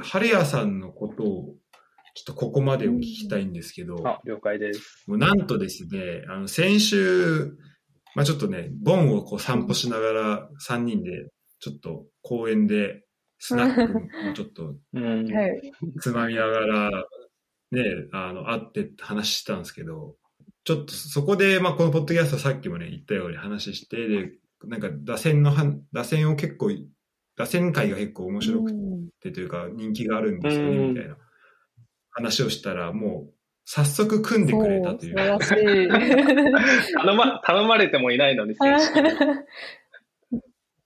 [0.00, 1.54] 春谷さんのことを、
[2.14, 5.04] ちょっとここまでを聞きたいんですけど、あ、了解です。
[5.06, 7.56] もうなんとですね、あの、先週、
[8.14, 11.10] まあちょっとね、ボンをこう散歩しながら3人で、
[11.58, 13.02] ちょっと公園で、
[13.38, 14.76] スナックをちょっと。
[16.00, 16.90] つまみながら、
[17.72, 20.16] ね、あの、会って話したんですけど、
[20.64, 24.32] ちょっとそこで、まあこのポッドキャストさっきもね、言ったように話して、で、
[24.64, 26.70] なんか打線のは、打線を結構、
[27.36, 31.16] 打線会が結構面白くうんてというか人気があるんですよね、うんみたいな
[32.12, 35.18] 話をしたら、もう、早速組んでくれたという。
[35.18, 36.94] そう素晴らしい。
[36.94, 39.02] 頼ま、頼まれてもいないのに、選手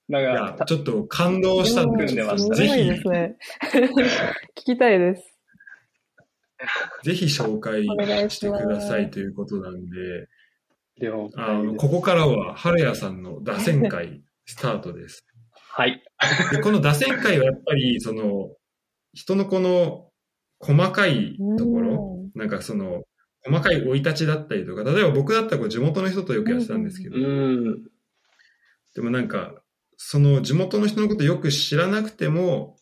[0.08, 3.36] だいかちょっと感動したんで、組んでましたすごいぜひですね。
[4.56, 5.36] 聞きたいです。
[7.02, 7.83] ぜひ紹介
[8.30, 10.28] ししてくださいということなんで、
[11.00, 11.74] 了あの。
[11.74, 15.27] ここからは、春谷さんの打線会スタートです。
[15.76, 16.02] はい。
[16.52, 18.56] で、この打線会はやっぱり、その、
[19.12, 20.10] 人のこの
[20.58, 23.05] 細かいところ、なんかその、
[23.44, 27.84] 細かい生い立ちだったりとか、例えば僕だったらこう地元の人とよくやってたんですけど、うん。
[28.94, 29.55] でもなんか、
[29.98, 32.78] その地元の人のことよく知らなくても、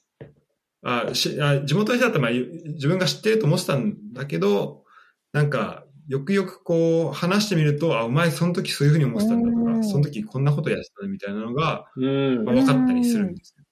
[0.84, 4.84] あしあ地元の人だったらまあ自分が知ってると思ってたんだけど、
[5.32, 13.64] なんか、よくよくこう話してみると、あ、お前その時そういうふうに思ってたんだとか、うんその時こんなことやってたみたいなのが、うんまあ、分かったりするんですよ。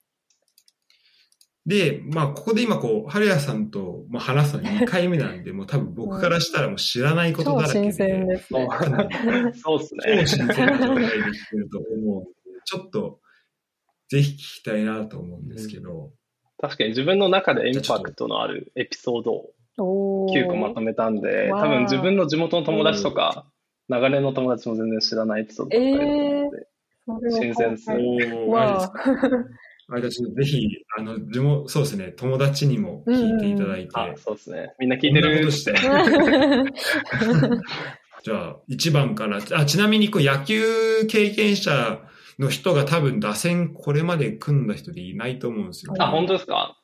[1.65, 7.85] で、まあ、ここで今こう、春谷さんとまあ話すの2回目なんで、 もう多分僕からしたらもう知らないこと超だらけで。
[7.85, 8.69] 新鮮ですね。
[9.55, 10.27] そうです超ね。
[10.27, 12.25] 新鮮な状態で聞けると思う
[12.65, 13.21] ちょっと、
[14.09, 16.13] ぜひ聞きたいなと思うんですけど、
[16.59, 23.47] 確かに自分の中でインパクトのあるエピソードを9個まとめたんで、多分自分の地元の友達とか、
[23.89, 26.67] 流れの友達も全然知らないエピソードばっかりだと思うので、
[27.05, 27.91] それは新鮮です
[29.95, 34.75] あじゃあちょっとぜひ、あの、地元、そうですね、友達にも聞いていただいて、あ、そうですね。
[34.79, 35.73] みんな聞いてこんなことして。
[35.73, 36.73] るって。
[38.25, 42.01] じゃあ、1番から、あ、ちなみにこう野球経験者
[42.39, 45.92] の人が多分打線これまで組んだ人でいないと思うんですよ。
[45.98, 46.79] あ、本当ですか？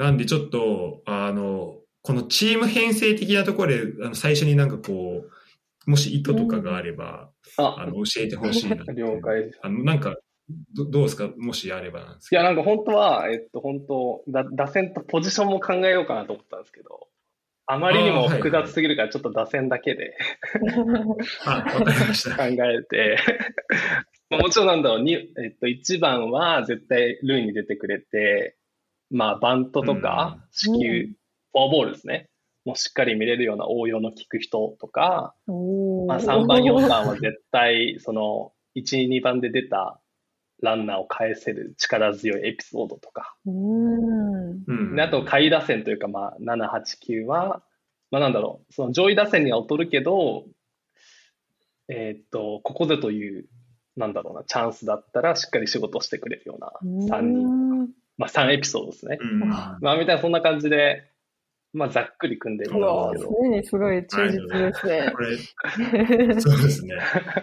[0.00, 5.24] なんでちょっと、あの、このチーム編成的なところで、あの最初になんかこ
[5.86, 8.76] う、もし意図とかがあれば、ああ、の、教えてほしいな。
[8.94, 9.60] 了解です。
[9.62, 10.16] あの、なんか、
[10.74, 11.30] どどうですか？
[11.36, 17.08] もしあればなんですけいや、なんか本当は、えっと、本当だ、打線とポジションも考えようかなと思ったんですけど、
[17.66, 20.16] あまりにも複雑すぎるから、ちょっと打線だけで
[20.74, 21.16] ど。
[21.46, 22.36] あ、わかりました。
[22.36, 23.16] 考えて、
[24.30, 25.18] ま あもちろんなんだろう、にえ
[25.54, 28.56] っと、1番は絶対塁に出てくれて、
[29.10, 31.16] まあ、バントとか、四球、うん。
[31.52, 32.28] フォアボールですね。
[32.64, 40.00] もうしっかり見れるような応用の効く人とか、まあ、3番、4番は絶対、その、1、2番で出た
[40.62, 43.34] ランナーを返せる力強いエピソードとか。
[43.46, 44.62] うん。
[44.66, 44.94] うん。
[44.94, 47.62] であと、下位打線というか、まあ、7、8、9は、
[48.10, 50.44] まあ、なんだろう、その上位打線には劣るけど、
[51.88, 53.48] えーっと、ここでという、
[53.96, 56.72] なんだろうな、チャンスだったらしっかり仕事してくれるような
[57.16, 57.69] 3人、
[58.20, 59.16] まあ、3エピソードですね。
[59.18, 61.04] うんあまあ、みたいな、そんな感じで、
[61.72, 63.36] まあ、ざっくり組んでみたんですけど。
[63.36, 65.12] すでにすごい忠実ですね。
[65.14, 66.96] これ、そうですね。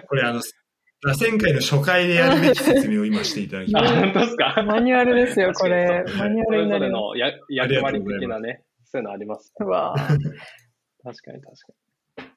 [0.08, 0.42] これ、あの、
[1.04, 4.02] 打線会の初回でやるべき説明を今していただきまた。
[4.02, 4.64] 本当ですか？
[4.64, 6.04] マニュアルですよ、これ。
[6.18, 9.48] マニュアそれぞれルになりまのや役割的なね、そういうのあります。
[9.48, 9.54] す。
[9.60, 12.34] うわ確かに確か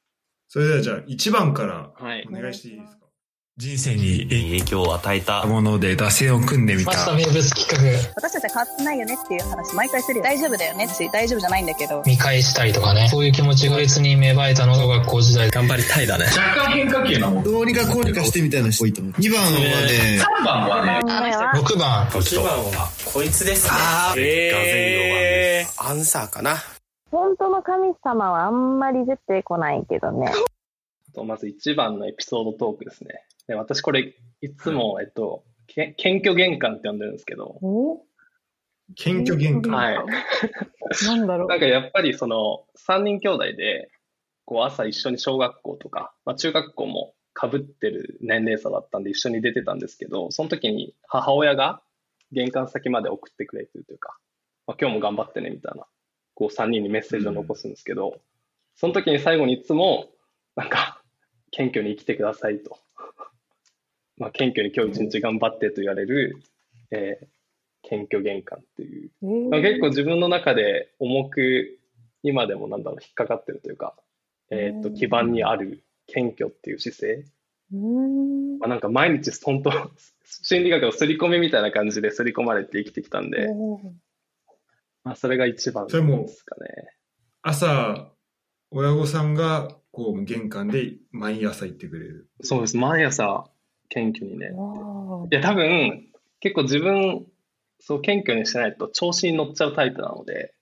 [0.47, 2.07] それではじゃあ1番からに。
[2.07, 2.31] はいお。
[2.33, 3.00] 願いしていいですか？
[3.57, 7.13] 人生に影響を与えたもので打線を組んでみた。
[7.13, 10.23] 名物企画私たちは変わってないよねっていう話毎回するよ。
[10.23, 12.01] 大丈夫だよねって大丈夫じゃないんだけど。
[12.05, 17.43] 見返したりとかねそういう気持ちが別に芽生えたのが学校時代頑張りたいだね若干変化球なもん。
[17.43, 19.13] どうにかこうにかしてみたいな人多いと思う。
[19.13, 26.55] 2番はね、3番はね、あ6番1番はこいつですねあーえアンサーかな。
[27.11, 30.31] 本当の神様はあんまり出てこないけどね。
[31.13, 33.25] とまず1番のエピソードトークですね。
[33.51, 38.01] で私これ、いつも、えっと、け謙虚玄関って呼んでるんですけど、お？
[38.95, 39.73] 謙虚玄関。
[39.73, 39.95] はい。
[41.05, 43.91] なんだろうなんかやっぱりその、3人兄弟で、
[44.45, 51.81] こう朝一緒に小学校とか、まあ中学校も被ってる年齢差だったんで一緒に出てたんですけど、その時に母親が
[52.31, 54.17] 玄関先まで送ってくれてるというか、
[54.65, 55.85] まあ、今日も頑張ってねみたいな、
[56.35, 58.21] こう3人にメッセージを残すんですけど、
[58.77, 60.09] その時に最後にいつも、
[60.55, 61.01] なんか、
[61.51, 62.79] 謙虚に生きてくださいと。
[64.17, 66.41] まあ、謙虚に今日一日頑張ってと言われる、
[66.91, 67.27] えー
[67.83, 69.09] 謙虚玄関っていう。
[69.23, 69.49] えー。
[69.49, 71.79] まあ結構自分の中で重く
[72.21, 73.95] 今でもなんだろう引っかかってるというか、
[74.51, 77.25] えーっとうん基盤にある謙虚っていう姿勢、
[77.71, 79.71] まあ、なんか毎日本当
[80.23, 83.47] 心理学の刷り込みみたいな感じで刷り込まれて生きてきたんで。
[85.03, 86.69] まあ、それが一番それもですかね。
[87.41, 88.11] 朝、
[88.69, 92.29] 親御さんが、こう、玄関で毎朝行ってくれる。
[92.41, 92.77] そうです。
[92.77, 93.49] 毎朝、
[93.93, 94.49] 謙虚にね。
[94.51, 96.05] わいや、多分、
[96.39, 97.25] 結構自分、
[97.79, 100.53] そう、謙虚にしてないと調子に乗っちゃうタイプなので、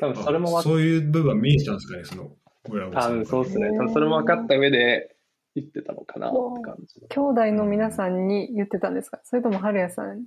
[0.00, 2.30] 多分それもそういう部分は見えてたんですかね、その、
[2.70, 3.16] 親御多さんが。
[3.18, 3.68] 分そうですね。
[3.76, 5.16] 多分それも分かった上で
[5.54, 7.00] 言ってたのかなって感じ。
[7.08, 9.20] 兄弟の皆さんに言ってたんですか？
[9.24, 10.24] それとも春谷さん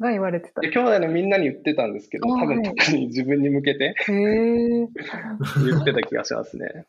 [0.00, 0.60] が言われてた？
[0.60, 3.94] で兄弟のみんなに言ってたんですけど、あ多分はい特に自分に向けて。
[4.08, 6.86] 言ってた気がしますね。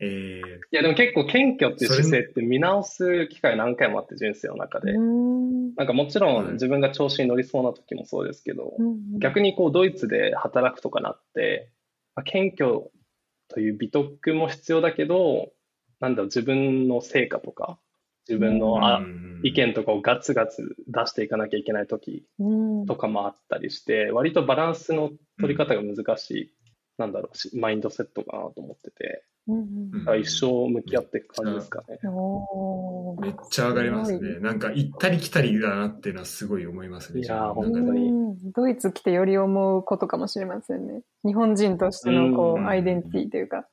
[0.00, 0.42] わえー、い
[0.72, 4.80] や、でも結構謙虚っていう姿勢って見直す機会何回もあって人生の中あ。
[4.80, 5.00] でう。
[5.00, 5.74] ん。
[5.76, 11.70] なんかもちろはいん自分が調子に乗りそうな時もそうですけど、うん逆にこうドイツで働くとかなって、
[12.14, 12.90] まあ、謙虚
[13.48, 15.52] という美徳も必要だけど、
[16.00, 17.78] なんだろう、自分の成果とか、
[18.28, 26.54] 自分のあうん意見とかをガツガツ出していかなきゃいけない時うんとかもあったりして、割とバランスの取り方が難しい、
[26.98, 31.98] なんだろうし、マインドセットかなと思ってて、うんうん一生向き合っていく感じですかね。
[33.20, 34.40] めっちゃ上がりますね。
[34.40, 37.20] なんか行ったり来たりだなっていうのはすごい思いますね。
[37.20, 41.02] いやー自分の中でうんドイツ来てより思うことかもしれませんね。
[41.24, 43.66] 日本人としてのこうんうアイデンティティというか、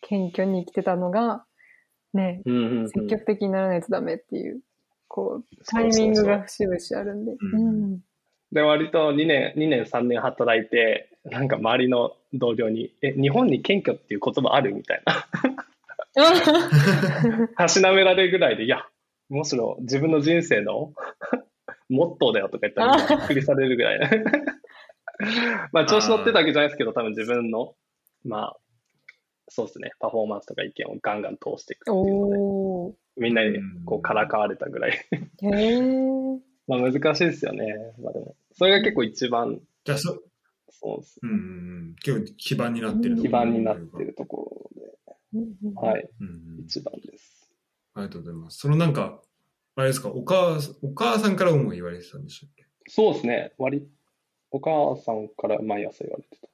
[0.00, 1.44] 謙虚に生きてたのが、
[2.14, 4.60] ね、うんうんうん積極的にならないとダメっていう、
[5.08, 7.32] こう、タそうそうそうイミングが節々あるんで。
[7.32, 8.00] うんうん
[8.52, 14.74] で、割と2年、2年、3年働いて、なんか周りの同僚に、え、日本に謙虚っていう言葉ある？
[14.74, 15.26] みたいな。
[17.56, 18.86] たしなめられるぐらいで、いや、
[19.28, 20.92] むしろ自分の人生の
[21.88, 24.00] モットーだよとか言ったらびっくりされるぐらい。
[25.72, 27.74] まあ、調子乗ってたわけじゃないですけど、多分自分の、
[28.24, 28.56] まあ、
[29.48, 32.96] そうですね、パフォーマンスとか意見をガンガン通していくっていうので。
[33.16, 34.92] みんなにこうからかわれたぐらい。
[34.92, 36.38] へー。
[36.66, 37.66] まあ難しいですよね。
[38.00, 40.18] まあでも、それが結構一番、じゃあそ、
[40.72, 41.20] そうです。
[41.22, 41.38] うんうんう
[41.92, 44.70] ん、結構基盤になってるところ基盤になってるとこ
[45.34, 46.08] ろで、はい、
[46.64, 47.50] 一番です。
[47.94, 48.58] ありがとうございます。
[48.58, 49.20] そのなんか、
[49.76, 52.66] あれですか、お母さん、お母さんからも言われてたんでしたっけ？
[52.88, 53.52] そうですね。
[53.58, 53.86] 割、
[54.50, 56.48] お母さんから毎朝言われてた。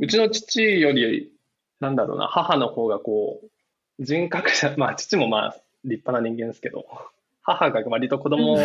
[0.00, 1.32] うちの父より、
[1.80, 6.86] なんだろうな、母の方がこう、人格者、 まあ父もまあ立派な人間ですけど、
[7.42, 8.58] 母が割と子供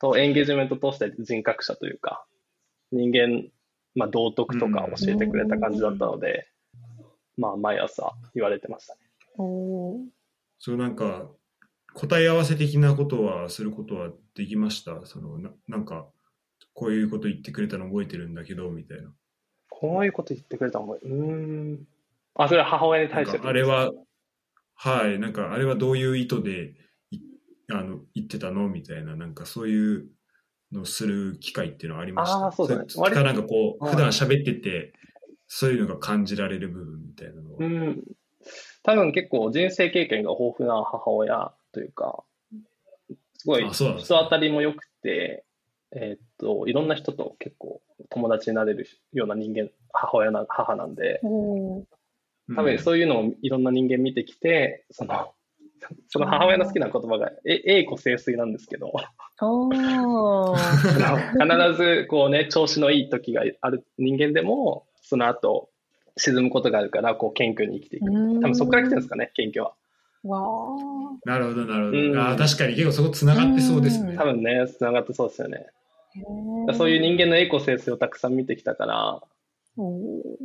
[0.00, 2.24] とエンゲージメント通して人格者というか、
[2.92, 3.44] 人間、
[3.94, 6.46] まあ道徳とか教えてくれた感じだったので、
[7.36, 9.00] まあ毎朝言われてましたね。
[9.36, 9.98] おー
[10.58, 11.30] そうなんか、
[11.94, 15.06] 答え合わせ的なことはすることはできました？
[15.06, 16.06] そのななんか、
[16.74, 19.10] こういうこと言ってくれたの覚えてるんだけど、みたいな。
[19.68, 21.12] こういうこと言ってくれたのも、うー
[21.74, 21.86] ん。
[22.34, 23.90] あ、それは母親に対してかあれは、
[24.74, 26.74] はい、なんかあれはどういう意図で
[27.10, 27.18] い
[27.72, 28.68] あの言ってたの？
[28.68, 30.08] みたいな、なんかそういう
[30.72, 32.46] のをする機会っていうのはありました。
[32.46, 34.92] あーそうだねれかなんかこう、割普段喋ってて、
[35.46, 37.56] そういうのが感じられる部分みたいなのは。
[37.60, 38.02] うん。
[38.82, 42.24] 多分結構人生経験が豊富な母親というか、
[43.36, 45.44] すごい人当たりも良くて、
[45.92, 55.32] えーっと、いろんな人と結構友達になれるような人間、母親な、母なんで、多分そういうのをいろんな人間見てきて、その、
[56.08, 58.92] その母親の好きな言葉が、え、栄枯盛衰なんですけど、
[61.32, 65.70] 必ずこうね、調子のいい時がある人間でも、その後、
[66.16, 68.06] 沈むことがあるから、こう、謙虚に生きていく。
[68.06, 69.74] 多分そこから来てるんですかね、謙虚は。
[70.22, 70.76] わ
[71.24, 71.98] なるほど、なるほど。
[71.98, 74.16] うんあー確かに結構そこ繋がってそうですね。
[74.16, 75.66] 多分ね、繋がってそうですよね。
[76.68, 79.20] ーそういう人間の栄枯盛衰をたくさん見てきたから、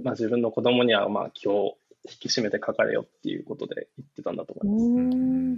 [0.04, 1.78] まあ、自分の子供にはまあ気を
[2.10, 4.86] 引き締めて書かれよっていうことで言ってたんだと思います。
[4.86, 5.04] うっ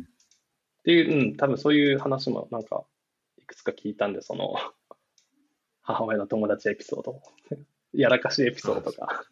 [0.01, 0.03] ん
[0.83, 2.85] ていう、うん、多分そういう話もなんか
[3.37, 4.55] いくつか聞いたんで、その
[5.83, 7.21] 母親の友達エピソード、
[7.93, 9.23] やらかしエピソードとか、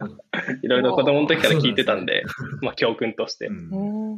[0.61, 2.23] いろいろ子供の時から聞いてたんで、
[2.61, 3.47] まあ教訓として。
[3.47, 4.17] うん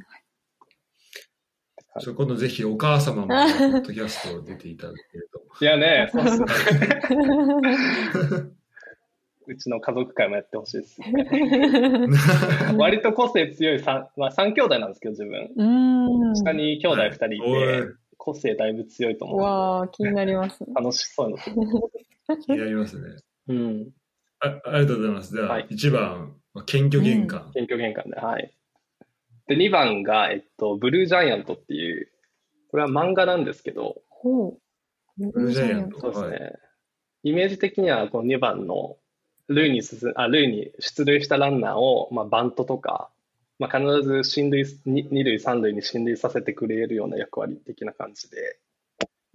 [2.00, 5.44] そう今度ぜひお母様も ポッドキャスト出ていただけると。
[5.60, 6.48] いやね、そうっすね。
[9.48, 11.00] うちの家族会もやってほしいです。
[12.78, 15.52] 割と個性強い3、まあ3兄弟なんですけど、自分。
[15.56, 16.36] うん。
[16.36, 19.40] 下に兄弟2人いおいて、個性だいぶ強いと思う。
[19.40, 20.74] わあ、気になりますね。
[20.76, 21.38] 楽しそうな。
[21.38, 23.16] 気になりますね。
[23.48, 23.90] うん。
[24.40, 25.34] あありがとうございます。
[25.34, 27.52] じゃあ、はい1番、まあ謙虚玄関。
[27.54, 28.54] 謙虚玄関で、はい。
[29.48, 32.12] で、2番が、えっと、ブルージャイアントっていう、
[32.70, 34.60] これは漫画なんですけど、ほう。
[35.18, 36.54] ブルージャイアントそうですね。
[37.24, 38.98] イメージ的には、この2番の、
[39.50, 43.10] 塁に進あ、塁に出塁したランナーを、まあ、バントとか、
[43.60, 48.60] まあ、必ず進塁、に二塁、三塁に進塁させてくれるような役割的な感じで、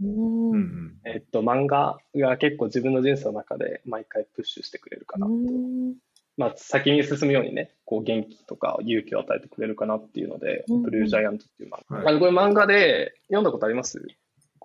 [0.01, 0.61] ううん。
[0.61, 5.27] んえっと、漫画が結構自分の人生の中で毎回プッシュしてくれるかな。
[5.27, 5.95] うん。
[6.37, 11.99] まあ、先に進むようにね、こう元気とか勇気を与えてくれるかなっていうので、うんブルージャイアントっていう漫画。
[11.99, 12.19] はい。
[12.19, 14.01] これ漫画で読んだことあります？
[14.01, 14.07] こ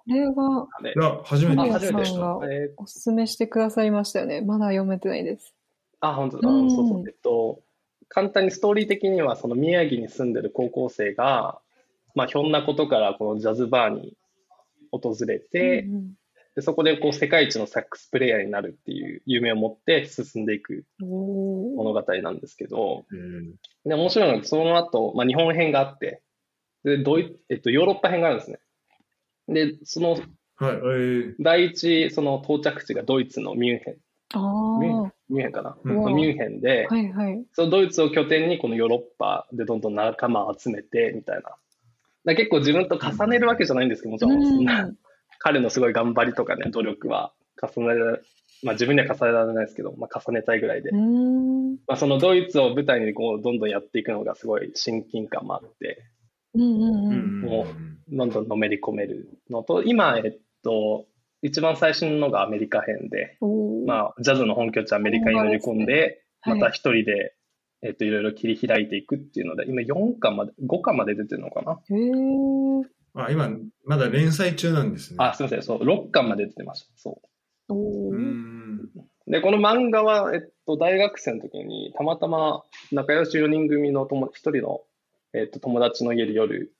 [0.07, 4.41] れは、ねいや、初めて初めてさんがえーおすすめしてくださいましたよね。
[4.41, 5.53] まだ読めてないです。
[5.99, 6.49] あ、本当だ。
[6.49, 7.03] うんそうそう。
[7.07, 7.61] えっと、
[8.09, 11.59] 簡単にストーリー的には、その宮城に住んでる高校生が、
[12.15, 14.15] まあ、ひょんなことからこのジャズバーに
[14.91, 16.13] 訪れて、うん
[16.55, 23.51] でそこでこう世界一のサックスプレイヤーになるっていう夢を持って進んでいく物語なんですけど、うん
[23.85, 26.23] で、面白いのが、その後、まあ、日本編があって、
[26.83, 28.57] で、ドイえっと、ヨーロッパ編があるんですね。
[29.47, 30.17] で、その
[30.59, 33.95] はい、えー、第一、その到着地がドイツのミュンヘン。
[34.33, 37.45] あミュンヘンあ、ミュンヘンかな、うんまあミュンヘンで、はいはい。
[37.53, 41.55] そのドイツを拠点にこのヨーロッパでどんどん仲間を集めてみたいな。
[42.25, 44.91] だ結構自分と重ねるわけじゃないんですけど、もちろん、そんな
[45.39, 48.25] 彼のすごい頑張りとかね、努力は重ねる、
[48.63, 50.89] まあ自分には重ねられないですけど、まあ重ねたいぐらいで。
[50.89, 51.73] うん。
[51.87, 56.03] まあそのドイツを舞台にこうどんどんやっていくのがすごい親近感もあって、
[56.55, 56.75] うんうんう。
[56.75, 57.65] うんんも
[58.09, 61.05] どんどんのめり込めるのと、今、えっと、
[61.41, 63.37] 一番最新のがアメリカ編で、
[63.85, 67.33] まあ、ジャズの本拠地アメリカに乗り込んで、はいまた一人で、
[67.81, 72.11] えっと、いろいろ切り開いていくっていうので、今4巻まで、5巻まで出てるのかな、へえ。
[73.15, 73.49] あ、今、
[73.85, 75.17] まだ連載中なんですね。
[75.19, 76.91] あ、すみません、そう、6巻まで出てました。
[76.95, 77.21] そ
[77.69, 77.73] う
[78.17, 78.89] ん。
[79.27, 79.31] う。
[79.31, 84.81] で、この漫画は、えっと、大学生の時に、たまたま仲良し4人組の友一人の、
[85.33, 86.73] えっと、友達の家で夜、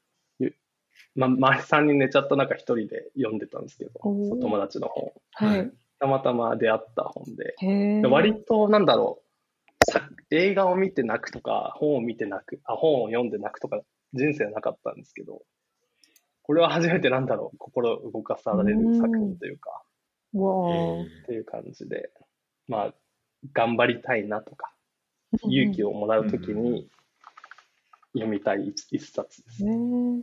[1.15, 5.11] ゆま、周り3人寝ちゃった中一人で読んでたんですけど、友達の本。
[5.31, 5.71] はい。
[5.99, 7.55] たまたま出会った本で。
[8.01, 13.81] で割と、なんだろう、さ映画を見て泣くとか、本を見て泣く、あ、本を読んで泣くとか、
[14.13, 15.41] 人生なかったんですけど、
[16.43, 19.83] これは初めてなんだろう、心動かされる作品というか、
[20.33, 21.01] わあ。
[21.01, 22.11] っていう感じで、
[22.67, 22.93] まあ、
[23.53, 24.73] 頑張りたいなとか、
[25.43, 26.89] 勇気をもらうときに
[28.13, 29.63] 読みたい一一冊です。
[29.65, 29.73] ね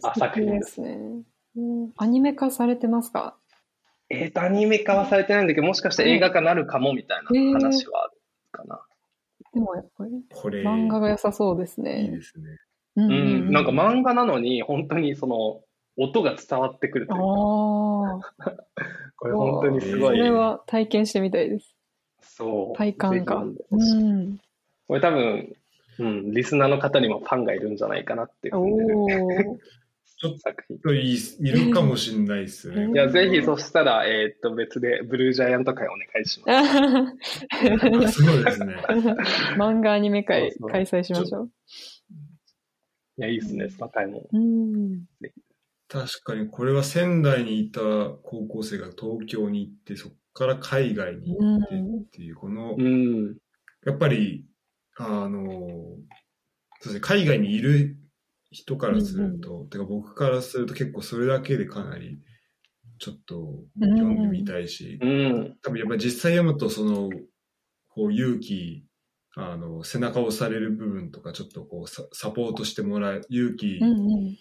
[0.02, 0.98] え、あ素敵ですね。
[1.56, 3.36] うんアニメ化されてますか？
[4.10, 8.12] えっ、と、アニメ化はされてないんだけど、もしかして映画化なるかもみたいな話はある
[8.52, 8.80] かな。
[9.52, 12.10] でもやっぱりこれ、漫画が良さそうですいいね。
[12.10, 12.44] ですね。
[12.96, 15.62] うんうん、なんか漫画なのに、本当にその、
[15.96, 18.56] 音が伝わってくるというか、ああ、
[19.16, 20.18] これ本当にすそごい。
[20.18, 21.74] れは体験してみたいです。
[22.20, 22.76] そう。
[22.76, 24.38] 体感がうん。
[24.88, 25.56] これ多分、
[25.98, 28.50] うん、リスナーの方にもファンがいるんじゃないかなって。
[28.50, 30.78] ちょっ作品。
[30.78, 32.90] といいいるかもしれないですね。
[32.92, 38.08] いや、ぜひそしたら、えーっと、別でブルージャイアント会お願いします。
[38.08, 38.76] あそうですね。
[39.58, 41.50] 漫画アニメ会開催しましょう。
[43.18, 44.28] いや、いいですね、その回も。
[44.32, 45.04] うん。
[45.88, 53.36] 確かにこれは仙台にいた高校生が東京に行って、そこから海外に行ってっていう、このう、ん。
[53.84, 54.46] やっぱり、
[54.96, 55.40] あの、
[56.80, 57.96] そうですね、海外にいる
[58.50, 62.20] 人からすると、てか僕からすると結構それだけでかなり、
[62.98, 65.56] ちょっと読んでみたいし、うん。
[65.62, 67.10] 多分やっぱり実際読むとその、
[67.88, 68.86] こう勇気、
[69.36, 74.36] あの、背中を押される部分とか、ちょっとこうササポートしてもらえ、勇気うんうん。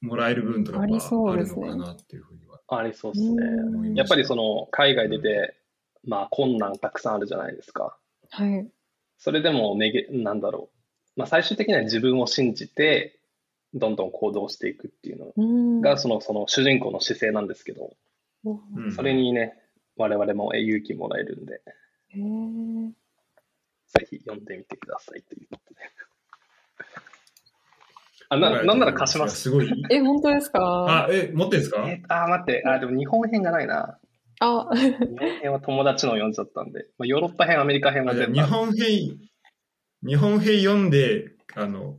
[0.00, 3.42] もらえる部分とかありそうですねのかなっていうふうにはありそうですね。
[3.94, 5.56] やっぱりその、海外出て、
[6.04, 7.96] まあ、困難たくさんあるじゃないですか。
[8.30, 8.70] はい。
[9.18, 10.68] それでもめげ、なんだろ
[11.16, 11.20] う。
[11.20, 13.18] まあ、最終的には自分を信じて、
[13.72, 15.80] どんどん行動していくっていうのうん。
[15.80, 17.96] が、その、その主人公の姿勢なんですけど、
[18.94, 19.54] それにね、
[19.96, 21.60] 我々もえ勇気もらえるんで。
[23.88, 25.80] ぜひ読んでみてくださいということで。
[28.28, 29.40] あ、な、なんなら貸します。
[29.42, 29.70] すごい。
[29.90, 31.06] え、本当ですか？
[31.06, 31.86] あ、え、持ってんですか？
[31.88, 33.98] えあ、待って、あ、でも日本編がないな。
[34.44, 39.18] あ、日本編は友達のを読んじゃったんで、まあ、ヨーロッパ編、アメリカ編は全部日本編、
[40.06, 41.96] 日本編読んで、あの、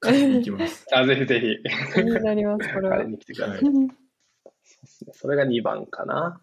[0.00, 0.86] 買いに行きます。
[0.92, 1.46] あ、ぜひぜひ、
[1.94, 3.10] 気になります、これは買い。
[3.10, 3.64] に来てください。
[3.64, 4.04] はい
[4.66, 6.40] そうですねそれが2番かな。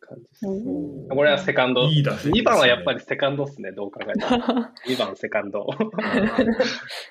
[0.00, 1.84] 感じですうんこれはセカンド。
[1.84, 4.30] いい打線ですね2番はやっぱりセカンドっすね、どう考えても。
[4.86, 5.66] 2番セカンド。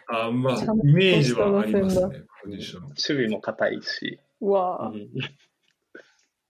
[0.08, 2.84] あ、まあちゃん、とイメージはありますね、ポジション。
[2.84, 5.06] 守備も硬いし、うわあうん、や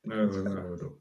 [0.05, 1.00] なるほど、なるほど。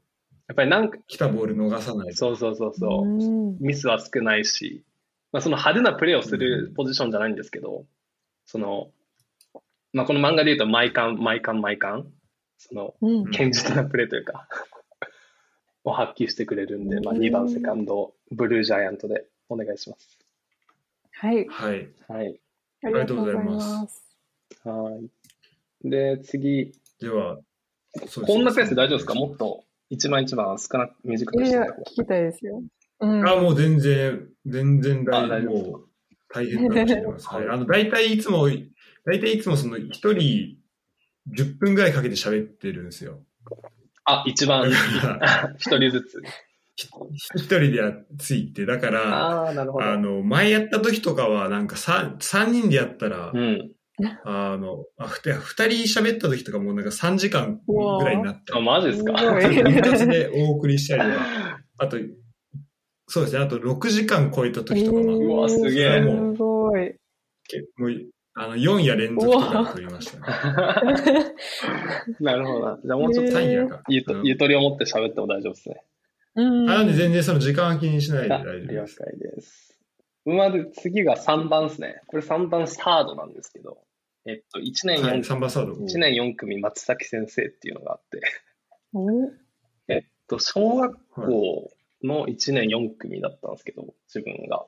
[0.51, 2.13] っぱりなんか、来たボール逃さない。
[2.13, 3.07] そうそうそうそう。
[3.07, 4.83] うんミスは少ないし、
[5.31, 7.85] まあ、その派手なプレーをするポジションじゃないんですけど、
[8.45, 8.91] その、
[9.93, 12.11] まあ、この漫画で言うと、毎巻、毎巻、毎巻、
[12.57, 13.25] その、うん。
[13.31, 14.47] 堅実なプレーというか、
[15.83, 20.17] を発揮してくれるんで、まあ、2番セカンド、ブルージャイアントでお願いします。
[21.11, 21.47] はい。
[21.47, 21.89] はい。
[22.07, 22.39] はい。
[22.83, 24.17] ありがとうございます。
[24.63, 24.99] は
[25.83, 25.89] い。
[25.89, 27.39] で、次、では、
[28.25, 29.13] こんなペースで大丈夫ですか？
[29.15, 32.63] もっと一番一番少なく、短いやいやくしてた方、聞きたいですよ。
[33.01, 33.27] うん。
[33.27, 35.85] あ、もう全然、全然大丈夫
[36.33, 37.27] 大変だと思います。
[37.35, 37.47] はい。
[37.49, 38.47] あの、大体いつも、
[39.05, 40.57] 大体いつもその一人
[41.29, 43.19] 10分ぐらいかけて喋ってるんですよ。
[44.05, 44.71] あ、一番
[45.59, 46.21] 一人ずつ。
[46.75, 49.85] 一人でやついて、だから、ああ、なるほど。
[49.85, 53.71] あの、前やった時とかは、なんか三三人でやったら、うん。
[54.25, 55.33] あの、あ、二
[55.67, 57.73] 人喋った時とかもうなんか3時間ぐ
[58.05, 59.13] らいになったあ、り、マジですか？
[59.13, 61.97] 一発でお送りしたりとか、 あと、
[63.07, 66.95] そうですね、あと6時間超えた時とかもあって、うわすげえもうすごい。
[67.47, 67.91] けもう
[68.33, 70.23] あの、4夜連続とか撮りましたね。
[72.21, 72.79] なるほどな。
[72.83, 73.81] じゃあもうちょっと3夜か。
[73.89, 75.83] ゆとうんゆとりを持って喋っても大丈夫ですね。
[76.35, 76.69] うん。
[76.69, 78.95] あなんで全然その時間は気にしないであ大丈夫了です。
[78.95, 79.79] 解です。
[80.23, 82.01] まず次が3番ですね。
[82.07, 83.79] これ3番スタートなんですけど、
[84.25, 85.83] えっと、1年はい、4、3番サード。
[85.83, 88.21] 一年4組松崎先生っていうのがあって、
[88.93, 89.07] お
[89.87, 91.71] えっと、小学校
[92.03, 94.65] の1年4組だったんですけど、自分が。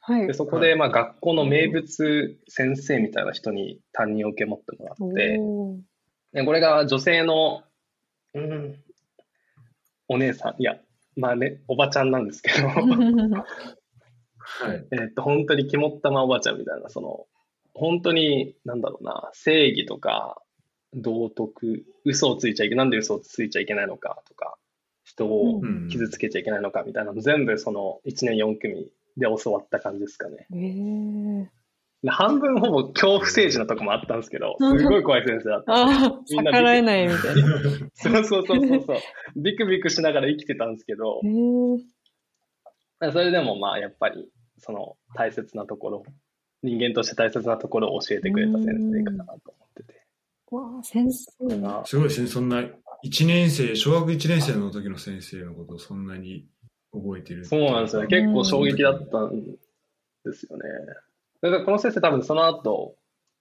[0.00, 0.34] はいで、。
[0.34, 5.38] そこで、まあ、学校の名物先生みたいな人に担任を受け持ってもらって、
[6.32, 7.62] でこれが女性の、
[8.34, 8.82] うん、
[10.08, 10.78] お姉さん、いや、
[11.16, 12.66] まあね、おばちゃんなんですけど、
[14.44, 14.86] はい。
[14.90, 17.26] えっと、本当に肝っ玉おばちゃんみたいな、その、
[17.74, 20.40] 本当に、なんだろうな、正義とか、
[20.94, 24.56] 道徳、嘘をついちゃいけない、なんで嘘をついちゃいけないのかとか、
[25.04, 30.46] 人をうん傷つけちゃいけないのかみたいなの、全部その1年4組で教わった感じですかね。
[30.52, 31.46] えー、
[32.02, 35.72] で半分ほぼ恐怖政治のとこもあったんですけど、 すごい怖い先生だった。
[35.72, 37.58] ああ、みんな逆らえないみたいな。
[37.94, 38.96] そ うそうそうそうそう。
[39.36, 46.04] ビクビクしながら生きてたんですけどえ、ー、それでもまあやっぱりその大切なところ、
[46.62, 50.06] 人間として大切なところを教えてくれた先生かなと思ってて。
[50.50, 51.84] わあ、先生が。
[51.84, 56.46] すごいですね、そんな、1年生、小学1年生の時の先生のことをそんなに
[56.92, 57.44] 覚えてる。
[57.44, 58.08] そうなんですよね。
[58.08, 59.42] 結構衝撃だったん
[60.24, 60.64] ですよね。
[61.40, 62.94] だからこの先生多分その後、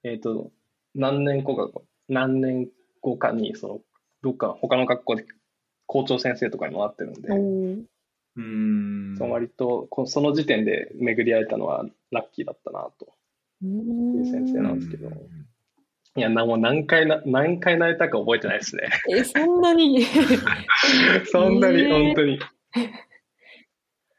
[0.04, 0.52] えっ、と、
[0.96, 2.69] 何年後か、何年
[3.02, 3.80] 後かに、その、
[4.24, 5.26] どっか他の学校で
[5.86, 7.86] 校長先生とかにもなってるんで、
[8.38, 9.15] うーん。
[9.17, 13.08] その割とこその時点で巡り会えたのはラッキーだったなと
[13.63, 15.10] ういう先生なんですけど。
[16.17, 18.89] いや、なもう何回な、何回泣いたか覚えてないですね。
[19.10, 20.02] え、そんなに？
[21.32, 22.39] そんなに、えー本当に。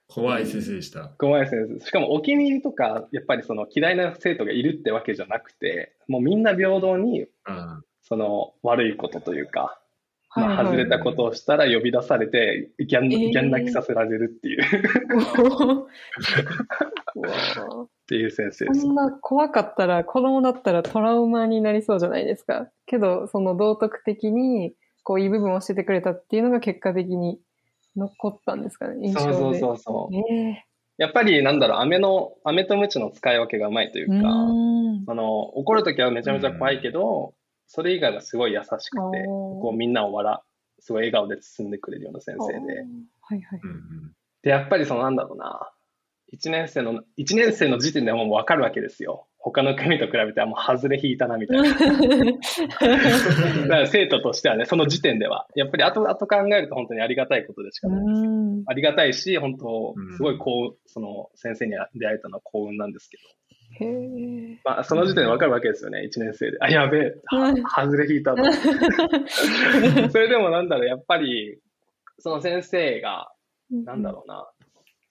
[0.07, 1.09] 怖い先生でした。
[1.18, 1.85] 怖い先生。
[1.85, 9.82] しかもお気に入りとか、やっぱりその嫌いな生徒がいるってわけじゃなくて、もうみんな平等に、あその悪いことというか、
[10.35, 14.66] まあ、はいはい外れたことをしたら呼び出されて、ギャン、えーギャン泣きさせられるっていう、っ
[18.09, 18.90] ていう先生ですそ。
[18.90, 22.68] んな怖かったら、子供だったらトラウマになりそうじゃないですか。
[22.87, 27.38] けど、その道徳的に、こう、いい部分を教えてくれたっていうのが結果的に
[27.97, 29.35] 残ったんですかね、印象で。
[29.35, 30.35] そうそうそう。
[30.35, 30.64] え
[30.99, 35.05] やっぱりなんだろう、飴の、飴とムチの使い分けがうまいというえか、ーん。
[35.05, 37.35] その怒るときはめちゃめちゃ怖いけど、
[37.74, 40.40] それ以外はすごい優しくて、こうみんなを笑、
[40.78, 42.58] すごい笑顔で包んでくれるような先生で。
[43.22, 43.66] はいはいー。
[43.66, 45.70] うんうんで、やっぱりそのなんだろうな、
[46.35, 49.28] 1年生の、一年生の時点でもう分かるわけですよ。
[49.38, 51.68] 他の組と比べてはもう外れ引いたなみたいな。
[51.72, 51.87] だか
[53.68, 55.46] ら生徒としてはね、その時点では。
[55.54, 58.00] やっぱり後々考えると本当にありがたいことでしかない。
[58.00, 58.11] う
[58.61, 58.64] ん。
[58.66, 63.22] ありがたいし、本当うん、すごいこう、その先生に出会えたのは幸運なんですけど。
[63.80, 64.58] へえ。
[64.64, 66.58] まあ、その時点で分かるわけですよね、1年生で。
[66.61, 68.42] あ、やべえ、外れ引いたと。
[70.11, 71.58] それでもなんだろう、やっぱり、
[72.18, 73.32] その先生が、
[73.70, 74.48] なんだろうな、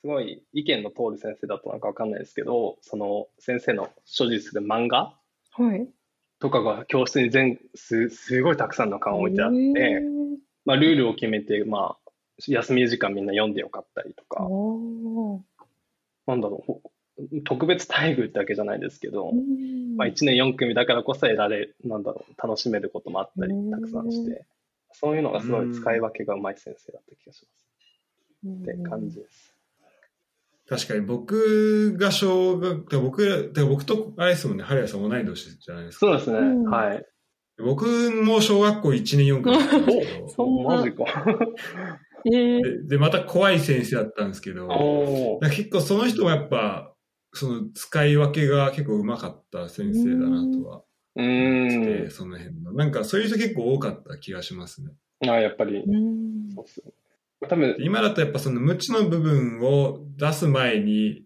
[0.02, 5.16] すごい意見の通る先生だったのか分かんないですけど、その先生の所持する漫画。
[6.40, 10.02] とかが教室に全すすごいたくさんの缶置いてあって、
[10.66, 12.12] まあ、ルールを決めて、まあ、
[12.48, 14.42] 休み時間みんな読んでよかったりとか、
[16.26, 16.82] なんだろうほ、
[17.44, 24.46] 特別待遇ってわけじゃないですけど、うんまあ、1年4組だからこそ得られ、なんだろう、楽しめることもあったりうんたくさんして、
[24.94, 27.62] そういうのがすごい使い分けがうまい先生だった気がします。
[28.48, 29.56] って感じです。
[30.68, 36.06] 確かに僕が小学、で僕僕とあれですもんね、ハリアさん同い年じゃないですか。
[36.08, 37.06] そうですね、うんはい。
[37.58, 41.04] 僕も小学校1年4組だったんですけどマジか。
[42.26, 44.68] えーで、でまた怖い先生だったんですけど、
[45.42, 46.91] 結構その人もやっぱ、
[47.34, 50.84] その使い分けが結構うまかった先生だなとは
[51.16, 52.74] う思ってその辺の。
[52.74, 54.92] なんかそういう人結構多かった気がしますね。
[55.26, 55.30] ん。
[55.30, 56.92] あやっぱり、うんそうっすね。
[57.48, 61.24] 多分、今だとやっぱその無知の部分を出す前に、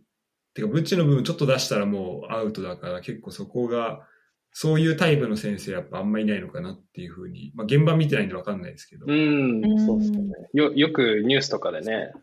[0.54, 4.08] てか無知の部分ちょっと出したらもうアウトだから結構そこが
[4.52, 9.06] そういうタイプの先生やっぱあんまいないのかなっていうふうに、まあ現場見てないんでわかんないですけど。
[9.08, 10.34] うん、そうですよね。
[10.54, 12.14] よ、よくニュースとかでね、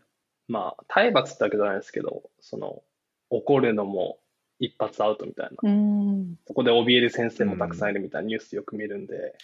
[0.47, 2.81] まあ、体罰ってわけじゃないですけど、その、
[3.29, 4.17] 怒るのも
[4.59, 5.69] 一発アウトみたいな。
[5.69, 6.35] うん。
[6.47, 9.35] そこで怯える先生もたくさんいるみたいなニュースよく見るんで、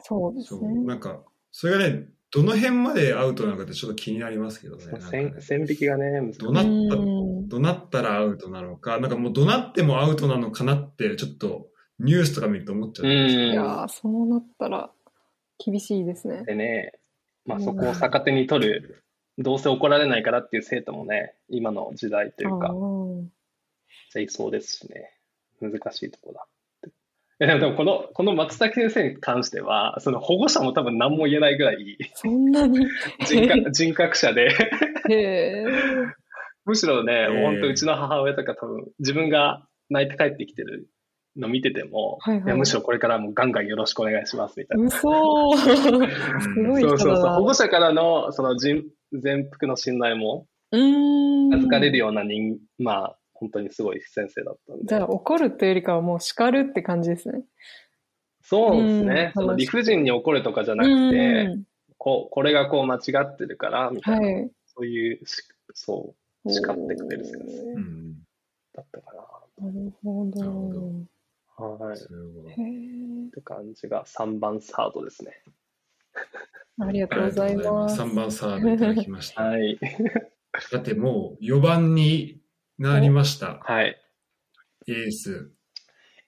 [0.00, 0.74] そうですね。
[0.84, 4.86] なんか、それがね、どの辺までアウトなのかってちょっと気になりますけどね。
[4.86, 6.38] ね線引きがね、難しい。
[6.40, 6.52] ど
[7.60, 14.90] なったったらアウトなのか、なんかもうどなってもアウトなのかなって、ちょっとニュースとか見ると思っちゃうんですうんいやーそうなったら
[15.64, 16.44] 厳しいですね。
[16.44, 16.92] でね、
[17.46, 19.02] まあそこを逆手に取る、
[19.38, 22.74] どうせ怒られないからっていう生徒もね、今の時代というか、
[24.12, 25.12] じゃいそうですしね、
[25.60, 26.46] 難しいとこだ。
[27.38, 32.86] えでもでもこの、この松崎先生に関しては、その保護者も多分何も言えないぐらいそんなに？
[33.26, 34.48] 人格 人格者で。
[36.64, 40.88] むしろね、えー本当うちの母親とか多分自分が泣いて帰ってきてる
[41.36, 44.86] の見てても、はいはいやむしろこれからもガンガンよろしくお願いしますみたいな。
[44.86, 45.56] 嘘ー
[46.40, 47.32] すごい人そうそうそう。
[47.34, 51.54] 保護者からのその人全幅の信頼もうーん。
[51.54, 54.84] 預かれるような人、まあ、本当にすごい先生だったんで。
[54.86, 57.44] じゃあ怒るというよりかはもう叱るって感じですね。
[58.42, 59.32] そうですね。
[59.36, 61.58] うんその理不尽に怒るとかじゃなくて、
[61.98, 64.50] こう、これがこう間違ってるから、みたいな、はい。
[64.66, 65.42] そういうし、
[65.74, 66.14] そ
[66.44, 68.14] う、叱ってくれる先生うん。
[68.72, 70.70] だったかなるほなるほ
[71.58, 71.76] ど。
[71.78, 71.86] な。
[71.86, 71.94] はい。
[71.94, 72.52] っすごい。
[72.52, 75.42] へーて感じが3番サードですね。
[76.78, 78.00] ありがとうございます。
[78.00, 79.42] 3番サードいただきました。
[79.42, 79.78] はい。
[80.72, 82.40] だってもう4番に
[82.78, 83.60] なりました。
[83.62, 83.96] はい。
[84.86, 85.50] エース。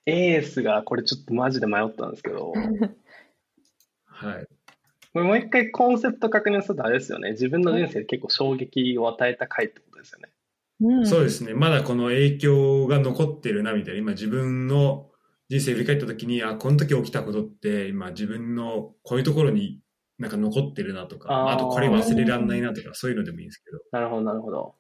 [0.07, 2.53] エースが、これちょっとマジで迷ったんですけど、
[4.07, 4.47] はい。
[5.13, 7.33] これもう一回コンセプト確認するとあれですよね。
[7.33, 10.29] 自分の人生で結構衝撃を与えた回ってことですよね。
[10.81, 11.55] うんそうですね。
[11.55, 14.01] まだこの影響が残ってるな、みたいな。
[14.01, 15.11] 今自分の
[15.49, 19.81] 人生振り返った時に、あ、この時起きたことって、今自分のこういうところに
[20.19, 23.79] なんか残ってるなとか、あーあとこれ忘れらんないなとか、そういうのでもいいんですけど。
[23.93, 24.75] なるほど、なるほど。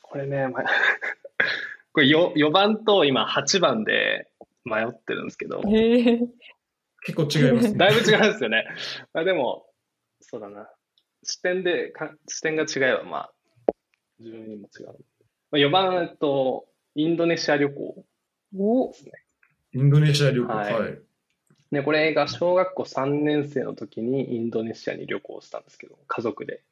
[0.00, 0.62] これね、ま、
[1.92, 4.30] これ 4, 4番と今8番で
[4.64, 5.60] 迷ってるんですけど。
[7.04, 7.74] 結構違いますね。
[7.78, 8.66] だいぶ違うんですよね。
[9.12, 9.66] まあ、でも、
[10.20, 10.70] そうだな。
[11.22, 13.32] 視点でか、視点が違えば、まあ、
[14.18, 14.86] 自分にも違う。
[14.86, 14.94] ま
[15.52, 18.04] あ、4番、と、インドネシア旅行
[18.52, 18.94] ね。
[19.72, 20.48] インドネシア旅行。
[20.48, 20.96] ははいい。
[21.72, 26.62] で、これが小学校3年生の時にインドネシアに旅行したんですけど、家族で。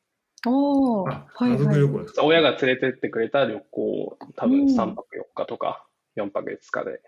[0.46, 1.80] おーあ、はい家族はい。
[1.80, 2.24] 旅行ですか？
[2.24, 5.86] 親が連れてってくれた旅行、多分うん3泊4日とか
[6.16, 7.00] 4泊5日で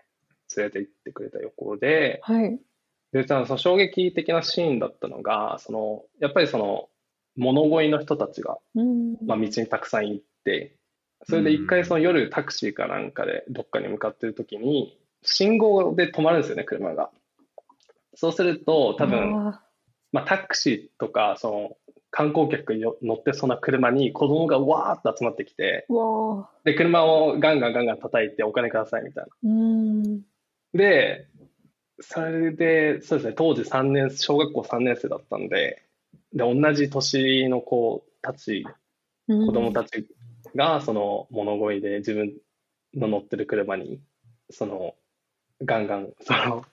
[0.57, 2.59] 連れて行ってくれた旅行で、はい。
[3.11, 6.89] で、そのその衝撃的なシーンだったのが、その、やっぱりその、
[7.35, 9.17] 物乞いの人たちが、うん。
[9.25, 10.75] まあ、道にたくさん行って、
[11.25, 17.11] それで一回その夜タクシーかなんかでどっかに向かってる時に、信号で止まるんですよね、車が。
[18.15, 19.61] そうすると、多分、あ
[20.11, 21.77] まあ、タクシーとか、その、
[22.11, 25.87] 観光客がよ乗ってそうな車に子供がわーっと集まってきて、
[26.63, 29.31] で、車をガンガンガンガン叩いてお金くださいみたいな。
[30.75, 31.27] で、
[31.99, 35.81] それで、そうですね、当時3年、小学校3年生だったんで、
[36.33, 38.63] で、同じ年の子たち、
[39.27, 40.07] 子子供たち
[40.55, 42.33] が、その物乞いで自分
[42.93, 43.99] の乗ってる車に、
[44.51, 44.93] その、
[45.63, 46.65] ガンガン、その、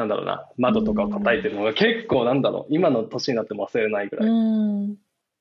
[0.00, 4.96] なんだろうな、窓とかを叩いてるのが結構なんだろう、今の年になっても忘れないぐらいうん。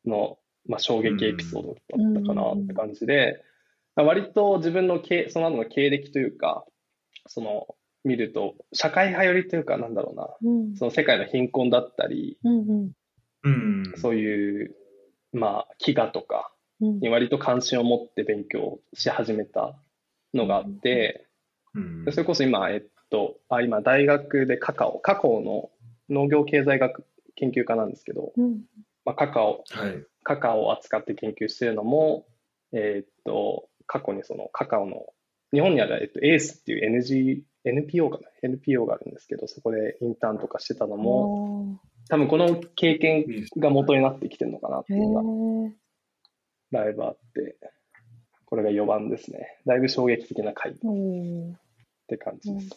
[0.05, 3.43] の、まあ、衝撃エピソードだったかなって感じで、
[3.95, 6.65] 割と自分の経その後の経歴というか、
[7.27, 7.67] その、
[8.05, 10.75] 見ると、社会派寄りというか、なんだろうな、うん。
[10.75, 12.91] その世界の貧困だったり、うん。
[13.43, 13.93] うん。
[13.97, 14.75] そういう、
[15.33, 16.99] まあ、飢餓とかうん。
[16.99, 19.75] に割と関心を持って勉強し始めた
[20.33, 21.25] のがあって、
[21.73, 25.69] うんでそれこそ今、えっと、あ今、大学でカカオ、カカオの
[26.09, 28.63] 農業経済学研究家なんですけど、うん。
[29.05, 30.05] まあ、カカオ、はい。
[30.23, 32.25] カカオを扱って研究してるのも、
[32.71, 35.07] えーっと、過去にそのカカオの、
[35.51, 43.25] 日本にある、えっと、エースっていう NG、NPO かな ?NPO があるんですけど、そこでインターンとかしてたのも、も多分この経験
[43.57, 45.23] が元になってきてるのかなってへいうの
[45.63, 45.71] が
[46.81, 46.83] え。
[46.85, 47.57] だいぶあって、
[48.45, 49.59] これが4番ですね。
[49.65, 50.75] だいぶ衝撃的な回っ
[52.07, 52.69] て感じです。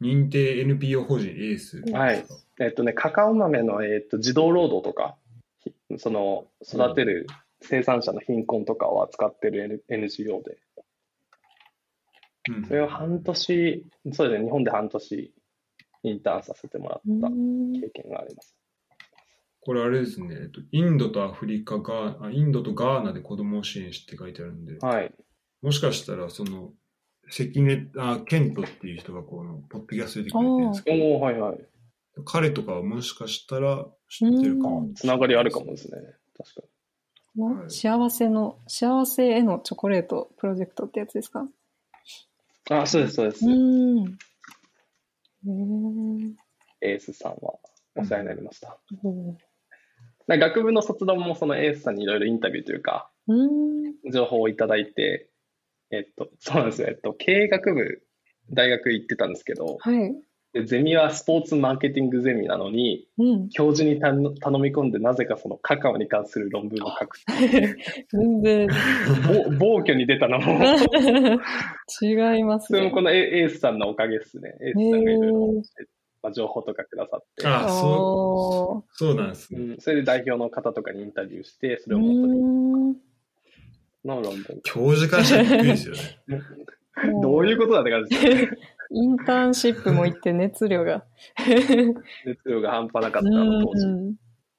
[0.00, 1.82] 認定 NPO 法人エース。
[1.92, 2.24] はい。
[2.58, 5.16] えっとね、カカオ豆の、えっと、児童労働とか、
[5.60, 7.26] ひその、育てる
[7.60, 10.58] 生産者の貧困とかを扱ってる N- NGO で、
[12.48, 15.34] うんそれを半年、そうですね、日本で半年
[16.02, 18.56] インターンさせてもらったうん経験があります。
[19.62, 25.14] これあれですね、えっとインドとアフリカが、あインドとガーナで子供を支援して書いてあるんで、はい。
[25.60, 26.72] もしかしたらその
[27.30, 31.58] 関根、あ、ケントっていう人がこの、ポッドキャストで出てくれてるんですけおおはいはい。
[32.16, 34.90] ど、彼とかはもしかしたら知ってるかも。
[34.94, 35.98] つながりあるかもですね。
[36.36, 36.62] 確か
[37.36, 41.42] の幸せの、幸せへのチョコレートプロジェクトってやつですか？
[41.42, 41.50] に。
[42.70, 43.46] あ、そうです、そうです。
[43.46, 44.18] うん。
[46.80, 47.54] エースさんは
[47.94, 48.78] お世話になりました。
[49.04, 49.34] おー
[50.26, 53.94] なんか学部の卒論もそのエースさんにいろいろインタビューというか、うん。
[54.12, 55.29] 情報をいただいて、
[55.90, 56.88] えっと、そうなんですよ。
[56.88, 58.02] えっと、経営学部、
[58.50, 60.14] 大学行ってたんですけど、はい。
[60.52, 63.48] でゼミはスポーツマーケティングゼミなのに、うん。
[63.50, 67.18] 教授に頼頼み込んで、なぜかそのカカオに関する論文を書く。
[68.10, 68.68] 全然
[69.48, 70.64] ぼ暴挙に出たのも、
[72.02, 72.90] 違いますねそれも。
[72.90, 74.56] このエエースさんのおかげですね。
[74.60, 75.62] エースさんがいろいろ、
[76.22, 79.60] まあ、情報とかくださって、あ、そう、そうなんですね。
[79.60, 82.96] うん、それで代表の方とかにインタビューして、それうを元に
[84.04, 84.08] ん。
[84.08, 84.60] の論文。
[84.62, 86.00] 教授からしたらびっくりですよね。
[87.22, 88.58] どういうことだって感じですよね。
[88.92, 91.04] インターンシップも行って熱量が。
[92.26, 93.86] 熱量が半端なかったうあの当時。
[93.86, 93.90] ん。
[93.90, 94.16] うん、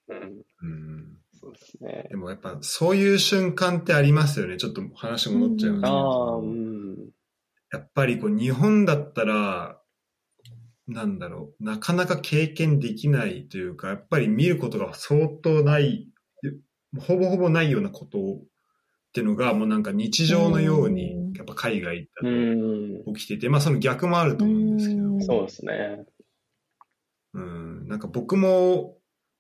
[0.08, 1.18] うん。
[1.34, 2.08] そうですね。
[2.10, 4.58] でもやっぱそういう瞬間ってありますよね。
[4.58, 6.98] ちょっと話戻っちゃいますけどああ、うん。
[7.74, 9.82] やっぱりこう日本だったら、
[10.88, 16.08] なんだろう、なかなか経験できないというか、やっぱり見ることが相当ない、
[17.00, 18.42] ほぼほぼないようなこと
[19.12, 23.04] っていうのが、もうなんか日常のよううんに、やっぱ海外だうん。
[23.04, 26.06] と起きてて、まあその逆もあると思うんですけど、うんそうですね。
[27.34, 28.98] うん、なんか僕も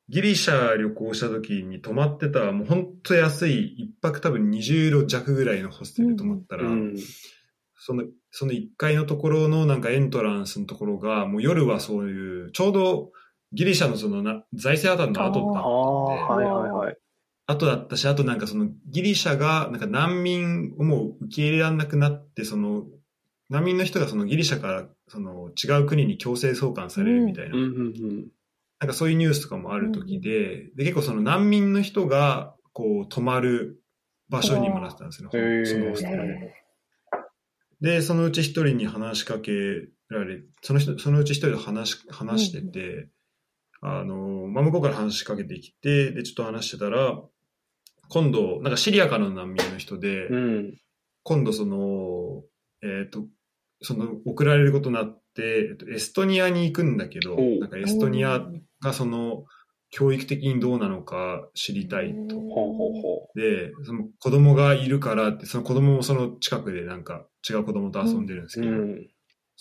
[0.09, 6.95] ギリシャ旅行した時に泊まってた、もう本当安い、一泊多分20ユーロ弱ぐらいのホステルに泊まったら、うん。
[7.77, 13.11] その、その1階のところのなんかエントランスのところが、もう夜はそういう、ちょうど
[13.53, 15.63] ギリシャのそのな財政破綻の後だっ
[16.27, 16.97] たんで、はいはいはい。
[17.47, 22.85] 後だったし、あとなんかそのギリシャがなんか難民をもう受け入れられなくなって、その
[23.49, 28.27] 難民の人がそのギリシャからその違う国に強制送還されるみたいな、うんうん
[28.79, 33.79] なんかそういうニュースとかもある時で、で結構その難民の人がこう泊まる
[34.27, 36.55] 場所にもなってたんですよそのホステルで。
[37.81, 39.51] で、そのうち一人に話しかけ
[40.09, 43.09] られ、その人、そのうち一人と話し、話してて、
[43.81, 47.19] あの、まあ、向こうから話しかけてきて、で、ちょっと話してたら、
[48.09, 50.35] 今度、なんかシリアからの難民の人で、うん。
[50.35, 50.77] うん。
[51.23, 52.43] 今度その、
[52.83, 53.25] えっ、と、
[53.81, 58.41] その、送られることになって、えっと、エストニアに行くんだけど、なんかエストニア
[58.81, 59.45] がその、
[59.91, 62.35] 教育的にどうなのか知りたいと。
[62.35, 68.63] ほうほうほで、その子供がいるからって、その子供もその近くでなんか違う子供と遊んでるんですう。
[68.63, 69.07] けど、うん。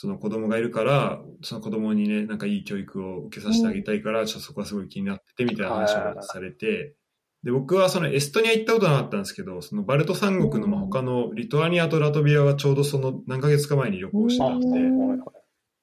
[0.01, 6.95] その子供がいるから、その子供にね、なんかいい教育を受けさせてあげたいから、ちょっとそこはすごい気になってて、みたいな話をされて、
[7.45, 14.67] で、僕はそのエストニア行ったことなかったんですけど、そのバルト三国のまあ他のリトアニアとラトビアはちょうどその何ヶ月か前に旅行してあ、たんで。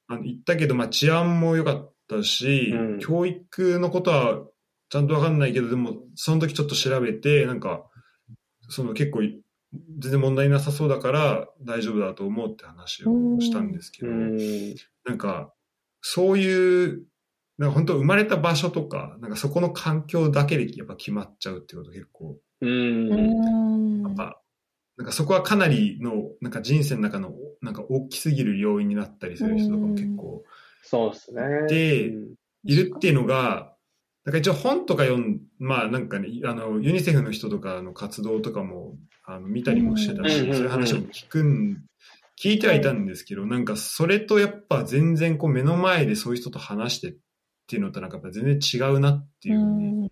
[0.07, 2.99] あの行ったけど、まあ治安も良かったし、うん。
[2.99, 4.41] 教育のことは
[4.89, 7.83] ちゃんとわかんないけど、でもその時ちょっと調べて、なんか、
[8.67, 9.21] その結構
[9.73, 14.37] 全然問題なさそうだから大丈夫だと思うって話をしたんですけど、うん。
[15.05, 15.53] なんか、
[16.01, 17.03] そういう、
[17.57, 22.69] なんか本当生まれた場所とか、なんかそこの環境だけでやっぱ決まっちゃうっていうこと結構、うん。
[22.69, 24.41] うんやっぱ、
[24.97, 30.43] なんかそこはかなりの、なんか人生の中の、なんか大きすぎる要因になったりする人とかも結構
[30.83, 31.41] そうですね。
[31.67, 33.73] でうんいるっていうのが、
[34.27, 41.85] なんか一応本とか読ん、まあなんかね、あの、ユニセフの人とかの活動とかも、あの、見たりもしてたし、うんそういう話も聞くん、
[42.37, 47.15] 聞いてはいたんですけど、なんかそれとやっぱ全然こう目の前でそういう人と話してっ
[47.67, 50.09] ていうのとなんかやっぱ全然違うなっていうふうに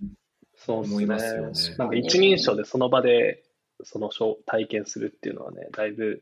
[0.56, 1.48] そうです思いますよね。
[1.50, 1.76] ね。
[1.78, 3.44] なんか一人称でその場で
[3.84, 6.22] その書体験するっていうのはね、だいぶ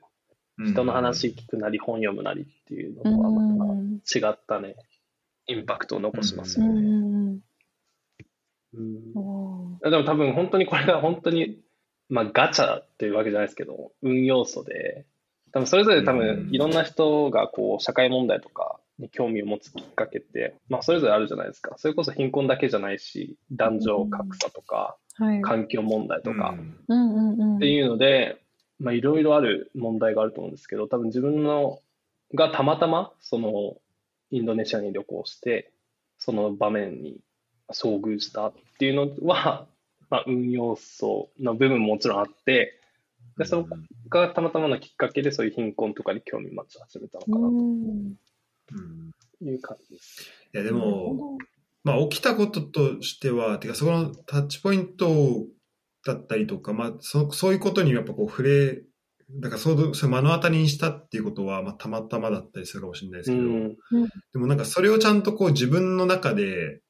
[0.58, 4.78] 人の話聞くなり本読むなりっていうのとはまた違ったね、
[5.46, 6.72] インパクトを残しますよね。
[6.72, 6.84] う
[7.36, 7.53] ん
[8.74, 11.60] でも多分本当にこれが本当に、
[12.10, 15.06] まあガチャっていうわけじゃないですけど、運要素で、
[15.52, 21.76] 多分それぞれ多分いろんな人がこう社会問題とかに興味を持つきっかけって、まあそれぞれあるじゃないですか。
[21.78, 25.42] それこそ貧困だけじゃないし、男女格差とか、はい。
[25.42, 26.56] 環境問題とか
[26.88, 27.56] うんうんうん。
[27.58, 28.42] っていうので、
[28.80, 31.80] まあいろいろある問題があると思うんですけど、多分自分の
[32.34, 33.78] がたまたまその
[34.32, 35.72] インドネシアに旅行して、
[36.18, 37.18] その場面に
[37.74, 39.68] 遭遇したっていうのは、
[40.10, 42.80] まあ、運要素の部分ももちろんあって、
[43.38, 43.76] でそこ
[44.10, 48.16] がたまたまのきっかけでそういう貧困とかに興味持ち始めたのかなうん。
[49.40, 50.30] という感じです。
[50.54, 51.40] いやでも、
[51.84, 55.48] まあ起きたこととしては、てかそこのタッチポイント
[56.06, 58.84] だったりとか、まあそそういうことにやっぱこう触れ
[59.40, 63.76] だからそうそれ目の当たりにしたっていうことは、まあ、たまたまだったりするかもしれないですけど、うん。
[64.34, 66.82] でもなんかそれをちゃんとこう自分の中で、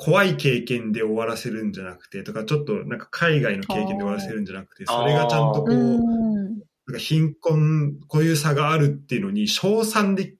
[0.00, 6.48] 怖い経験で終わらせるんじゃなくて、とかちょっとなんか海外の経験で終わらせるんじゃなくて、それがちゃんとこう、うん。
[6.90, 10.34] なんか貧困、こういう差があるっていうのに、賞賛で、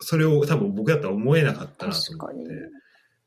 [0.00, 2.70] それを多分僕だったら思えなかったなと思って確かに。。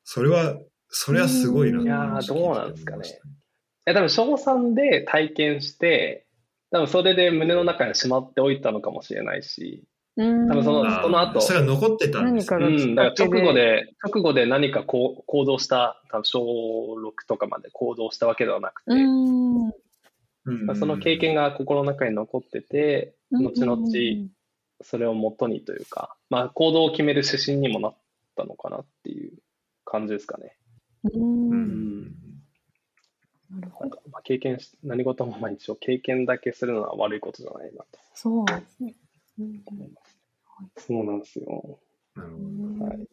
[0.04, 0.58] それは、
[0.90, 3.08] それはすごいなといや思いましたーどうなんですかね。
[3.08, 3.12] い
[3.86, 6.26] や、多分、小3で体験して、
[6.72, 9.84] 多分それで胸の中にしまっておいたのかもしれないし、
[10.16, 10.48] うん。
[10.48, 11.42] 多分そのその後。
[11.42, 19.66] それが残ってたんですうん、だから直後で、直後で何かこう行動した、多分小6とかまで行動したわけではなくて、うん。
[19.66, 20.76] うん。
[20.76, 24.30] その経験が心の中に残ってて、後々うん
[24.84, 27.98] それを元にというか、まあ行動を決める指針にもなっ
[28.36, 29.32] たのかなっていう
[29.86, 30.58] 感じですかね。
[31.14, 31.50] うん。
[31.50, 32.04] うん。
[33.50, 33.90] なるほど。
[33.90, 38.00] なんかまあ経験し、何事もまあ一応経験だけするのは悪いことじゃないなと。
[38.14, 38.96] そうですね。
[39.40, 40.02] うん思いま
[40.78, 40.86] す。
[40.88, 41.80] そうなんですよ。
[42.16, 42.40] なるほ
[42.80, 43.08] どはい。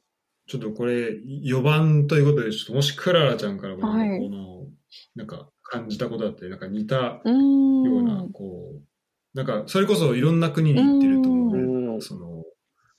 [0.46, 4.66] ちょっとこれ、4番ということで、ちょっともしクララちゃんからも、はいこの、
[5.14, 7.84] なんか感じたことだったり、なんか似たうん。
[7.84, 12.02] ような、こう、なんか、それこそいろんな国に行ってると思ううんん。
[12.02, 12.44] その、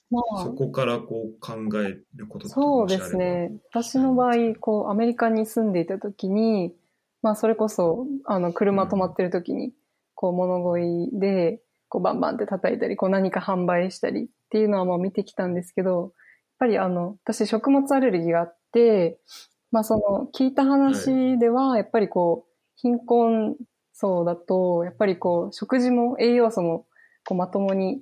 [0.09, 3.51] まあそこからこう考えることそうですね。
[3.69, 6.73] 私の場合、こう、アメリカに住んでいた時に、
[7.21, 9.73] まあ、それこそ、あの、車止まってる時に、
[10.15, 16.11] こう、物乞いで、こう、バンバンって叩いたり、こう、何か販売したりっていうのはもう見てきたんですけど、やっ
[16.57, 19.19] ぱりあの、私、食物アレルギーがあって、
[19.71, 23.57] まあ、その、聞いた話では、やっぱりこう、貧困
[23.93, 26.85] 層だと、やっぱりこう、食事も栄養素も、
[27.27, 28.01] こう、まともに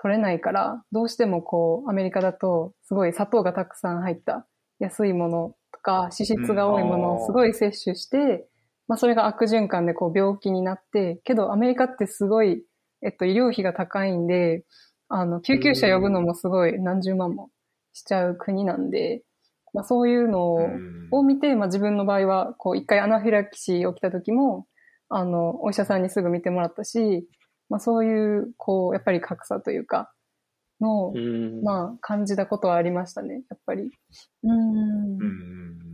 [0.00, 4.46] 取れないから、どうしてもこう、アメリカだと、すごい砂糖がたくさん入った
[4.78, 8.46] 安いものとか、脂質が多いものをすごい摂取して、
[8.88, 12.62] まあそれが悪循環でこう病気になって、けどアメリカってすごい、
[13.02, 14.64] えっと、医療費が高いんで、
[15.08, 17.50] あの、救急車呼ぶのもすごい何十万も
[17.92, 19.22] しちゃう国なんで、
[19.72, 20.54] まあそういうの
[21.12, 24.66] を、見て、まあ自分の場合は、こう一回アナフィラキシー起きた時も、
[25.08, 27.28] あの、お医者さんにすぐ見てもらったし、
[27.68, 30.12] まあそういう、こう、やっぱり格差というか、
[30.80, 31.62] の、うん。
[31.62, 33.90] まあ感じたことはありましたね、やっぱり。
[34.42, 35.85] うん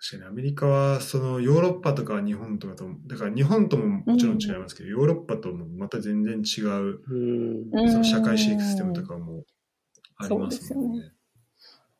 [0.00, 7.70] 確かにアメリカはそのヨーロッパとか日本とかとだから日本とももちろん違いますけど、ヨーロッパともまた全然違ううん。
[7.72, 9.44] うんその社会システムとかも
[10.16, 11.12] ありますもんね。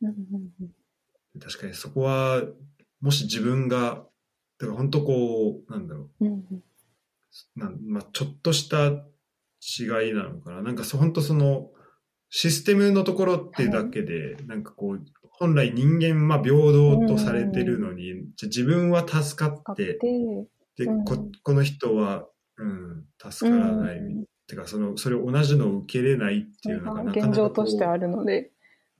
[0.01, 0.15] うんうん
[0.61, 0.69] うん
[1.39, 2.41] 確かにそこは
[3.01, 4.03] もし自分が
[4.57, 6.63] だから本当こうなんだろううんうん
[7.55, 10.61] なんまあ、ちょっとした違いなのかな。
[10.61, 11.69] なんかそ本当その
[12.29, 15.05] システムのところってだけで、なんかこう
[15.39, 19.99] 本来人間まあ平等とされてるのに、じゃあ自分は助かってて、
[20.77, 21.05] で、うん。
[21.05, 23.97] ここの人は、うん、助からない。
[23.97, 28.51] うんてかそのそれを同じのを受けれないっていうのがなかなか現状としてあるので。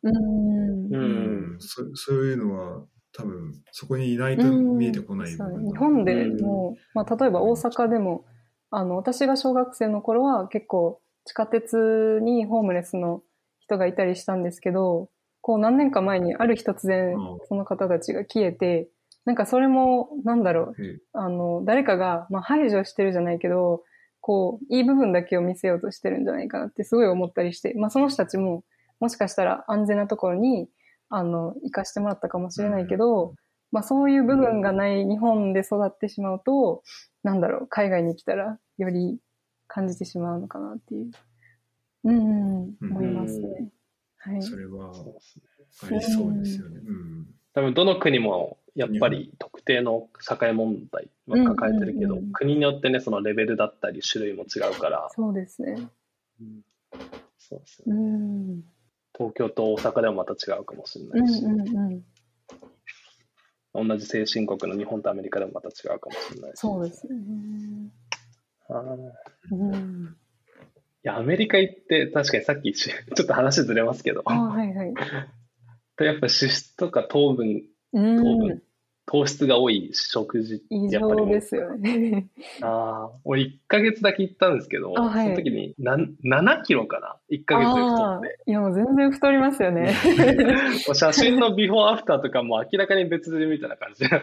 [0.03, 0.85] うん。
[0.85, 1.55] ううん。
[1.55, 5.37] ん、そそういうのは多分そこにいないと見えてこない日
[5.75, 6.41] 本でうん。
[6.41, 8.25] も、まあ、例えば大阪でも、
[8.69, 13.23] あの、私が小学生の頃は結構地下鉄にホームレスの
[13.59, 15.09] 人がいたりしたんですけど、
[15.41, 17.39] こう何年か前にある日突然うん。
[17.47, 18.89] その方たちが消えて、
[19.25, 23.83] なんかそれも、なんだろう、えあの、誰かが、まあ、排除してるじゃないけど、
[24.21, 28.63] こう、いい部分だけを見せようとしてるんじゃないかなってすごい思ったりして、まあ、その人たちも、
[28.99, 30.67] もしかしたら安全なところに、
[31.09, 33.35] あの、行かしてもらったかもしれないけど、
[33.71, 36.83] まあ、そういう部分がない日本で育ってしまうと、
[37.23, 39.19] なんだろう、海外に来たらより
[39.67, 41.11] 感じてしまうのかなっていう、
[42.05, 43.69] うん、うん、思いますね。
[44.19, 44.43] はい。
[44.43, 44.91] それは。
[44.91, 46.81] ありそうですよね。
[46.85, 55.75] うん多分どの国もやっぱり特定の社会問題は抱えてるけど、うんうんうん国によってね、そのレベルだったり種類も違うから、そうですね。
[56.39, 56.61] うん
[57.37, 57.95] そうですうね。
[57.95, 58.63] ん。
[59.17, 61.59] 東京と大阪でもまた違うかもしれうなんいし、うん
[63.75, 63.87] うん。
[63.87, 66.59] 同じ先進国の日本とアメリカでもまた違うかもしれないし。
[66.59, 67.15] そうですね。
[68.69, 70.15] あーうん。
[71.03, 74.93] いや、アメリカ行って、確かにさっき ちょっと話ずれますけど、あはいはい。
[76.01, 78.61] やっぱ脂質とか糖分、うん糖分。
[79.11, 82.27] 糖質が多い食事やっぱりですよね。
[82.61, 88.39] ああ、俺1ヶ月だけ行ったんですけど、あはいその時になん7キロかな ?1 ヶ月で太って。
[88.45, 89.95] いやもう全然太りますよね。
[90.93, 94.11] 写真のビフォーアフターとかも明らかに別でみたいな感じで。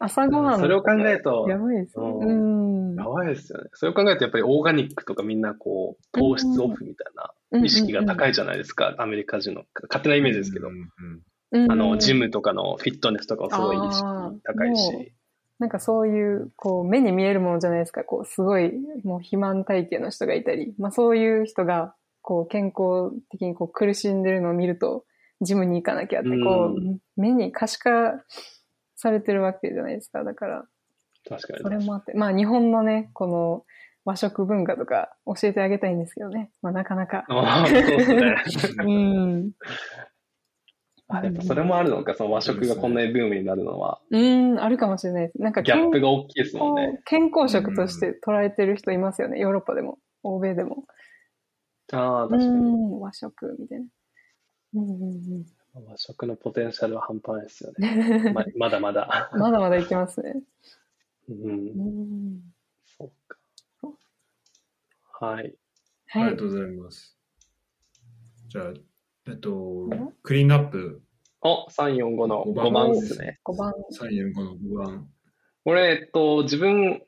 [0.00, 0.60] うん朝ごはん。
[0.60, 2.06] それを考えると、やばいですね。
[2.06, 2.96] ううん。
[2.96, 3.68] やばいですよね。
[3.74, 7.12] それを考えるとやっぱりオーガニックとかみんなこう、糖質オフみたい
[7.52, 9.64] な意識が高いじゃないですか、アメリカ人の。
[9.88, 10.68] 勝手なイメージですけど。
[10.68, 10.82] うんうん
[11.52, 14.04] うんあの、ジムとかのフィットネスとかもすごい意識
[14.44, 15.12] 高いし。
[15.58, 18.04] なんかそういう、こう、目に見えるものじゃないですか。
[18.04, 18.72] こう、すごい、
[19.02, 25.04] もう肥満体型の人がいたり、まあそういう人が、こう、健康的にこう苦しんでるのを見ると、
[25.40, 28.22] ジムに行かなきゃって、こう、目に可視化
[29.00, 30.22] されてるわけじゃないですか。
[30.24, 30.64] だから、
[31.28, 31.62] 確かに。
[31.62, 33.64] それもあって、まあ日本のね、この
[34.04, 36.50] 和食文化とか教えてあげたいんですけどね。
[36.62, 37.24] まあなかなか。
[37.28, 38.34] ああ、そうですね。
[38.84, 39.50] うん。
[41.08, 45.42] あ、やっぱそれもあるのか、その和食がこんなにブームになるのは、うん、あるかもしれないです。
[45.42, 47.00] なんかギャップ健が大きいですもんね。
[47.04, 49.38] 健康食として捉えてる人いますよね。
[49.38, 50.84] ヨーロッパでも、欧米でも。
[51.92, 52.52] ああ、う確かに。
[52.52, 53.86] ん、和食みたいな。
[54.74, 55.06] うんうんう
[55.40, 58.32] ん和食のポテンシャルは半端ないですよね。
[58.34, 59.30] ままだまだ。
[59.32, 60.42] まだまだいけますね。
[61.28, 61.32] う。
[61.32, 61.66] うん
[62.36, 62.40] ん
[62.84, 63.38] そうか。
[65.20, 65.54] はい。
[66.06, 66.36] はいありが。
[66.36, 67.16] とうございます。
[68.48, 68.74] じゃあ、
[69.28, 69.88] えっと、
[70.22, 71.02] クリーンアップ
[71.42, 73.38] お、345の5番ですね。
[73.44, 73.72] 5番。
[73.92, 75.08] 345の5番。
[75.64, 77.02] これ、えっと、自分、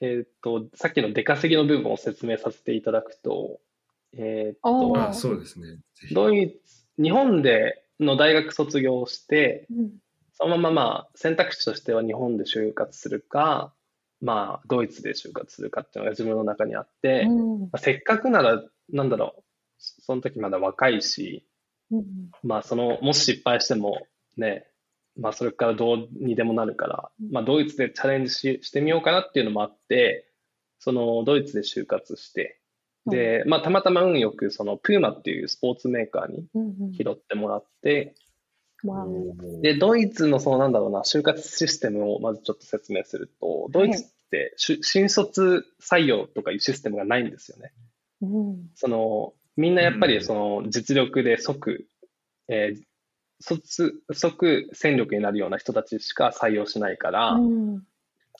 [0.00, 3.60] えっと、さっきの出稼ぎの部分を説明させていただくと、
[4.12, 5.76] えっと、あ、そうですね。
[5.94, 9.90] ぜひドイツ、日本での大学卒業して、うん。
[10.34, 13.72] そのまままあ選択肢としては日本で就活するか、
[14.20, 17.60] まあドイツで就活するかっていうのが自分の中にあって、うん。
[17.60, 19.42] まあせっかくなら、なんだろう、
[19.78, 21.46] その時まだ若いし、
[21.90, 22.04] うん。
[22.42, 24.66] まあその、もし失敗してもね、
[25.16, 30.26] まあそれからどうにでもなるから、まあドイツでチャレンジししてみようかなっていうのもあって、
[30.78, 32.58] そのドイツで就活して、
[33.06, 36.92] で、まあたまたま運よくそのプーマっていうスポーツメーカーにうんうん。
[36.92, 38.14] 拾ってもらって、
[38.84, 47.72] わおで、ドイツのそのなんだろうな、就活システムをまずちょっと説明すると、ドイツってし新卒採用とかいうシステムがないんですよね。
[48.22, 48.70] うん。
[48.74, 51.86] その、みんなやっぱりその実力で即、
[52.48, 52.82] えー
[53.40, 57.82] 卒、即戦力になるような人たちしか採用しないから、うん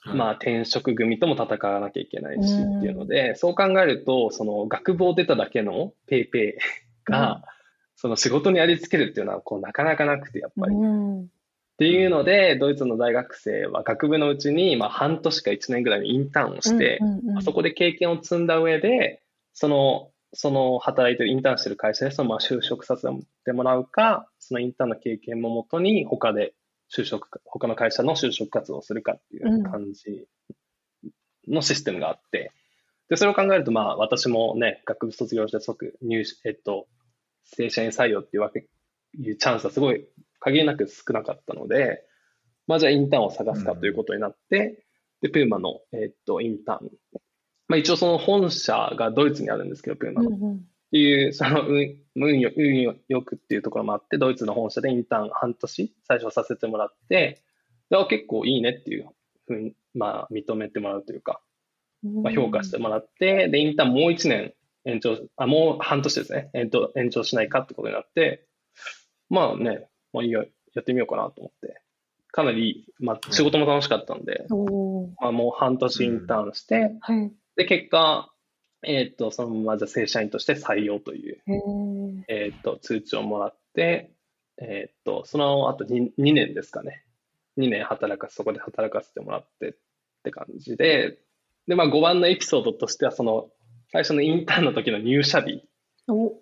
[0.03, 0.17] はい。
[0.17, 2.79] まあ転職組とも戦わなきゃいけないしうん。
[2.79, 7.43] っていうので、そう考えると、その学部を出ただけのペイペイが、
[7.97, 10.75] その仕事にありつけるっていうのはこうなかなかなくて、やっぱり。
[10.75, 11.23] うん。
[11.23, 11.25] っ
[11.79, 17.39] ていうので、ドイツの大学生は学部のうちに、まあ、半年か1年ぐらいのインターンをして、うんうんうん。
[17.39, 19.23] あそこで経験を積んだ上で、
[19.55, 23.09] その、その働いてる、インターンしてる会社でそのまま就職させ
[23.45, 26.55] てもらうか、そのインターンの経験ももとに他で
[26.95, 30.29] 就職、他の会社の就職活動をするかっていう感じ
[31.49, 32.53] のシステムがあって、
[33.09, 36.87] で、それを考えると、まあ、私もね、学部卒業して即入試、えっと、
[37.45, 38.67] 正社員採用っていうわけ、
[39.19, 40.07] いうチャンスはすごい
[40.39, 42.05] 限りなく少なかったので、
[42.67, 44.85] まあじゃあインターンを探すかということになって、
[45.21, 46.91] で、プーマの、えっと、インターン。
[47.69, 50.31] まあ一応その本社がドイツにあるんですけど、プーマの。
[50.31, 57.43] うんうんていう、その運運よ運よよくっていうところもあって、ドイツの本社でインターン半年最初させてもらって、
[57.89, 59.09] であ結構いいねっていう
[59.47, 61.41] ふうに、まあ認めてもらうというか、
[62.03, 64.53] まあ、評価してもらって、で、インターンもう1年
[64.85, 68.47] 延長、あ、もう半年ですね、延長延長しないかってことになって、
[69.31, 71.81] まあね、まあいいよ、やってみようかなと思って、
[72.33, 74.47] かなり、まあ仕事も楽しかったんで、
[75.21, 77.33] まあもう半年インターンして、はい。
[77.57, 78.32] で、結果、
[78.85, 81.39] えっと、そのままじゃあ正社員として採用という、
[82.29, 84.13] えっと、通知をもらって、
[84.61, 87.05] えっと、その後 2, 2年ですかね。
[87.59, 89.73] 2年働かせ、そこで働かせてもらってっ
[90.25, 91.19] て感じで、
[91.67, 93.49] で、まあ5番のエピソードとしては、その、
[93.93, 95.63] 最初のインターンの時の入社日
[96.09, 96.33] お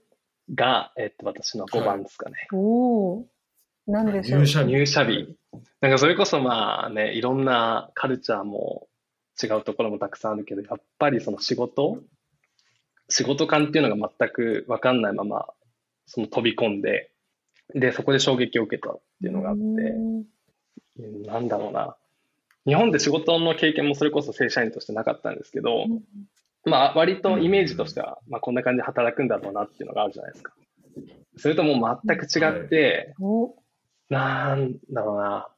[0.54, 2.48] が、えっと、私の5番ですかね。
[2.52, 3.24] おー
[3.86, 4.40] なんでしょう。
[4.40, 5.36] 入社日入社日。
[5.80, 8.88] なんかそれこそまあね、いろんなカルチャーも
[9.42, 11.98] 違うところもたくさんあるけど、やっぱりその仕事、
[13.10, 15.46] 仕事感っていうのが全くわかんないまま、
[16.06, 17.10] その飛び込んで、
[17.74, 20.24] で、そこで衝撃を受けたっていうのがあって、うん
[21.24, 21.96] なんだろうな。
[22.66, 25.86] 日本で仕事の経験もそれこそ正社員としてなかったんですけど、
[26.64, 30.52] まあ割とイメージとしては、まあこんな感じで働くんだろうなっていうのがあるじゃないですか。
[31.38, 33.54] それともう全く違って、お
[34.10, 35.48] なんだろうな、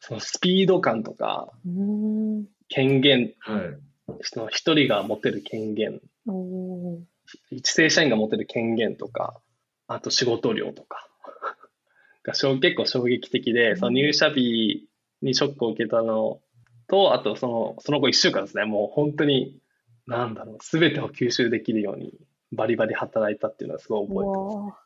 [0.00, 4.18] そのスピード感とか、うん権限、はい。
[4.22, 6.00] その一人が持てる権限、
[7.62, 9.40] 正社員が持てる権限とか、
[9.88, 11.08] あと仕事量とか、
[12.26, 14.88] が衝結構衝撃的で、その入社日
[15.22, 16.40] にショックを受けたの
[16.88, 19.56] と、あとその、その後一週間ですね、もう本当に、
[20.06, 22.12] なんだろう、すべてを吸収できるように、
[22.52, 24.56] バリバリ働いたっていうのはすごい覚えてます。
[24.56, 24.78] わ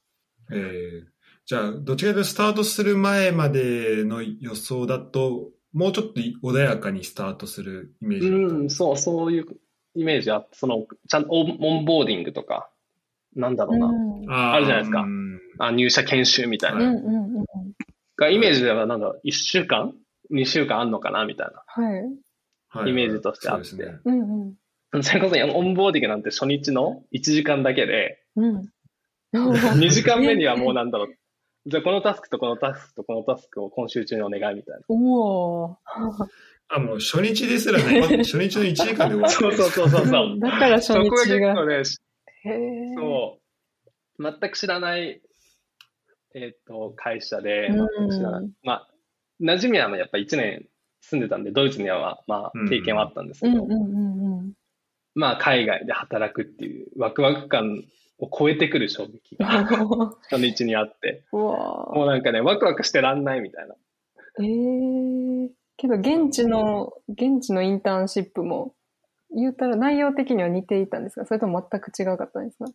[0.53, 1.07] えー、
[1.47, 9.47] じゃあ、どっちかというとスタートする前までの予想だと、もうちょっと穏やかにスタートするイメージだったうん、そう、そういう
[9.95, 12.71] イメージあって、その、ちゃんとオンオンボーディングとか、
[13.35, 16.79] なんだろうな、うんあるじゃないですかうんあ入社研修みたいな。
[16.79, 17.45] うんうんうん
[18.21, 19.95] がイメージではなんだろう、1週間
[20.31, 22.03] ？2週間あんのかなみたいはい。
[22.75, 23.65] なイメージとしてあって。
[23.65, 23.99] そうですね。
[24.05, 24.55] うん
[24.93, 25.03] うん。
[25.03, 28.69] それこそオンボーディングなんて初日の1時間だけで、うん。
[29.33, 31.15] 2時間目にはもうなんだろう。
[31.67, 34.81] じゃあこのタスクとこのタスクとこのタスクを今週中にお願いみたいな。
[34.89, 35.77] おー。
[36.73, 40.39] あ、もう初日ですらね、初日の1時間で終わ そうそうそうそうそう。
[40.39, 41.49] だから初そこが日が。
[41.49, 42.95] 結構ね、へえ。
[42.97, 43.41] そ
[44.19, 44.23] う。
[44.23, 45.21] 全く知らない、
[46.35, 48.51] えっ、と、会社で、うん全く知らない。
[48.63, 48.89] まあ、
[49.41, 50.69] 馴染みはやっぱ1年
[51.01, 53.67] 住んでたんで、ドイツには、まあ、経験はあったんですけど。
[55.17, 57.85] まあ、海外で働くっていうワクワク感
[58.21, 59.47] を超えてくる衝撃が
[60.31, 63.75] 初日にあって、もうなんかね、ワクワクしてらんないみたいな。
[64.41, 68.75] ええけど、現地の、現地のインターンシップも、
[69.35, 72.67] 言うたら内容的には似ていたんですかそれとも全く違うかったんですか？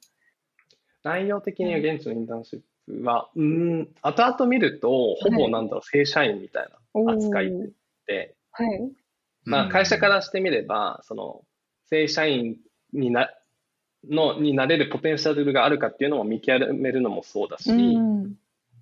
[1.04, 6.68] 内容的には現地のインターンシップは、うーん、後々見ると、ほぼなんだろう、正社員みたい
[7.06, 7.52] な扱い
[8.08, 8.92] で、はい。
[9.46, 11.44] まあ、会社からしてみれば、その、
[11.88, 12.58] 正社員
[12.94, 13.30] にな、
[14.10, 18.36] の、になれるポテンシャルがあるかっていうのも見極めるのもそうだし、うん。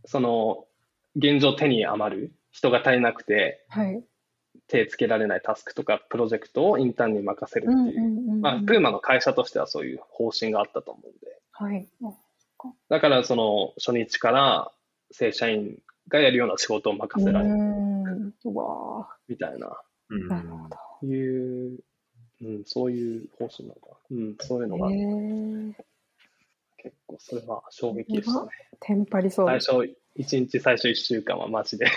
[0.05, 0.65] その、
[1.17, 4.03] 現状手に余る、人が足りなくて、はい。
[4.67, 11.87] 手つけられないタスクとかプロジェクトをインターンに任せるっていう、まあ、プーマの会社としてはそういう方針があったと思うんで、はい。
[12.89, 14.71] だからその初日から
[15.11, 17.55] 正社員がやるような仕事を任せられる
[19.27, 19.77] みたいな、
[20.09, 21.07] うんなるほど。
[21.07, 21.79] いう、
[22.41, 24.17] うん、そういう方針なのかな。
[24.17, 24.89] うん、そういうのが。
[26.77, 28.49] 結構それは衝撃でしたね。
[28.81, 29.71] テンパりそう最です。
[29.71, 31.87] 初、一日最初一週間はマジで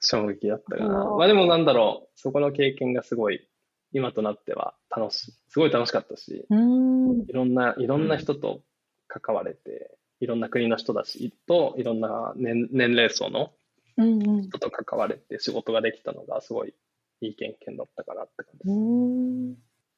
[0.00, 1.16] 衝撃だったかな。
[1.16, 3.48] まあでもなんだろう、そこの経験がすごい、
[3.92, 7.22] 今となっては楽しい、すごい楽しかったし、うん。
[7.22, 8.62] いろんな、いろんな人と
[9.08, 13.52] 関われて、いろんな国の人だし、と、いろんな年年齢層の。
[13.96, 16.74] 人と関われて仕事ができたのがすごい
[17.20, 18.70] いい経験だったかなって感じです。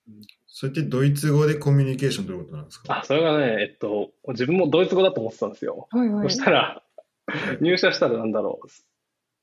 [0.08, 0.20] うん。
[0.46, 3.00] それってドイツ語でコミュニケーション取ることなんですか？
[3.00, 5.88] あ、それがね、えっと、自分もドイツ語だと思ってたんですよ。
[5.90, 6.30] はいはい。
[6.30, 6.82] そしたら、
[7.60, 8.68] 入社したらなんだろう、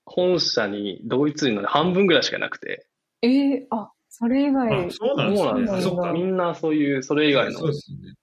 [0.05, 2.85] 本社にドイツ人のね半分ぐらいしかいなくて、
[3.21, 4.87] ええあ、それ以外。
[4.87, 6.11] あ、そうなんですね。
[6.13, 8.13] みんなそういう、それ以外のそうですよね。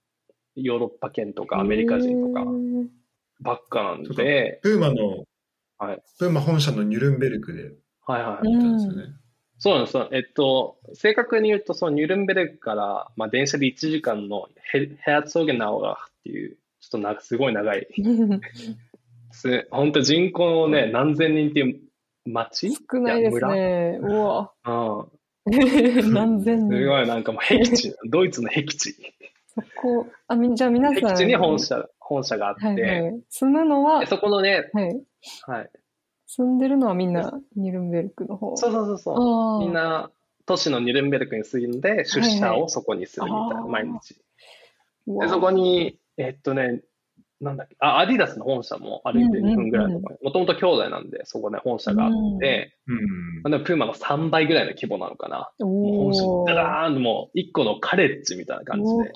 [0.57, 2.45] ヨーロッパ圏とかアメリカ人とか
[3.41, 5.25] ばっかなんで、プーマの、
[5.79, 7.73] はいプーマ本社のニュルンベルクで
[8.07, 8.49] はいはい。
[8.49, 9.13] 行ったんですよね。
[9.59, 10.09] そうなんですよ。
[10.13, 17.87] えっと、正確に言うと、そのニュルンベルクから、まあ、電車で1時間のヘヘアツォーゲナオガっていう、ちょっとなすごい長い、
[19.33, 21.81] す本当人口のね、何千人っていう
[22.27, 23.99] 町少ないですやね。
[24.03, 24.53] うわ。
[24.65, 25.07] 村うん。
[26.13, 26.79] 何千人。
[26.79, 28.95] すごいなんかもう僻地、 ドイツの僻地。
[29.47, 31.11] そこ、あ、み、じゃあ皆さん。
[31.11, 33.23] 僻地に本社、本社があって、はいはい。
[33.31, 35.03] 住むのはで、そこのね、はい。
[35.47, 35.71] はい。
[36.27, 38.57] 住んでるのはみんなニュルンベルクの方？
[38.57, 39.61] そうそうそうそう。
[39.61, 40.11] みんな、
[40.45, 44.15] 都市のニュルンベルクに住んで、出社をそこにするみたいな、はいはい毎日。
[45.07, 46.83] で、そこに、えっとね、
[47.41, 52.97] なんだっけ、あ、アディダスの本社も歩いて2分ぐらいのところに、もともと兄弟なんで、そこね、本社があって、うん。
[53.43, 55.51] まあ、でもプーマの3倍ぐらいの規模なのかな。
[55.59, 56.23] もう本社
[56.55, 59.13] ダラーンともう1個のカレッジみたいな感じ大で。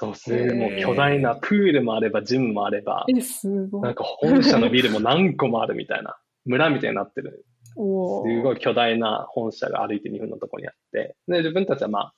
[0.00, 3.94] そう、すごいもう巨大なプールもあれば、ジムもあれば、え、すごないん。
[3.94, 7.44] か本社のビルも何個もあるみたいな、村みたいになってる、
[7.74, 12.14] すごい巨大な本社が歩いて2分のところにあって、で、自分たちはまあ、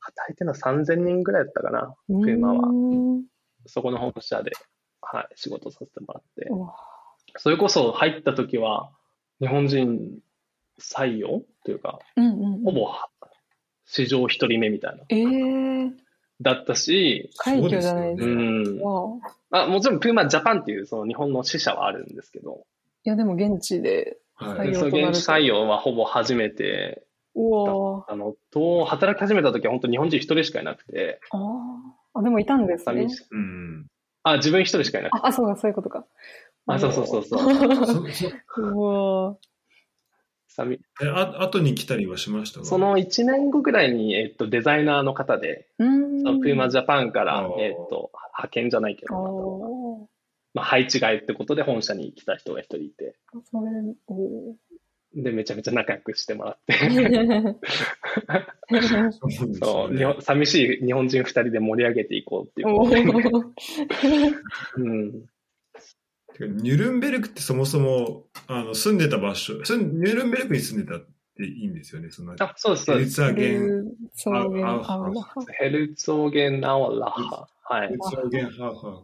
[0.00, 2.60] 働いてるのは3000人ぐらいだったかな、車は。
[3.66, 4.50] そこの本社で、
[5.00, 6.50] はい、仕事させてもらって。
[7.36, 8.90] それこそ入った時は、
[9.40, 10.18] 日本人
[10.80, 12.64] 採用というか、うんうん。
[12.64, 12.88] ほぼ
[13.84, 15.92] 史上一人目みたいな、ええー、
[16.42, 18.42] だったし、快挙じゃないですうか。
[18.42, 18.80] ん。
[18.80, 19.18] わ
[19.50, 22.64] ああもちろん、プーマジャパンっていうその日本の支社はあるんですけど、
[23.04, 24.68] いや、でも現地ではい。
[24.68, 25.18] 採用そのとなると。
[25.18, 31.38] 現地採用はほぼ初めてうわあの、と、働き始めた時は本当日本人一人しかいなくて、あ
[32.14, 32.18] あ。
[32.18, 33.86] あ、でもいたんですねうん。
[34.22, 35.18] あ、自分一人しかいなくて。
[35.22, 36.04] あ、あそうか、そういうことか。
[36.66, 37.42] あ、そうそうそうそう。
[38.62, 39.36] うわ
[40.54, 42.60] 寂え、あ、後に来たりはしました？
[42.60, 50.08] かそ、の1年後ぐらいに、えっと、デザイナーの方で、プーマジャパンからえっと、派遣じゃないけど、お
[50.54, 53.70] まあ、配置換えってことで本社に来た人が一人いて、ーそれ、
[54.08, 54.54] お
[55.14, 57.54] で、めちゃめちゃ仲良くしてもらって、ー
[59.62, 59.98] そうね。
[59.98, 62.68] 日本寂しい日本人二人で盛り上げていこうっていう。
[64.76, 65.24] うん。
[66.40, 71.06] ニュルンベルクってそもそも、あの、住んでた場所、ニュルンベルクに住んでたっ
[71.36, 73.14] ていいんですよね、その、あ、そうです、そうヘルです。
[73.16, 73.34] ツァー
[74.52, 75.34] ゲン、アウラハ。
[75.58, 77.48] ヘルツォーゲン・ナオラハ。
[77.64, 77.94] はいヘ。
[77.94, 79.02] ルツァーゲンハーハ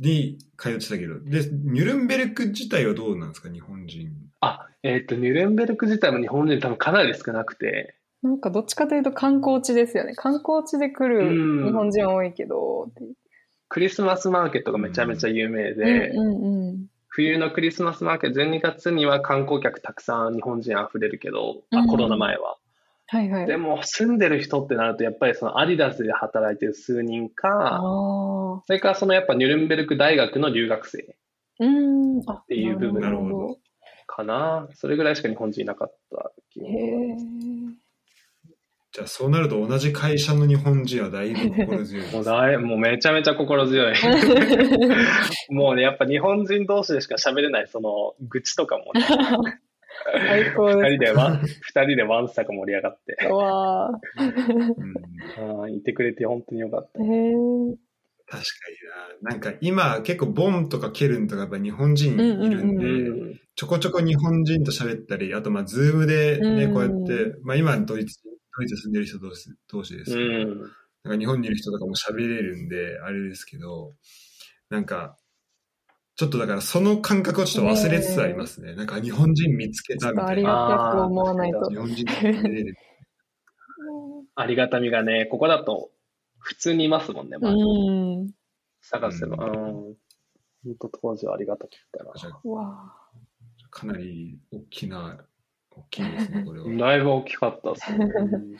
[0.00, 1.20] に通ってたけど。
[1.20, 4.10] で、ニュルンベルク自体はどうなんですか、日本人。
[4.40, 10.14] あ、えっ、と、ニュルンベルク自体も日本人多分かなり少なくて、なんかどっちかというと観光地ですよね。
[10.14, 13.02] 観光地で来うんる日本人多いけど、って
[13.68, 16.12] クリスマスマーケットがめちゃめちゃ有名で。
[17.08, 22.56] 冬のクリスマスマーケット、12月には観光客たくさん日本人溢れるけど、うんあコロナ前は。
[23.06, 23.46] はいはい。
[23.46, 28.62] でも、住んでる人ってなると、やっぱりそのアディダスで働いてる数人あか、あ。
[28.66, 33.56] それからそのやっぱニュルンベルク大学の留学生っていう部分
[34.06, 34.68] かな。
[34.74, 37.16] それぐらいしか日本人いなかった気がへえ。
[38.94, 42.06] じゃあ、そうなると同じ会社の日本人はだいぶ心強い。
[42.14, 43.94] もうだいもうめちゃめちゃ心強い。
[45.50, 49.04] もうね、やっぱ日本人同士でしか喋れない、その愚痴とかもね、
[50.28, 51.06] 最高二です。
[51.06, 54.00] 人でワン、二人でわんさか盛り上がって、うわあ。
[55.62, 57.02] うんいてくれて本当によかった。
[57.02, 57.08] へえ。
[58.28, 58.42] 確か
[59.20, 59.30] にな。
[59.32, 63.40] なんか今結構ボンとかケルンとかやっぱ日本人いるんで、うん。
[63.56, 68.20] ちょこちょこ日本人と喋ったり、あとまあズームでね、うんこうやって、まあ今ドイツ、
[68.56, 70.60] ドイツ住んでる人同士同士ですうけど、ん。
[71.04, 73.92] なんか日本にいる人とかも喋れるんで、あれですけど、
[74.70, 75.16] なんか、
[76.16, 78.74] ちょっとだからその感覚をちょっと忘れつつありますね。
[78.74, 80.30] なんか日本人見つけたみたいな。
[80.30, 81.76] ありがたく思わないと日。
[81.76, 82.76] 本人と喋れる。
[84.36, 85.90] ありがたみがね、ここだと
[86.38, 88.30] 普通にいますもんね、まあ、うん。
[88.80, 89.44] 探せば。
[89.44, 89.52] うん。
[90.64, 92.12] 本当当時はありがたかったな。
[93.70, 95.24] かなり大きな、
[95.76, 96.68] 大きいですね、 これは。
[96.76, 98.04] だいぶ大きかったですね。
[98.04, 98.56] う ん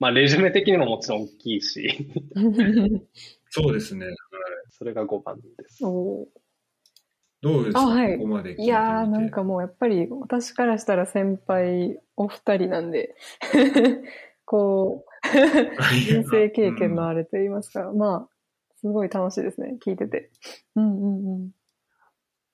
[0.00, 2.40] まあ、レジュメ的にももちろん大きいし、あ。
[3.50, 4.06] そうですね。
[4.70, 5.84] それが5番です。
[5.84, 6.26] おー
[7.40, 8.64] どうですか、あはいここまで聞いてみて。
[8.64, 13.14] いやー、なんかもうやっぱり私からしたら先輩お二人なんで、
[14.46, 15.28] こう、
[16.06, 18.34] 人生経験のあれと言いますか、まあ、
[18.76, 20.30] すごい楽しいですね、聞いてて。
[20.74, 21.50] うんうんうん。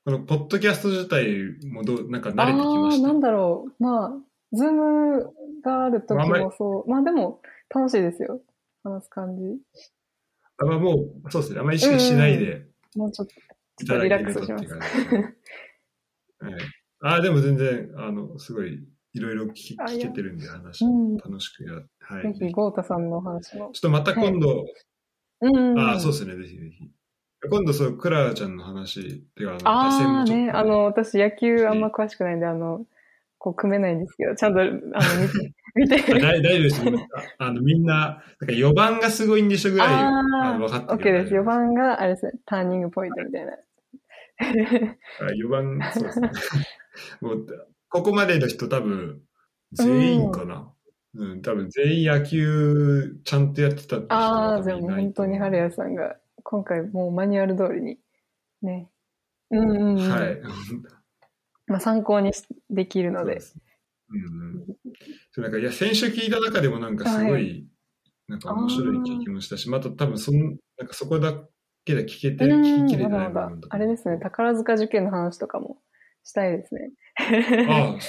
[0.05, 3.09] このポッドキャスト自体もどう、なんか慣れてきまああー、した。
[3.09, 3.82] なんだろう。
[3.82, 4.12] まあ、
[4.53, 5.32] ズーム
[5.62, 6.90] がある時もそう。
[6.90, 8.40] まあでも、楽しいですよ。
[8.82, 9.42] 話す感じ。
[10.59, 10.94] あまあも
[11.24, 11.61] う、そうですね。
[11.61, 13.34] あんまり意識しないでもうちょっと、
[13.82, 15.34] いただけるとっていう感じですね。
[16.40, 16.53] はい。
[17.03, 18.82] ああ、でも全然、あの、すごい、
[19.12, 21.16] いろいろ聞けてるんで、話うん。
[21.18, 22.32] 楽しくや、はい。
[22.32, 23.70] ぜひ、豪太さんのお話も。
[23.72, 24.64] ちょっとまた今度、
[25.42, 25.78] うん。
[25.78, 26.90] ああ、そうですね、ぜひぜひ。
[27.49, 32.84] 今度、そう、クララちゃんの話、っていうか、あの、あね、あの、私野球あんま詳しくないんで、あの、
[33.38, 36.14] こう組めないんですけど、ちゃんと、あの、見て、 見て。
[36.14, 37.07] あ大大丈夫です。
[37.38, 41.34] ああの、みんな、なんか4番がすごいんでしょぐらい、ああの分かあ、って OK です。
[41.34, 43.53] 4番が、あれですね、ターニングポイントみたいな。
[45.20, 46.30] あ4番、そうですね。
[47.22, 47.47] もう、
[47.88, 49.22] ここまでの人多分、
[49.72, 50.70] 全員かな。
[51.14, 56.16] うん、多分全員野球ちゃんとやってたって人あはあ、じゃあも本当に春谷さんが、
[56.51, 57.98] 今回もうマニュアル通りに、
[58.62, 58.90] ね。
[59.51, 60.11] うんうん、うん。
[60.11, 60.40] はい。
[61.66, 63.38] まあ参考にしできるので。
[64.11, 64.66] うんうん。
[65.30, 67.66] そうなんか、いや、先週聞いた中でもなんかすごい、はい
[68.30, 70.36] なんか面白い経験もしたし、また多分そん、
[70.78, 71.34] なんかそこだ
[71.84, 73.40] けで聞けて、うん、聞ききれない部
[73.70, 75.78] あれですね、宝塚受験の話とかも
[76.22, 76.92] したいですね。
[77.68, 78.01] ああ、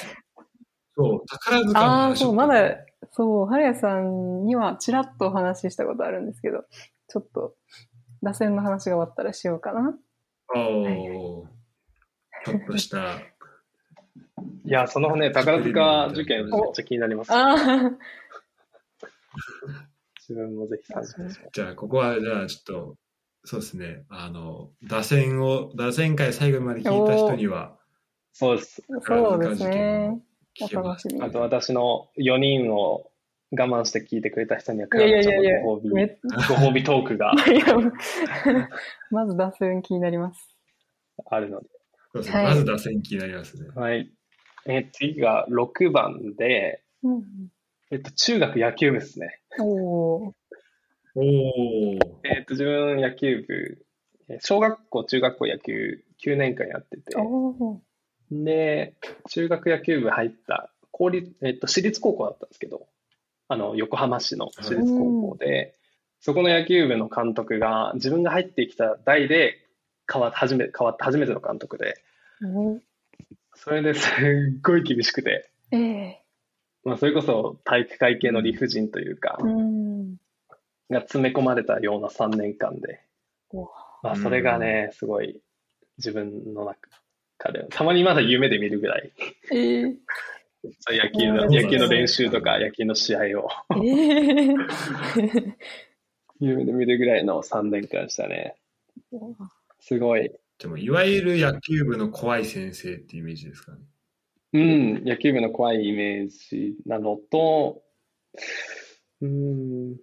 [0.95, 2.77] そう、宝塚のああ、話そう、まだ、
[3.13, 6.65] そう、春谷さんにはちらっとお話ししたことあるんですけど、
[7.07, 7.55] ちょっと、
[8.23, 9.95] 打線の話が終わったらしようかな。
[10.53, 10.65] ああ、
[12.45, 13.19] ちょっとした。
[14.65, 17.31] いや、そのね、宝塚受験めっちゃ気になります。
[17.31, 17.55] ああ、
[20.19, 21.41] 自分もぜひ参加します。
[21.51, 22.97] じゃあ、ここは、じゃあ、ちょっと、
[23.43, 27.77] そうですね、あの、打線を、打線会最後まで聞いた人には、
[28.33, 28.83] そうです。
[29.01, 30.21] そうですね。
[31.21, 33.10] あと私の4人を
[33.51, 37.33] 我慢して聞いてくれた人には、いやいやいやいやご褒美、めご褒美トークが
[39.11, 40.57] まず打線気になります。
[41.25, 41.67] あるので。
[42.13, 43.69] そうですねはいまず打線気になりますね。
[43.75, 44.11] はい。
[44.65, 47.23] え、次が6番で、うん、
[47.89, 49.41] えっと、中学野球部ですね。
[49.59, 50.33] おー
[51.15, 51.99] おー。
[52.23, 53.85] えっと、自分野球部、
[54.29, 57.79] え小学校、中学校野球9年間やってて、おー
[58.31, 58.95] で、
[59.29, 62.87] 中学野球部入った、公立、えっと、私立高校だったんですけど、
[63.51, 65.75] あの、横浜市の私立高校で、
[66.21, 69.57] そこの野球部の監督が、自分が入ってきた代で
[70.09, 71.95] 変わって、初め、変わった初めての監督で、
[73.55, 76.21] それですっごい厳しくて、ええ。
[76.85, 80.15] まあ、それこそ体育会系の理不尽というか、うん。
[80.89, 83.01] が詰め込まれたような3年間で、
[83.49, 83.65] お
[84.01, 85.41] まあ、それがね、すごい
[85.97, 89.11] 自分の中で、たまにまだ夢で見るぐらい、
[89.51, 89.81] ええ。
[89.83, 89.97] そう
[90.63, 93.49] 野球の、野球の練習とか野球の試合を
[93.83, 94.55] ええ
[96.39, 98.55] 夢で見るぐらいの3年間でしたね。
[99.79, 100.31] すごい。
[100.57, 103.79] でも、いわゆる野球部の怖い先生っていうイメージですかね。
[104.53, 107.83] うん、野球部の怖いイメージなのと、
[109.21, 109.97] うーん、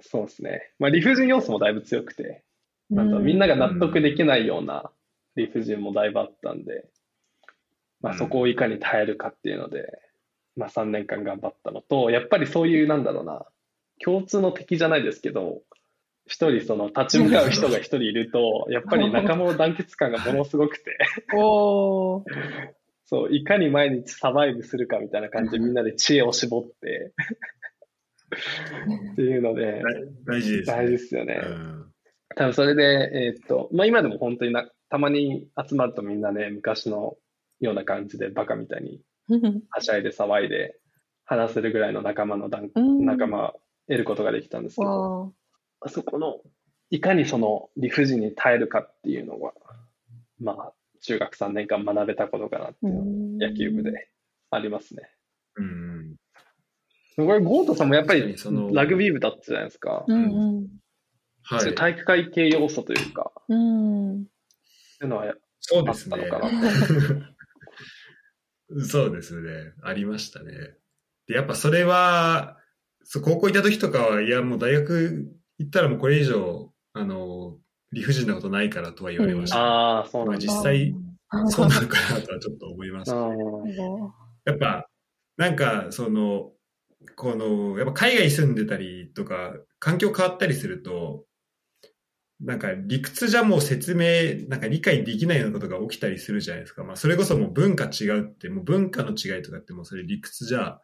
[0.00, 0.72] そうですね。
[0.78, 2.44] まあ、理不尽要素もだいぶ強くて、
[2.90, 4.90] なんかみんなが納得できないような
[5.34, 6.88] 理不尽もだいぶあったんで、
[8.00, 9.86] まあ、そこをいかに耐えるかっていうので、
[10.56, 13.46] まあ、3年間頑張ったのと、やっぱりそういう、なんだろうな、
[14.02, 15.62] 共通の敵じゃないですけど、
[16.26, 20.98] 一人その立ち向かう人が一人いると、 やっぱり仲間の団結感がものすごくて、
[21.34, 22.24] おー。
[23.08, 27.12] そう、いかに毎日サバイブするかみたいな感じでみんなで知恵を絞って、
[29.12, 29.80] っていうので、
[30.24, 30.76] 大事ですね。
[30.76, 31.40] 大事ですよね。
[31.44, 31.92] うん
[32.34, 32.82] 多分それで、
[33.14, 37.16] えーっと、まあ今でも本当にな、たまに集まるとみんなね、昔の
[37.60, 39.00] ような感じでバカみたいに
[39.70, 40.76] はしゃいで騒いで
[41.24, 45.30] 話せるぐらいの仲間の団、うん仲間を得ることができたんですけど、わ
[45.80, 46.40] あそこの、
[46.90, 49.52] いかにその理不尽に耐えるかっていうのが、
[50.40, 54.08] まあ、中学3年間学べたことかなっていうのが野球部で
[54.50, 55.02] ありますね。
[55.56, 56.16] うん
[57.16, 58.36] これ、ゴートさんもやっぱり
[58.72, 60.04] ラグビー部だったじゃないですか。
[60.06, 60.68] ーうんうん。
[61.44, 61.74] はい。
[61.74, 64.26] 体育会系要素というか、うん。
[64.98, 67.32] そういうのはそうですねあったのかな。
[68.88, 69.72] そうですね。
[69.82, 70.52] ありましたね。
[71.26, 72.56] で、やっぱそれは、
[73.04, 77.58] そう高校行った時とかは、いや、もう大学行ったらもうこれ以上、あの、
[77.92, 79.58] 理不尽なことないからとは言われました。
[79.58, 80.52] ああ、そうまあなんだ。
[80.52, 80.94] 実際、
[81.48, 83.16] そうなのかなとはちょっと思いました。
[83.16, 83.36] うん
[84.44, 84.88] やっぱ、
[85.36, 86.52] なんか、その、
[87.16, 91.24] この、やっぱ海外住んでたりとか、環境変わったりすると、
[92.40, 96.84] なんか理屈じゃもう説明、なんか理解できないようなことが起きたりするじゃないですか。
[96.84, 100.78] まあそれこそもう文化違うって、もう文化の違いとかってもうそれ理屈じゃ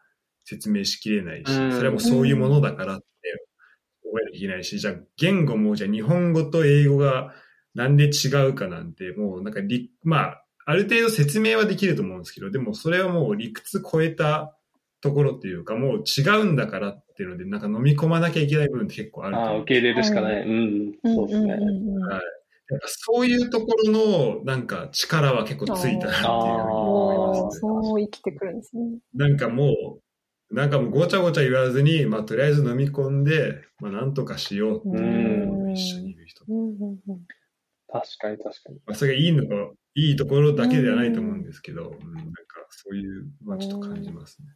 [0.44, 3.04] 説明しきれないし、うんそれはもうそういうものだからって
[4.04, 7.34] 覚えなきゃいけないし、じゃあ言語もじゃあ日本語と英語が
[7.74, 14.56] なんで違うかなんて、もうなんかり、まあ、ある程度説明はできると思うんですけど、でもそれはもう理屈超えた
[15.02, 20.42] ところっていうか、もう違うんだからっていうので、なんか飲み込まなきゃいけない部分って結構あるとああ、受け入れるしかない。
[20.42, 21.48] うん、そうですね。
[21.50, 21.56] や
[22.78, 27.60] っぱそういうところのなんか力は結構ついたなっていうふうに思いますね。
[27.60, 28.82] そう生きてくるんですね。
[29.12, 29.74] なんかも
[30.50, 36.44] う、なんかもうごちゃごちゃ言わずに、まあとりあえず飲み込んで、まあなんとかしようっていう一緒にいる人。
[36.48, 37.20] うんうんうん
[37.94, 38.78] 確かに確かに。
[38.86, 39.54] まあそれがいいのか、
[39.94, 42.32] いいところだけではないと思うんですけど、うん、なんか
[42.70, 44.48] そういう、まあちょっと感じますね。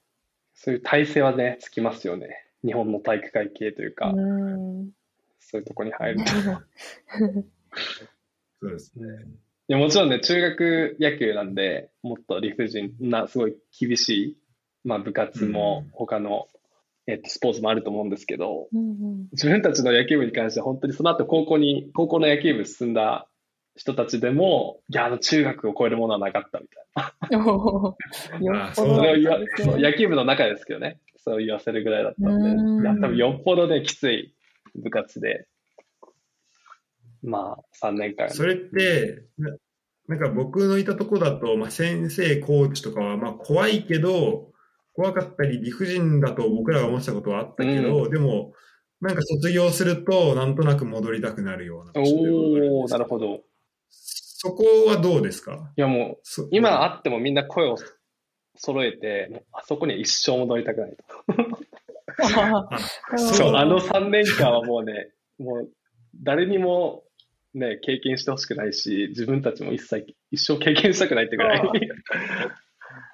[0.56, 2.44] そういう体制はね、つきますよね。
[2.64, 4.90] 日本の体育会系というか、うん
[5.38, 6.24] そういうとこに入ると。
[8.60, 9.06] そうですね。
[9.68, 14.36] いやもちろんね、中学野球なんで、もっと理不尽な、すごい厳しい、
[14.82, 16.48] まあ部活も他の、
[17.06, 23.28] えっと、スポーツもあると思うんですけど、うんうん自分たちの野球部に関しては本当にその後高校に、高校の野球部進んだ
[23.76, 26.84] 人たちでも、いや、あの中学を超えるものはなかったみたい
[27.30, 27.94] な。
[29.78, 32.82] 野球部の中ですけどね、そう言わせるぐらいだったんうん。
[32.82, 34.34] で、いや、多分よっぽどね、きつい
[34.74, 35.46] 部活で、
[37.22, 38.30] まあ、3年間。
[38.30, 39.56] それって、な
[40.08, 44.52] なんか僕のいたとこだと、まあ、先生、コーチとかは、まあ、怖いけど、
[44.94, 48.52] 怖かったり理不尽だと僕らが思ってたことはあったけど、でも、
[49.00, 53.42] なんか卒業すると、なんとなく戻りたくなるようなおー、ですなるほど。
[53.90, 55.72] そこはどうですか？
[55.76, 57.76] いやもう、そ今会ってもみんな声を
[58.56, 61.04] 揃えて、あそこには一生戻りたくないと。
[62.22, 62.68] あ
[63.18, 65.70] そう、あの3年間はもうね、もう
[66.22, 67.04] 誰にも
[67.54, 71.60] ね、経験してほしくないし、自分たちも一切、一生経験したくないってぐらい。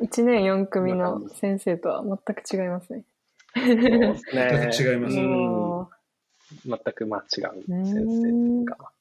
[0.03, 3.05] 1年4組の先生とは全く違いますね。
[3.55, 4.71] そうですね。
[4.73, 5.17] 全く違います
[6.67, 8.93] 全くまあ違う先生とか。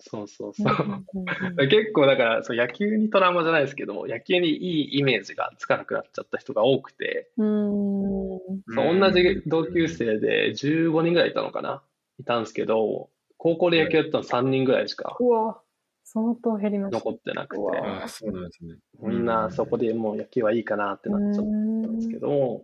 [0.00, 1.68] そうそうそう。
[1.68, 8.38] 結構だからそう野球にトラウマじゃないですけど、野球にいいイメージがつかなくなっちゃった人が多くて、うん。
[8.74, 11.82] そう同じ同級生で15人ぐらいいたのかな？
[12.18, 15.60] いたんですけど、高校で野球やったの3人ぐらいしかうわ、
[16.04, 16.98] 相当減りました。
[16.98, 18.74] 残ってなくて、あそうなんですね。
[19.00, 22.62] みんなそこでもう野球はいいかなってなっちゃったんですけど、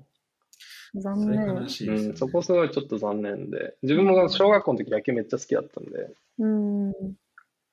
[0.95, 1.47] 残念。
[1.47, 6.93] 悲しいですねうん、そこすごいちょっと残念で、自分も小学校の時野球めっちゃ好きだったんで、うん。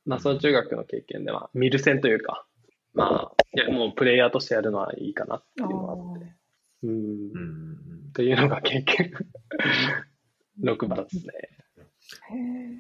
[0.06, 2.46] まあその中学の経験では、見る戦というか、
[2.94, 6.36] まあ、いやもうプレイヤーとしてやるのはいいかなっていうのがあって、
[6.84, 7.32] うん、
[8.10, 9.14] っていうのが経験。
[10.62, 11.34] 6番ですね。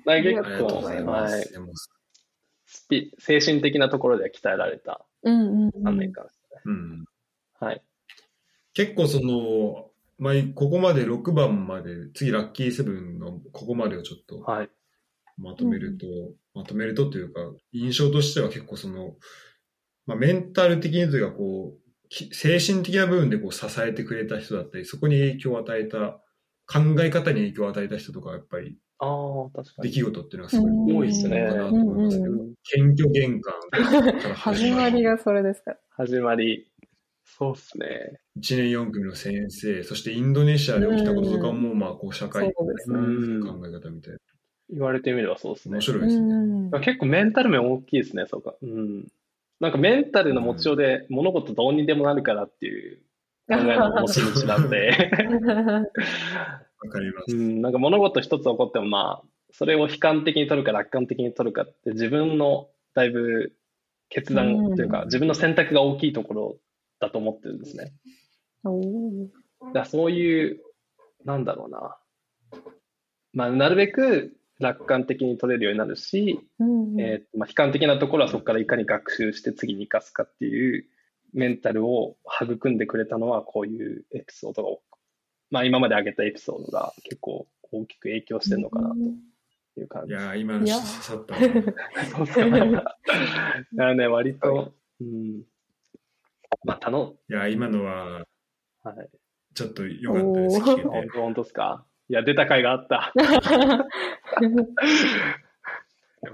[0.05, 1.69] まあ結ありがとう構、ございますはい
[2.65, 6.61] スピ精神的なところでは鍛えられたうんうん3年間ですね。
[6.65, 7.05] うん
[7.59, 7.81] はい。
[8.73, 14.69] 結構その、まあ、ここまで6番まで、次ラッキーセブンのここまでをちょっと、はい。
[15.37, 16.07] まとめると、
[16.53, 19.15] まとめるとというか、印象としては結構その、
[20.05, 26.19] まあ、メンタル的にというか、こう、き精神的な部分でこう支えてくれた人だったり、そこに影響を与えた、
[26.65, 29.89] 考え方に影響を与えた人とか、やっぱりああ、確かに。
[29.89, 35.77] 出来事っていうのがすごい多いのかなと思いますけど謙虚玄関から始まりがそれですから。
[35.91, 36.67] 始まり。
[37.25, 38.19] そうっすね。
[38.39, 43.01] 1年4組の先生、そしてインドネシアで起きたこととかも、まあ、こう、社会そうですねう
[43.39, 44.19] ん考え方みたいな。
[44.73, 45.81] 言われてみればそうですね面。
[45.81, 46.35] 白いですね。
[46.35, 48.55] うん結構メンタル面大きいですね、そうか。
[48.61, 49.07] うん。
[49.59, 52.97] なんかメンタルの持ちようで物事どうにでもなるからっていう
[53.47, 54.89] 考えの持ち主なんで、
[56.81, 57.35] わかります。
[57.35, 63.53] うん、なんか物事一つ起こってもまあ、それを悲観的に取るか楽観的に取るかって自分のだいぶ
[64.09, 66.57] 決断というか、自分の選択が大きいところ
[66.99, 67.93] だと思ってるんですね。
[69.73, 70.61] だそういう、
[71.25, 71.97] なんだろうな。
[73.33, 80.85] まあ、なるべく楽観的に取れるようになるし、うんえーまあ、悲観的なところはそこからいかに学習して次に生かすかっていう
[81.33, 84.69] メンタルを育んでくれたのはこういうエピソードが
[85.49, 88.95] まあ今まで挙げたエピソードが結構大きく影響してるのかなと
[89.79, 90.13] いう感じ。
[90.13, 91.39] いやー、今の刺さったな。
[92.05, 92.39] そうです
[92.71, 93.95] か。
[93.95, 95.43] ね、割と、うん。
[96.63, 98.25] まあ、たの、いやー、今のは、
[98.83, 99.09] はい。
[99.55, 100.59] ちょっと良かったです、
[101.15, 101.85] 本当ですか？
[102.13, 103.11] いや、出た回があった。
[103.17, 103.23] よ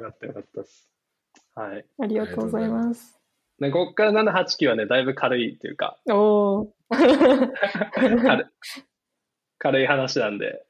[0.01, 0.89] かったよかったです。
[1.55, 1.85] はい。
[2.01, 3.17] ありがとうございます。
[3.61, 6.67] ね、ここから7、8、9はね、だいぶ軽いっていうか、おー。
[7.95, 8.45] 軽い
[9.57, 10.65] 軽い話なんで、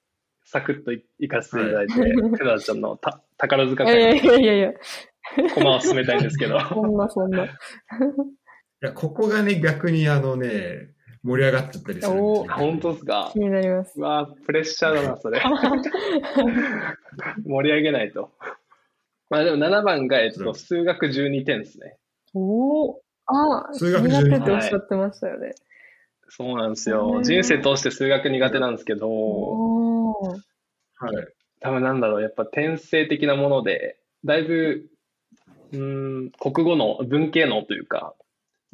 [0.45, 1.93] サクッといいかせていただいて、
[2.37, 4.73] クラちゃんのた宝塚いやい会やいやいや、
[5.41, 6.59] に駒を進めたいんですけど。
[6.69, 7.45] そんなそんな。
[7.45, 7.49] い
[8.81, 10.91] や、ここがね、逆にあのね、
[11.23, 13.29] 盛り上がっちゃったりするんですよ、あ本当ですか？
[13.33, 13.99] 気になります。
[13.99, 15.41] うわプレッシャーだな、それ。
[17.45, 18.31] 盛り上げないと。
[19.29, 21.97] まあでも7番が、えっと、数学12点ですね。
[22.33, 23.01] おお。
[23.25, 25.51] ああ、数学苦手って12おっしゃってましたよね。
[26.29, 27.19] そうなんですへよ。
[27.19, 30.31] ー人生通して数学苦手なんですけど、おお。
[30.31, 30.37] はい。
[31.59, 34.85] 多分なんだろう、やっぱ天性的なもので、だいぶ、
[35.73, 38.15] うーん、国語の文系能というか、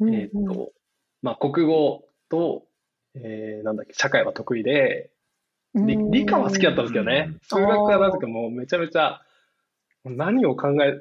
[0.00, 0.72] うんえっと、
[1.22, 2.64] まあ国語と、
[3.14, 5.10] えー、なんだっけ、社会は得意で、
[5.74, 7.36] 理理科は好きだったんですけどね。
[7.42, 9.20] 数学はなぜかもうめちゃめちゃ、
[10.04, 11.00] 何を考え、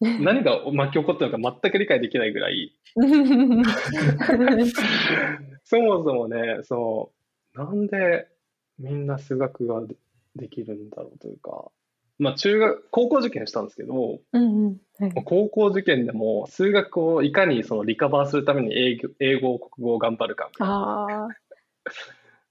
[0.20, 2.76] 何が巻き起こったのか全く理解できないぐらい、
[5.64, 7.12] そもそもね、そ
[7.54, 8.28] う、なんで
[8.78, 9.96] みんな数学がで
[10.34, 11.70] できるんだろうというか、
[12.22, 14.76] まあ中学、高校受験したんですけど、うんうん。
[14.98, 20.48] はい高校受験でも数学をいかにそのリカバーするために英語、英語国語を頑張るか。
[20.60, 21.28] ああ。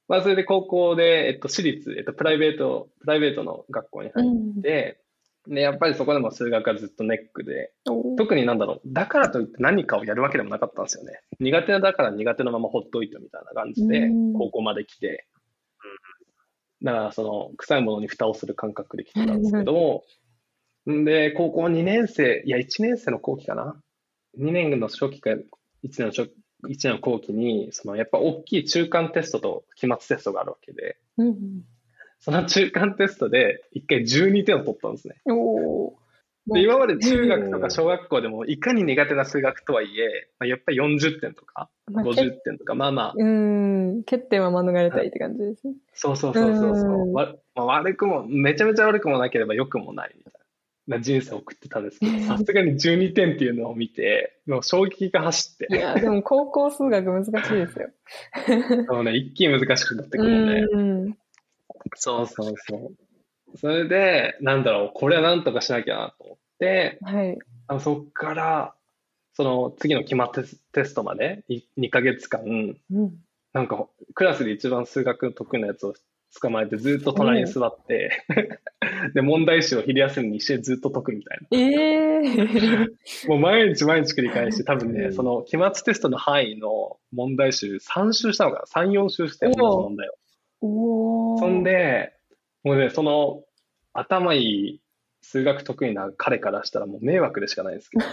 [0.10, 4.28] まあそれで高校で、えっと、私立、えっと、プライベート、プライベートの学校に入
[4.60, 5.00] って、
[5.48, 7.72] で、やっぱりそこでも数学がずっとネックで、
[8.18, 11.22] 特になんだろう、だからといって何かをやるわけでもなかったんですよね。
[11.40, 15.26] 苦手だから苦手のままほっといてみたいな感じでうん、高校まで来て、
[16.84, 20.04] だからその臭いものに蓋をする感覚で来てたんですけど、
[20.90, 23.76] んで、高校2年生、いや、1年生の後期かな
[24.40, 25.42] ?2 年の初期か1
[25.84, 26.32] 年の初
[26.64, 31.36] 1年の後期に、そのやっぱ大きい中間テストと期末テストがあるわけで、うん
[32.24, 35.16] その中間テストで1回12点を取ったんですね。
[35.26, 35.96] お。
[36.48, 44.04] で今まで中学とか小学校でもいかに苦手な数学とはいえ、まあ、やっぱり40点とかまあ50点とか、まあまあ、うん。
[44.04, 45.74] 欠点は免れたいって感じですね。
[45.94, 50.34] そうそうそうそうそううんわまあ、悪くも、めちゃめちゃ悪くもなければ良くもないみたい
[50.88, 57.90] な人生を送ってたんですけど、さすがに12点っていうのを見て、もう衝撃が走って、いや、でも高校数学難しいですよ。
[58.94, 61.18] もうね、一気に難しくなってくるので、うん。
[61.96, 62.96] そうそうそう。
[63.56, 67.38] それで、なんだろう、これはなんとかしなきゃなと思って、はい。
[67.68, 68.76] あそっから、
[69.34, 70.44] その次の期末
[70.74, 72.78] テストまでい2ヶ月間、うん。
[73.54, 75.94] なんかクラスで一番数学得意なやつを
[76.40, 78.24] 捕まえてずっと隣に座って、
[79.14, 82.88] で、問題集を昼休みにしてずっと解くみたいええな。
[83.28, 90.10] もう毎日毎日繰り返して、多分ね、その期末テストの範囲の問題集3周したのかな ?3、4周して同じ問題
[90.62, 91.38] を。
[91.40, 92.14] そんで、
[92.64, 93.44] もうね、その
[93.94, 94.82] 頭いい
[95.22, 98.12] 数学得意な彼からしたらもう迷惑でしかないんですけどね。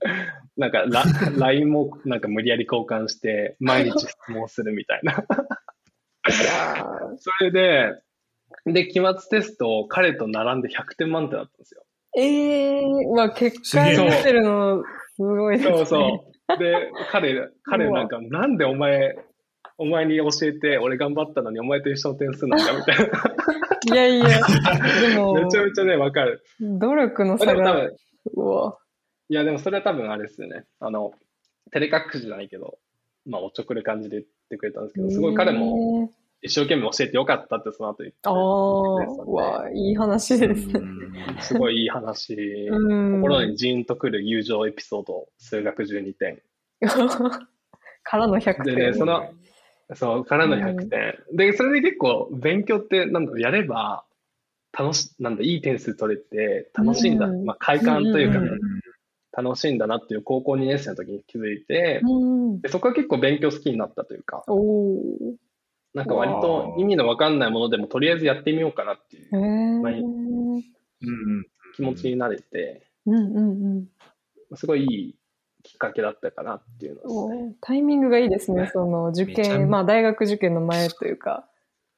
[0.56, 1.04] なんかラ、
[1.36, 5.24] LINE もなんか無理やり交換して、毎日質問するみたいな。
[7.18, 8.02] それで、
[8.66, 11.84] で、期末テストを彼と並んで100点満点だったんですよ。
[12.16, 12.82] ええ
[13.14, 14.82] まあ結果出てるの、
[15.16, 15.76] すごいですね。
[15.76, 16.26] そうそ
[16.56, 16.58] う。
[16.58, 19.16] で、彼、彼なんか、なんでお前、
[19.80, 23.94] お前に教えて、俺頑張ったのにお前と一緒の点数なんだみたいな。
[23.94, 24.40] いやいや、
[25.08, 26.42] でも、 めちゃめちゃね、わかる。
[26.60, 27.88] 努力ので差が、
[28.34, 28.76] うわ。
[29.30, 30.66] いや、でもそれは多分あれですよね。
[30.80, 31.12] あの、
[31.72, 32.78] 照れ隠しじゃないけど、
[33.24, 36.12] まあ、おちょくる感じで言ってくれたんですけど、すごい彼もも。
[36.42, 40.80] 一生懸命教えてよかったってその後言ってああ、うわ、いい話ですね。
[41.40, 42.34] すごいいい話。
[42.70, 43.22] うん。
[43.22, 46.42] 心にジーンとくる友情エピソード、数学12点。
[48.02, 48.86] からの100で点。
[48.90, 49.30] ね、その、
[49.94, 51.18] そう、からの100点。
[51.32, 54.04] で、それで結構勉強って、なんだろう、やれば、
[54.72, 57.26] 楽し、なんだ、いい点数取れて、楽しいんだ。
[57.26, 58.58] うんまあ、快感というかね、うん
[59.32, 62.60] 楽しいんだなっていう高校2年生の時に気づいて、うん。
[62.60, 64.44] でそこは結構勉強好きになったというか。
[65.94, 70.64] なんか割と意味のわかんないものでもとりあえずやってみようかなっていううん
[71.08, 71.46] うん。
[71.74, 74.56] 気持ちになれて、うんうんうん。
[74.56, 75.14] すごいいい
[75.62, 77.54] きっかけだったかなっていうのですね。
[77.60, 78.70] タイミングがいいですね。
[78.72, 81.46] その受験、まあ大学受験の前というか、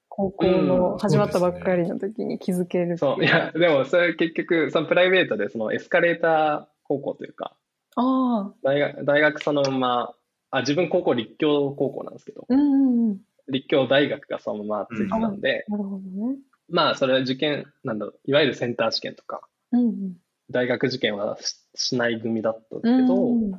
[0.09, 7.57] 高校の始まったばっかりの時に気づけるっていそう、いや、でもそれ結局、そのプライベートでそのエスカレーター高校というか、
[7.97, 10.15] ああ、大学、大学そのまま、
[10.51, 13.21] あ、自分高校立教高校なんですけど、うんうんうん。
[13.49, 16.37] 立教大学がそのままついてたんで、なるほどね。
[16.69, 19.41] まあそれは受験、なんだろう、いわゆるセンター試験とか、
[19.73, 20.17] うんうん。
[20.53, 23.51] 大学受験はししない組だったんですうんけど、うん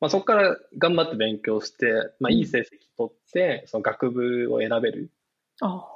[0.00, 2.64] まあそこから頑張って勉強して、まあいい成績
[2.96, 5.10] 取って、その学部を選べる。
[5.60, 5.86] あ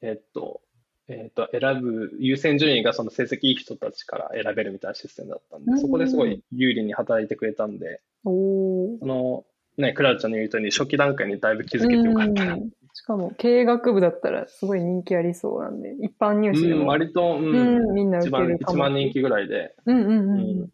[0.00, 0.60] えっと、
[1.06, 8.00] えっと、選ぶ優先順位がその成績いい人たちから選べるみたいなシステムだったんで、うんそこですごい有利に働いてくれたんで。
[8.24, 9.44] その、
[9.78, 12.54] ね、クラウちゃんの言うとおりに初期段階にだいぶ気づけてよかったな。
[12.54, 18.78] うんしかも経営学部だったらすごい人気ありそうなんで、一般入試でうん、も、割と、うん、うんみんな受けるかも。
[18.80, 20.70] 番人気ぐらいで、うんうんうんううんん。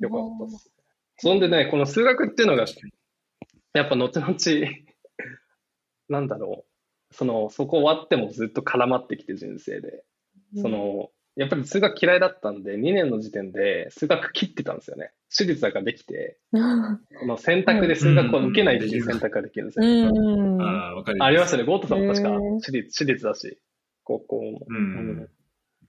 [0.00, 0.70] よかったです。
[1.18, 2.64] そんでね、この数学っていうのが、
[3.74, 4.34] やっぱ後々、
[6.08, 6.64] なんだろ
[7.10, 10.04] う、その、そこ終わってもずっと絡まってきて人生で、
[10.56, 15.12] その、やっぱり数学嫌いだったんで、2年の時点で数学切ってたんですよね。
[15.28, 16.38] 私立だからできて、
[17.18, 20.12] この選択で数学を受けないっていう選択ができるんですうよ。
[20.12, 20.60] ん。
[20.60, 21.22] ああ、わかる。
[21.22, 21.64] ありましたね。
[21.64, 23.58] ゴートさんも確か私立、私立だし、
[24.04, 24.66] 高校も。
[24.68, 25.28] うん。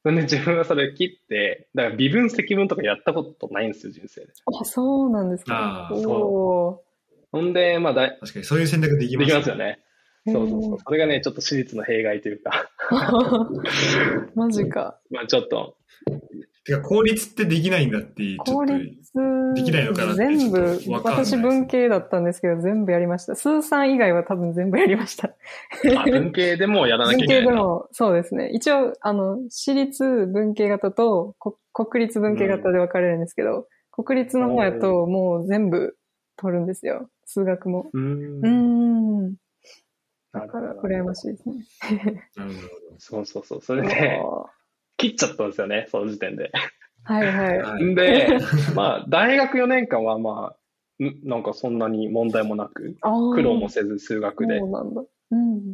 [0.03, 4.33] それで自分はそれ切って、だから微分積分とかやったことないんですよ、人生で。
[4.45, 5.89] あ、そうなんですか。
[5.89, 6.83] あーお
[7.31, 9.25] ほんで、まあだい、確かにそういう選択できま。
[9.25, 9.79] ですきますよね。
[10.27, 10.77] ーそうそうそう。
[10.85, 12.69] それがね、ちょっと私立の弊害というか、
[14.35, 14.99] マジか。
[15.09, 15.75] まあちょっと、
[16.63, 18.65] てか、効率ってできないんだって、ちょ効。
[18.65, 18.91] 率、
[19.55, 23.35] できないのかなって全部私文系だったんですけど、全部やりました。
[23.35, 25.29] 数三以外は多分全部やりました。
[25.97, 27.51] あ文系でもやらなきゃ文系いけないな。
[27.51, 28.49] でも、そうですね。
[28.49, 35.95] 一応、あの、私立文系型とこ国立文系型で分かれるんですけど、国立の方やともう全部
[36.37, 37.09] 取るんですよ。
[37.25, 37.89] 数学も。
[37.93, 39.35] うーんうーん。
[40.33, 41.65] だから、羨ましいですね。
[42.35, 42.59] なるほ
[42.97, 43.61] そうそうそう。
[43.61, 44.21] それで、
[44.97, 46.51] 切っちゃったんですよね、その時点で。
[47.03, 47.95] はいはい。
[47.95, 48.37] で、
[48.75, 52.95] まあ、大学4年間はまあ、んなんかそんなに問題もなく、
[53.33, 54.61] 苦労もせず数学で。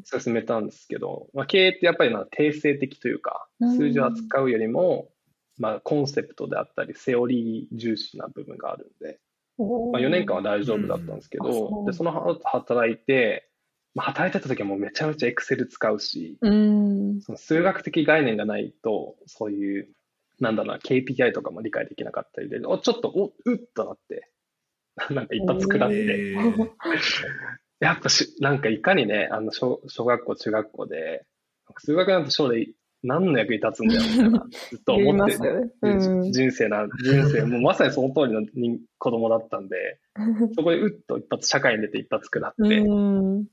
[0.04, 5.10] 進めたんですけど、まあ、経営ってやっぱりな定性的というかう、ん数字を扱うよりも、
[5.58, 9.20] まあ、コンセプトであったり、セオリー重視な部分があるんで、
[9.58, 13.50] まあ、4年間は大丈夫だったんですけうんあそど、うで、その後働いて、
[13.98, 17.20] まあ、働いてた時はもうめちゃめちゃエクセル使うし、うん。
[17.22, 19.90] その数学的概念がないと、そういう、
[20.40, 24.30] なんだろうな、KPI とかも理解できなかったりで、おちょっと、おうっとなって、
[25.10, 26.70] なんか一発食らっえて、ー
[27.82, 31.26] やっぱし、なんかいかにね、あの小、小学校、中学校で、
[31.80, 35.72] 数学なんて将来何の役に立つんだよ、みたいな、ずっと思って ね。
[35.82, 36.32] うん。
[36.32, 40.00] 人生な、人生、もうまさにその通りの人子供だったんで、
[40.56, 42.94] そこでうっと一発社会に出て一発食らって、う
[43.40, 43.48] ん。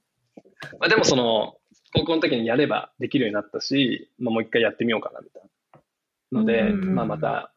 [0.79, 1.57] まあ、でもその、
[1.95, 6.41] 高校の時にやればできるようになったし、まあ、もう一回やってみようかな、みたいな。
[6.41, 7.53] ので、うんまあまた、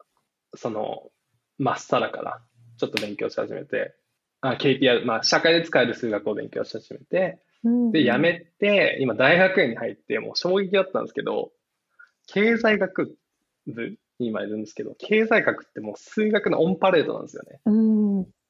[0.54, 1.10] その、
[1.58, 2.40] まっさらから、
[2.78, 3.94] ちょっと勉強し始めて、
[4.40, 11.50] あ KPI、まあ、社会で使える数学を勉強し始めて、うんで、辞めて、今大学院に入って、もう衝撃だったんですけど、
[12.28, 13.16] 経済学
[13.66, 13.88] 部
[14.20, 17.60] に今いるんですけど、経済学ってもう数学のオンパレードなんですよね。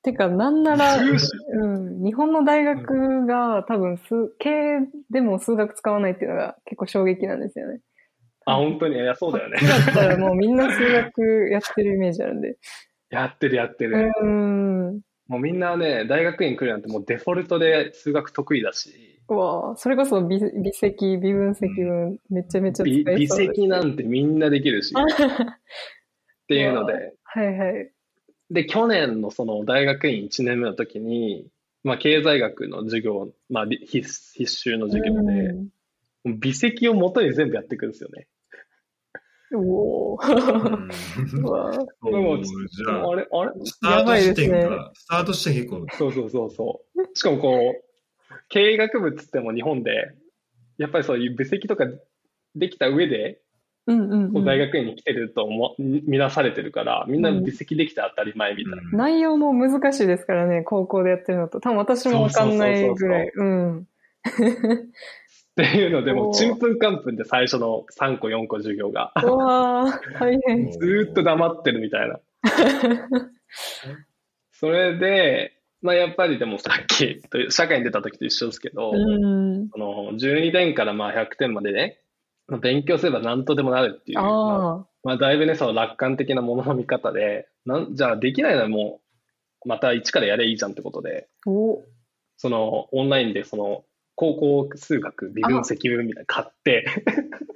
[0.09, 0.13] うん。
[0.13, 4.81] てか、なんなら、うん、日本の大学が多分数、経営
[5.11, 7.81] でも数学使わないっていうのが結構衝撃なんですよね。
[8.47, 12.57] あ、本当に、いや、そうだよねだったらもうみんな数学やってるイメージあるんで。
[13.11, 14.13] やってるやってる。
[14.23, 15.01] うん。
[15.29, 23.51] もうみんなね、大学院来るなんてもうデフォルトで数学得意だし、うわあそれこそ微微積、微分積分、めちゃめちゃ使微微えそうです。
[23.51, 27.93] 積なんてみんなできるし、 っていうので、はいはい。
[28.51, 31.47] で、去年のその大学院1年目の時に、
[31.85, 34.01] まあ、経済学の授業、まあ、必
[34.35, 35.69] 必修の授業で、うん
[36.25, 38.27] 微積を元に全部やっていくんですよね。
[39.55, 40.19] おお。
[40.21, 40.37] あ、あ
[43.15, 43.53] れあれ？
[43.65, 47.09] スタート地点やばいが、スタート地点結構、そうそうそうそう。
[47.15, 50.13] しかもこう、経営学部っつっても日本で、
[50.77, 51.87] やっぱりそういう部席とか
[52.55, 53.41] できた上で、
[53.89, 58.83] うんうん大学院に来てると思み見なされてるから、みんな部席できて当たり前みたいな。
[58.83, 61.61] うん内容も難しいですからね、高校でやってるのと。
[61.61, 63.33] 多分私もわかんないぐらい。
[63.35, 63.89] うん。
[64.29, 70.71] っていうので、もちんぷんかんぷんで最初の3個、4個授業が、うわー、大変。
[70.79, 72.21] ずーっと黙ってるみたいな。
[74.53, 79.69] それで、まあやっぱりでもさっき、社会に出た時と一緒ですけど、うん。
[79.71, 82.08] その12点からまあ100点までね、まあ
[82.57, 84.87] 勉強すれば何とでもなるっていう、まあ。
[85.05, 89.01] まあ、だいぶね、その楽観的なものの見方で、なんじゃあできないならも
[89.65, 91.85] う、また一からやればいいじゃんってことで、お
[92.39, 93.85] そのオンラインでその
[94.15, 96.87] 高校数学、微分、積分みたいなの買って、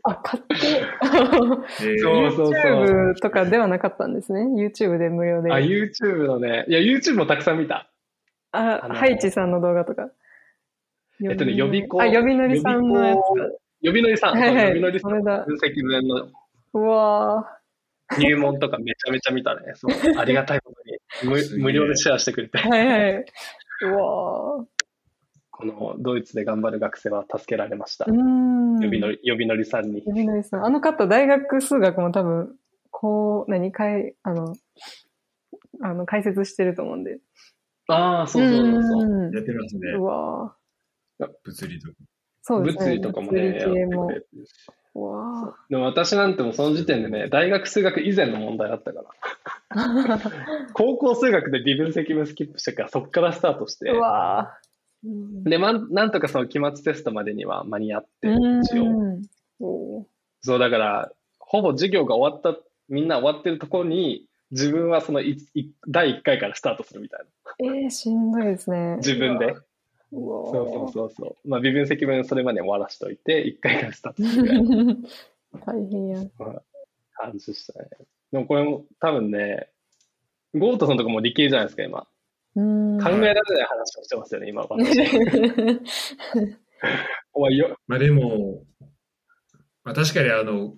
[0.02, 0.54] あ、買って。
[1.82, 4.42] えーそうそうそう YouTube とかではなかったんですね。
[4.42, 5.52] YouTube で無料で。
[5.52, 7.90] あ、YouTube のね、いや、YouTube もたくさん見た。
[8.52, 10.10] あ、ハイチさんの動画とか。
[11.24, 13.86] えっとね予備校あ、予備のりさんのやつか。
[13.86, 16.28] 予備のりさん、はいはい予備のりさん分析分の
[16.74, 17.44] うわ
[18.18, 19.72] 入門とかめちゃめちゃ見たね。
[19.76, 20.82] そうありがたいこと
[21.28, 23.24] に無無料でシェアしてくれてー。、はいはい。
[23.84, 24.66] うわ
[25.50, 28.10] このドイツで頑張る学生は助けられましたー。
[28.10, 28.14] う。
[28.14, 28.80] ん。
[28.80, 30.04] 予備のり、予備のりさんに予。
[30.06, 30.64] 備のりさん。
[30.64, 32.56] あの方、大学数学も多分、
[32.90, 34.54] こう、何かい、あの、
[35.82, 37.20] あの、解説してると思うんで。
[37.88, 39.30] ああ、そうそうそうそう。
[39.30, 40.02] んやってますねう。
[40.04, 41.94] わー物理とか。
[42.42, 42.84] そうですね。
[42.84, 43.58] 物理とかもね、
[44.94, 49.02] わでも私なんてもうその時点でね、大学数学以前の問題だったか
[49.70, 49.82] ら。
[49.84, 53.98] ー 高校数学で微分積分スキップしてからそっからスタートしてう。
[53.98, 54.72] わー
[55.04, 60.06] うんで、まん、なんとかその期末テストまでには間に合って、一応。
[60.40, 67.82] そう、だから、ほぼ授業が終わった、みんな終わってるところに、自分はそのいい第1回からスタートするみたいな。
[67.82, 68.96] えー、しんどいですね。
[68.96, 69.54] 自分で。
[70.12, 70.18] そ
[70.50, 71.48] うそうそうそう。
[71.48, 74.96] まあ、微分積分それまで終わらしといて、1回からスタートするみたいな
[75.66, 76.20] 大変や。
[77.14, 77.88] 感じでしたね。
[78.30, 79.68] でもこれも多分ね、
[80.54, 82.06] ゴートさんとかも理系じゃないですか、今。
[82.56, 83.00] うん。
[83.00, 83.34] 考えられない
[83.64, 85.00] 話をしてますよね、今、私。
[87.32, 87.76] おいよ。
[87.86, 88.64] まあでも、
[89.84, 90.74] まあ確かにあの、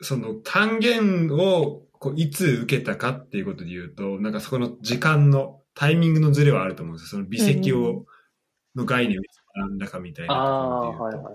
[0.00, 7.08] その単元をこういつ受けたかっていうことで言うと、なんかそこの時間のタイミングのズレはあると思うんですよ。
[7.10, 8.04] その微積うんを、
[8.78, 9.22] の概念を
[9.56, 11.02] 学んだかみたいなで言うと。
[11.04, 11.34] はいはいはい。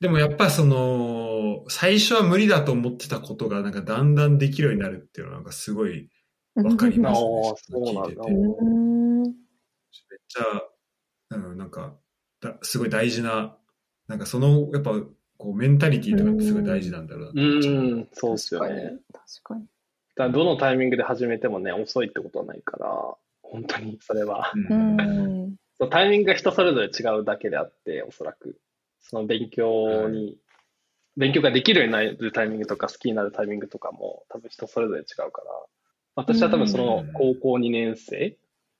[0.00, 6.08] でもやっぱその、最初は無理だと思ってたことがなんかだんだんできるようになるっていうのはなんかすごい
[6.54, 7.54] わかりますね。
[7.56, 8.30] そうなんだて。
[8.30, 9.34] めっうん。
[10.28, 11.96] ちゃ、うん、なんか、
[12.40, 13.56] だすごい大事な、
[14.06, 14.92] なんかその、やっぱ、
[15.36, 17.72] こう、メンタリティとかってすごい大事なんだろうなってう。
[17.96, 18.98] ん、そうですよね。。
[19.12, 19.66] 確かに。
[20.16, 24.52] だどのタイミングで始めてもね、遅いってことはないから、本当にそれは。
[24.70, 25.37] ううんん。
[25.80, 28.58] そうタイミングが人それぞれ違うだけであって、おそらく。
[29.00, 30.36] その勉強に、
[31.16, 35.50] 勉強ができるようになるタイミングとか、好きになるタイミングとかも、多分人それぞれ違うから、
[36.16, 38.36] 私は多分その高校2年生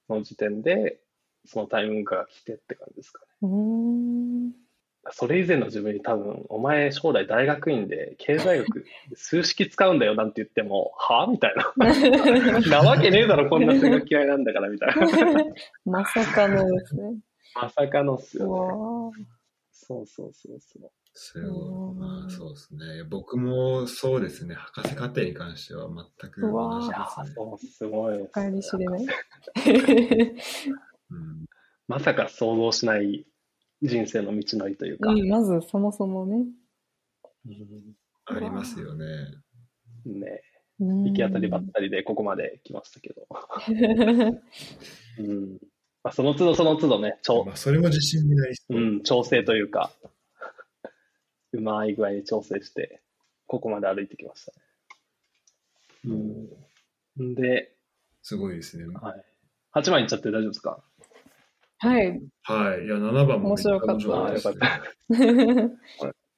[0.09, 1.01] の時点で、
[1.47, 3.49] そのタイミングが来てって感じですかね。
[5.05, 5.13] うん。
[5.13, 8.85] それ以前の自分に多分、お前将来大学院で経済学、
[9.15, 12.63] 数式使うんだよなんて言っても、 はみたいな。
[12.83, 15.45] なわけねえだろ、こんな数学嫌いなんだから、みたいな。
[15.85, 17.19] まさかのですね。
[17.55, 18.53] まさかのっすうよね。
[18.53, 19.13] わ
[19.73, 20.91] そうそうそうそう。
[21.21, 21.95] すごい。
[21.97, 23.05] まあ、そうですね。
[23.09, 24.55] 僕もそうですね。
[24.55, 27.27] 博士課程に関しては全く同じですね。
[27.35, 28.15] そう、すごい。
[28.23, 29.07] ー帰り知れない。
[31.11, 31.47] うん、
[31.89, 33.27] まさか想像しない
[33.83, 35.11] 人生の道のりというか。
[35.11, 36.45] うん、まずそもそもね。
[38.27, 39.05] ありますよね。
[40.05, 40.43] ね、
[40.79, 43.27] 行行き当たりばったりでここまで来ましたけど。
[45.19, 45.59] うん。
[46.03, 48.81] まあ、その都度その都度ね、調まあ、それも自信になりそうう。
[48.81, 49.93] ん、調整というか、
[51.53, 53.03] うまい具合に調整して、
[53.47, 54.59] ここまで歩いてきましたね。
[57.17, 57.35] うん。
[57.35, 57.75] で、
[58.23, 58.87] すごいですね。
[58.95, 59.25] はい。
[59.75, 60.85] 8番いっちゃって大丈夫ですか？
[61.79, 62.21] はい。
[62.43, 62.85] はい。
[62.85, 64.57] いや、7番もめっちゃ面白かったです、ね。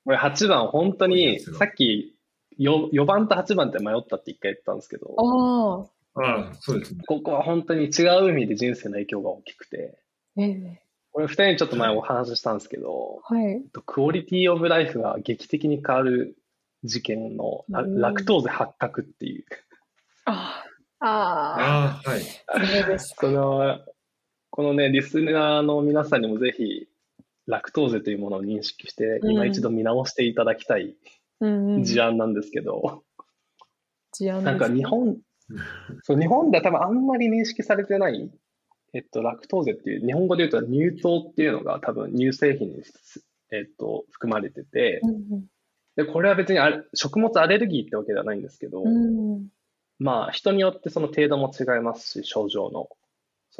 [0.04, 2.16] これ8番本当に、さっき
[2.58, 6.22] よ4番と8番って迷ったって一回言ったんですけど、ああ。
[6.22, 7.02] ああ、そうですね。
[7.06, 9.98] ここは本当に違う意味で人生の影響が大きくて、
[10.36, 13.62] ええこれ2人にちょっと前お話ししたんですけど、はい。
[13.84, 16.36] クオリティオブライフが劇的に変わる
[16.84, 19.44] 事件のラうんラクトーゼ発覚っていう。
[20.26, 20.64] あ
[21.00, 21.06] あ。
[21.06, 21.60] ああ。
[21.60, 22.20] ああ、はい。
[22.20, 23.14] それです。
[23.18, 23.80] その、
[24.50, 26.88] このね、リスナーの皆さんにもぜひ、
[27.46, 29.32] ラクトーゼというものを認識して、うん。
[29.32, 30.96] 今一度見直していただきたい。
[31.82, 33.02] 事案なんですけど、
[34.12, 35.16] 事案なんか日本、
[36.02, 38.30] そう、日本では多分あんまり認識されてない、
[38.92, 42.82] えっと、ラクトーゼっていう、日本語で言うと乳糖っていうのが多分乳製品に、
[43.52, 45.44] えっと、含まれてて、うん
[45.96, 48.84] で、これは別にあれ食物アレルギーってわけではないんですけど、
[49.98, 52.88] まあ、人によってその程度も違いますし、症状の。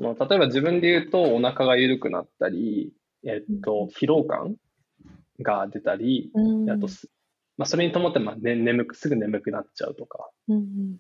[0.01, 2.93] その、例えば自分で言うと、お腹が緩くなったり、
[3.24, 4.56] えっと、疲労感
[5.43, 6.70] が出たり、うん。
[6.70, 7.10] あとす、
[7.59, 10.97] まあ、それに伴って、まあ、ね、眠く、すぐ眠くなっちゃうとか、うん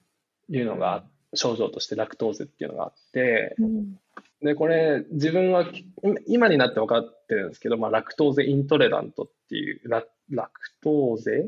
[0.52, 3.98] いうのが、症状としてラクトーゼっていうのがあって、うん。
[4.42, 5.86] で、これ、自分はき
[6.26, 11.46] 今になって分かってるんですけど、まあ、ラクトーゼイントレラントっていう、ララクトーゼ？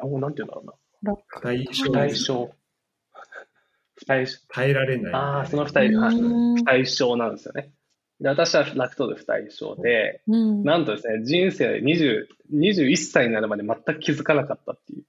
[0.00, 0.72] おなんて言うんだろうな。
[1.02, 1.42] ラック。
[1.42, 2.50] 対象不対症。
[3.94, 4.38] 不対症。
[4.48, 5.14] 耐えられない。
[5.14, 7.72] ああ、その不対、不対症なんですよね。
[8.20, 10.62] で私はラクトーゼ不対症で、うん。
[10.62, 15.04] なんとですね、人生20 21歳になるまで全く気づかなかったっていう。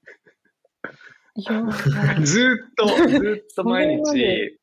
[1.35, 4.59] いやー ずーっと、ずーっと毎日、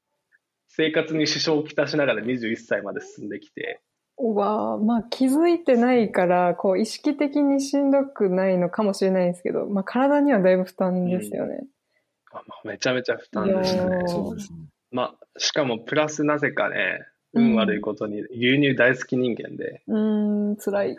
[0.68, 3.82] 生活に支障をきたしながら21歳まで進んできて、
[4.18, 11.54] うわーまあ気づいてないから、こう意識的にしんどくないのかもしれないですけど、まあ体にはだいぶ負担ですよね。
[11.54, 11.66] あまあ
[12.64, 13.96] めちゃめちゃ負担でしたね。
[14.06, 14.58] そうですね。
[14.90, 17.44] まあ、しかもプラスなぜかね、うん。
[17.52, 20.96] 運悪いことに牛乳大好き人間で、うーん、辛い。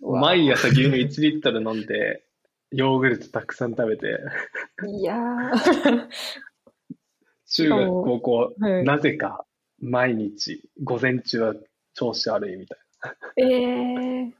[0.00, 2.24] 毎朝牛乳1リットル飲んで、
[2.70, 4.18] ヨーグルトたくさん食べて、
[4.86, 6.08] いやー。
[7.50, 8.84] 中学、高校、はい。
[8.84, 9.44] なぜか
[9.80, 11.54] 毎日、午前中は
[11.94, 12.78] 調子悪いみたい
[13.36, 13.44] え
[14.26, 14.32] え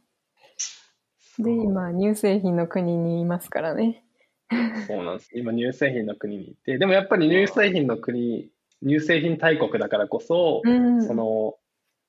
[1.38, 4.04] で、今、乳製品の国にいますからね。
[4.50, 4.82] な。
[4.86, 5.30] そうなんです。
[5.34, 8.50] 今、乳製品の国にいて、でもやっぱり乳製品の国、
[8.82, 11.06] 乳製品大国だからこそ、うん。
[11.06, 11.56] その、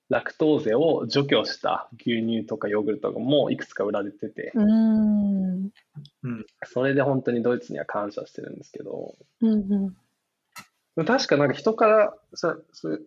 [0.10, 5.70] ラクトーゼを除去した牛乳とかヨーグルトもいくつか売られてて、うーん。
[6.66, 9.95] それで本当にドイツには感謝してるんですけど、うんうん。
[11.06, 12.14] 確かなんか人から、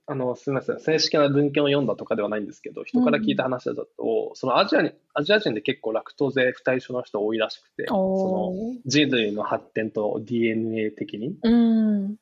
[0.07, 3.87] あのすみません、正式な文献を読んだとかではないんですけど、人から聞いた話だと、
[4.35, 11.37] そのアジアに、アジア人で結構ラクトーゼ不対症の人多いらしくて、そおの人類の発展と DNA 的に。
[11.43, 12.17] うん。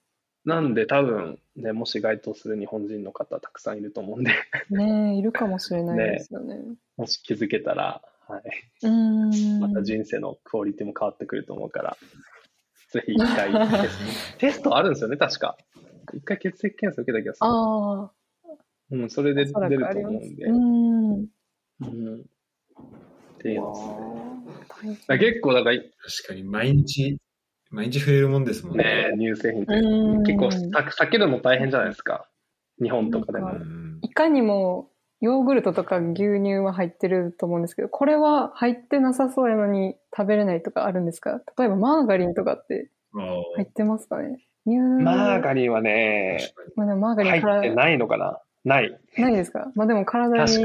[0.45, 4.33] なんで多分、ね、もし該当する日本人の方たくさんいると思うんで、
[4.71, 6.57] ねえ、いるかもしれないですよね。
[6.97, 8.43] もし気づけたら、はい、
[8.83, 9.61] うん。
[9.61, 11.97] また人生のクオリティも変わってくると思うから、
[12.91, 15.57] ぜひ一回テスト、 テストあるんですよね、確か。
[16.13, 17.47] 一回血液検査受けた気がする。
[17.47, 18.13] ああ、
[18.91, 19.61] うん、それで出ると。
[19.61, 20.45] 思うんで。
[20.45, 21.13] うん。
[21.13, 22.21] うん。
[22.21, 23.73] っていうの
[24.83, 25.19] ですね。
[25.19, 25.89] 結構、だから、確
[26.29, 27.19] かに毎日、
[27.71, 32.29] 毎日増えるもんですもんね、乳製品ってうん結構さ避けるの大変じゃないですか。
[32.83, 33.53] 日本とかでも
[34.03, 34.91] いかにも
[35.21, 41.41] ヨーグルトとか牛乳は入ってると思うんですけど、これは入ってなさそうやのに食べれないとかあるんですか？
[41.59, 43.19] 例えばマーガリンとかってあ
[43.57, 44.39] 入ってますかね？
[44.67, 48.41] 乳マーガリンはね、まあでもマーガリン入ってないのかな？
[48.65, 48.99] ない。
[49.19, 49.71] ないですか？
[49.75, 50.65] まあでも体に。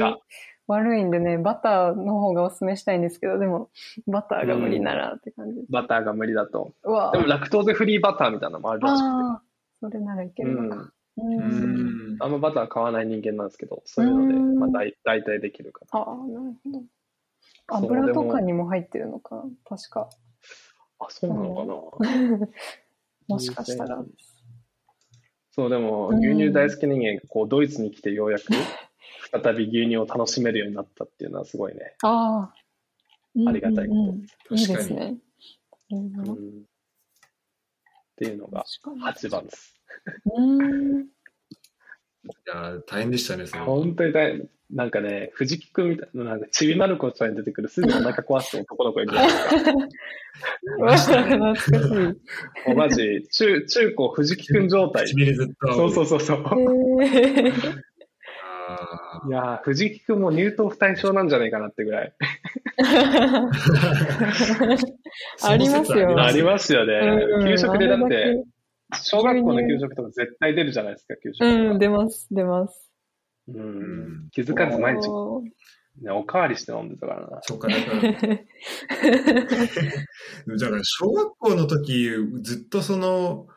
[0.67, 3.69] 悪いんでね、バターの方がおすすめしたいんですけど、でも
[4.07, 5.71] バターが無理ならって感じです。
[5.71, 6.73] バターが無理だと。
[6.83, 9.05] でも、ラクトーゼフリーバターみたいなのもあるらしくて。
[9.05, 9.41] ああ、
[9.79, 10.81] それならいけるのか。
[10.81, 12.17] ううんん。
[12.19, 15.99] あんまバター買わない人間なんですけど、そういうので、うんまあ、大大体できるかな。
[15.99, 16.83] ああ、なるほど。
[17.67, 19.43] 油とかにも入ってるのかな？
[19.65, 20.09] 確か。
[20.99, 22.47] あ、そうなのかな？
[23.27, 24.03] もしかしたら。
[25.51, 28.43] そう、でも、うん牛乳大好き人間が、こう、ドイツに来てようやく、
[29.31, 31.95] 再び牛乳を楽しめるようになったっていうのはすごいね。
[32.03, 32.53] ああ。
[33.47, 35.17] ありがたいことうんうんうんいい確かにですね。
[35.91, 36.33] うんうん。
[36.33, 36.67] っ
[38.17, 39.74] ていうのが確かに8番です。
[40.35, 41.01] うん。
[41.01, 41.07] い
[42.47, 43.67] やー大変でしたね、それは。
[43.67, 44.49] 本当に大変。
[44.71, 49.47] なんかね、藤木くんみたいな、なんか、ちびまる子ちゃんに出てくるすぐお腹壊す男の子いる じゃないです
[51.11, 51.23] か。
[51.23, 51.71] 懐かしい。
[51.71, 55.05] もうマジ、中、中高藤木くん状態。
[55.05, 55.73] 唇ずっと。
[55.75, 56.39] そうそうそうそう。
[59.27, 62.13] いやー、藤木くんも乳糖不対症なんじゃないかなってぐらい。
[62.79, 63.49] ー
[65.47, 66.93] ありますよありますよね。
[67.37, 68.43] うん給食でだって、
[68.93, 71.45] 小学校の給食とか絶対出るじゃないですか、給食。
[71.45, 72.91] うん、出ます、出ます。
[73.47, 74.29] ううんん。
[74.31, 75.07] 気づかず毎日、
[76.01, 77.39] ね、おかわりして飲んでたからな。
[77.43, 78.01] そうか、だから、
[80.57, 82.09] だから小学校の時、
[82.41, 83.47] ずっとその、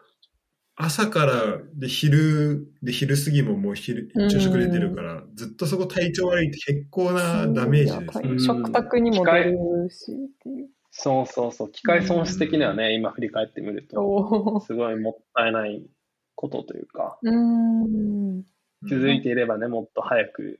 [0.80, 8.30] 朝からで昼、で昼過ぎももう昼、昼食出てるから、ずっとそこ体調悪いって結構なダメージですね。
[8.30, 10.57] うん食卓にも出るしっていう。
[11.00, 11.70] そうそうそう。
[11.70, 15.86] 機械損失的にはね、今振り返ってみると、すごいもったいない
[16.34, 18.42] ことというか、うーん。
[18.88, 20.58] 気づいていればね、もっと早く。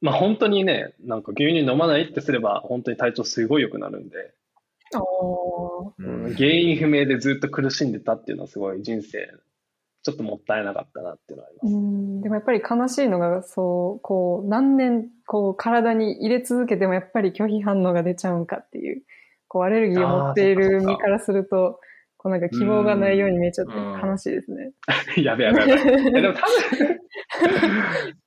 [0.00, 4.32] まあ本当にね、なんか牛乳飲まないってすれば、本当に体調すごい良くなるんで、
[6.36, 9.28] 原因不明でずっと苦しんでたっていうのはすごい人生、
[10.04, 11.74] ちょっともったいなかったなっていうのはあります。
[11.74, 19.02] うん、でもやっぱり悲しいのが、そう、こう、何年、こう、体に入れ続けてもやっぱり拒否反応が出ちゃうんかっていう、
[19.54, 21.78] こう、アレルギーを持っている身からすると、
[22.16, 24.72] こうなんか希望がないように見えちゃってうん悲しいですね。
[25.22, 25.72] やべやべやべ。
[25.72, 26.40] えでも多
[26.76, 26.98] 分、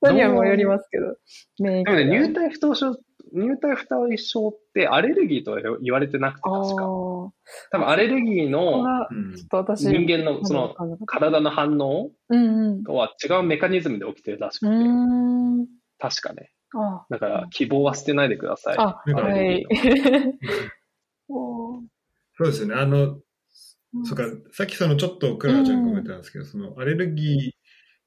[0.00, 1.16] 人にはもうよりますけど、
[1.58, 2.96] 免疫でもね、が入体不当症、
[3.34, 6.82] 入体不当症ってアレルギーとは言われてなくて、確か。
[6.86, 7.32] こ
[7.72, 10.74] 多分アレルギーこのちょっと私、人間のその
[11.04, 12.10] 体の反応。
[12.86, 15.70] とは違うメカニズムで起きてるらしくうて。
[15.98, 16.52] 確かね。
[16.74, 18.76] あだから希望は捨てないでください。
[18.78, 19.66] あ、はい。
[22.38, 22.74] そうですよね。
[22.74, 23.14] あの、
[23.94, 27.54] うんそっか、さっきそのちょっとクララちゃんがコメントなんですけど、そのアレルギ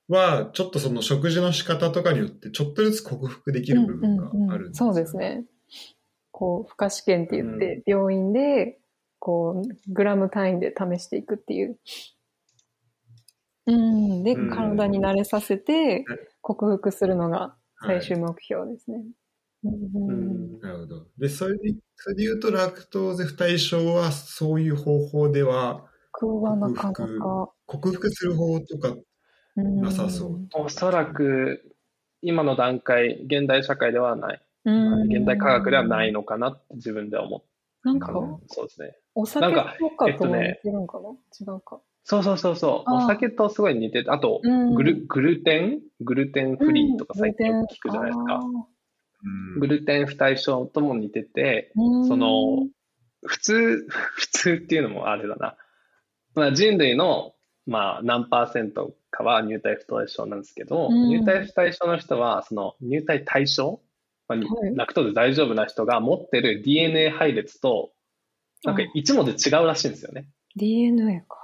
[0.10, 5.18] ーはちょっとその食事の仕方とかによってちょっとずつ克服できる部分があるんですよそうです。
[5.18, 5.45] ね。
[6.32, 8.80] こう、負荷試験って言って、病院で、
[9.18, 11.78] こう、グラム単位で試していくっていう。
[13.68, 14.24] うん。
[14.24, 16.06] で、うん体に慣れさせて、
[16.41, 18.98] 克服するのがはい最終目標ですね。
[18.98, 19.12] うんうん
[19.63, 21.05] なるほど。
[21.17, 25.85] で、それで、それで言うと、ラクトーゼ不対症は、そういう方法では、
[26.21, 27.49] 僕はなかなか。
[27.67, 30.39] 克服する方法とか、うんなさそう。
[30.55, 31.75] おそらく、
[32.21, 34.41] 今の段階、現代社会ではない。
[34.65, 37.43] うん現代科学ではないのかなって自分では思っ
[37.83, 38.13] なんか、た。
[38.47, 38.95] そうですね。
[39.15, 41.81] お酒となんかかともえっとね似てるんかな、違うか。
[42.03, 42.91] そうそうそうそう。
[42.93, 45.79] お酒とすごい似てて、あと、うんグルグルテン？
[46.01, 48.39] グルテンフリーとか最近よく聞くじゃないですか。
[49.23, 49.60] うん。
[49.60, 52.07] グルテン不対症とも似てて、うん。
[52.07, 52.68] その、
[53.26, 55.57] 普通、 普通っていうのもあれだな。
[56.35, 57.34] まあ、人類の、
[57.65, 61.10] まあ、何パーセントかは入体不対症なんですけど、うん。
[61.10, 63.81] 入体不対症の人は、その入体対象、
[64.27, 64.76] まあはい。
[64.76, 67.91] ラクトーゼ大丈夫な人が持ってる DNA 配列と、
[68.64, 70.27] なんか一文字違うらしいんですよね。
[70.56, 71.38] DNA か。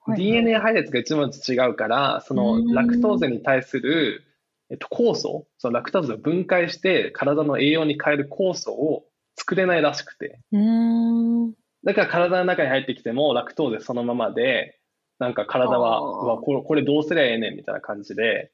[0.00, 0.18] はい。
[0.18, 2.72] DNA 配列が一文字違うから、そのうん。
[2.72, 4.23] ラクトーゼに対する、
[4.70, 9.04] えっと、酵素、そのラクトーゼを分解して体の栄養に変える酵素を
[9.36, 10.40] 作れないらしくて。
[11.84, 14.78] だから体の中に入ってきてもラクトーゼそのままで、
[15.18, 16.00] なんか体は、
[16.40, 18.50] これこれどうすりゃええねんみたいな感じで、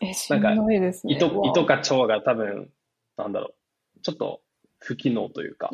[0.00, 1.14] え、 しんどいですね。
[1.14, 2.70] 胃と胃とか腸が多分、
[3.16, 3.54] なんだろ
[3.96, 4.40] う、ちょっと
[4.78, 5.70] 不機能というか。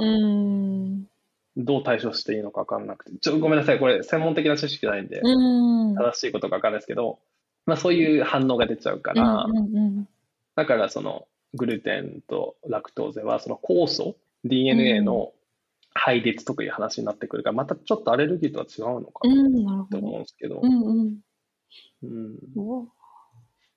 [1.56, 5.94] どう対処していいのか分かんなくて、ちょごめんなさい、これ専門的な知識ないんで、うん。
[5.94, 7.20] 正しいことか分かんないですけど、
[7.66, 10.08] まあそういう反応が出ちゃうから、うんうんうん
[10.56, 15.32] だからそのグルテンとラクトーゼはその酵素、DNA の
[15.94, 19.28] 配列とかいう話になってくるから、またちょっとアレルギーとは違うのかう、
[19.64, 20.18] なと思うんど。
[20.20, 21.18] ですけど、うんうん。
[22.02, 22.86] うんうわ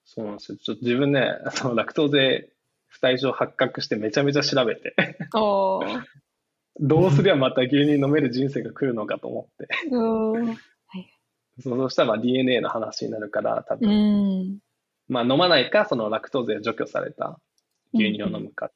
[0.05, 0.57] そうなんですよ。
[0.57, 2.49] ちょっと自分ね、そのラクトーゼ
[2.87, 4.95] 不対症発覚してめちゃめちゃ調べて。
[6.79, 10.57] どうすりゃまた牛乳飲める人生が来るのかと思って、うん。
[11.59, 14.59] そうしたらまあ DNA の話になるから、多う分、ん。
[15.07, 17.39] まあ飲まないか、そのラクトーゼを除去された
[17.93, 18.71] 牛乳を飲むか。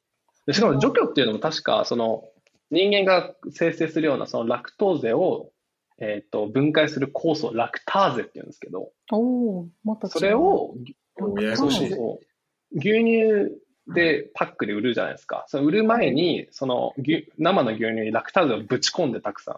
[0.46, 2.24] でしかも除去っていうのも確か、その
[2.70, 5.50] 人間が生成するようなそのラクトーゼを、
[5.98, 9.18] えっと分解する酵素、ラクターゼっていうんですけど、お
[9.60, 10.74] おまた違うそれ、を、
[11.18, 12.78] そうややこしいそうそう。
[12.78, 15.44] 牛乳でパックで売るじゃないですか。
[15.48, 19.56] その売る前に、その牛生の牛乳にラクターゼをぶち込んでたくさん、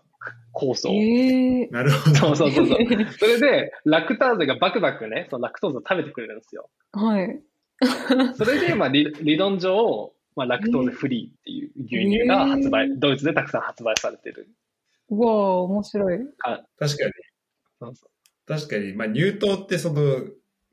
[0.55, 0.93] 酵素を。
[0.93, 2.17] ええなるほど。
[2.17, 2.79] そうそうそうそう。
[3.19, 6.71] それで、ラクターゼがバクバクね、そのラクトーゼを食べてくれるんですよ。
[6.93, 7.41] はい。
[8.37, 14.49] それで、まあ理、理論上、まあ、ラクトーゼフリーっていう牛乳が発売、ドイツでたくさん発売されてる。
[15.11, 16.19] うわあ面白い。
[16.45, 17.13] あ確かに。
[17.79, 18.07] そうそ
[18.47, 18.93] 確かに。
[18.95, 20.23] まあ、乳糖ってその、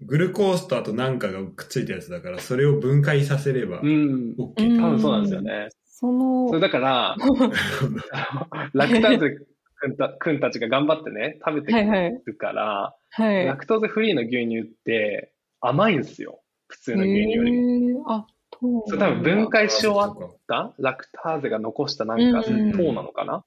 [0.04, 3.86] グルコースとあと何かがくっついたやつだから、それを分解させればう。
[3.86, 4.36] うん。
[4.38, 4.80] OK。
[4.80, 5.70] 多分そうなんですよね。
[5.86, 7.16] そのそれ、だから、
[8.74, 9.38] ラクターゼ
[9.82, 12.22] 君た君たちが頑張ってね、食べてくはいはい。
[12.26, 13.46] るから、はい。
[13.46, 16.42] ラクトーゼフリーの牛乳って甘いんですよ。
[16.68, 17.58] 普通の牛乳よりも。
[17.58, 18.28] えー、あ、
[18.60, 20.18] そうそれ多分分解し終わっ
[20.48, 23.44] たラクターゼが残したなんかうん糖なのかな、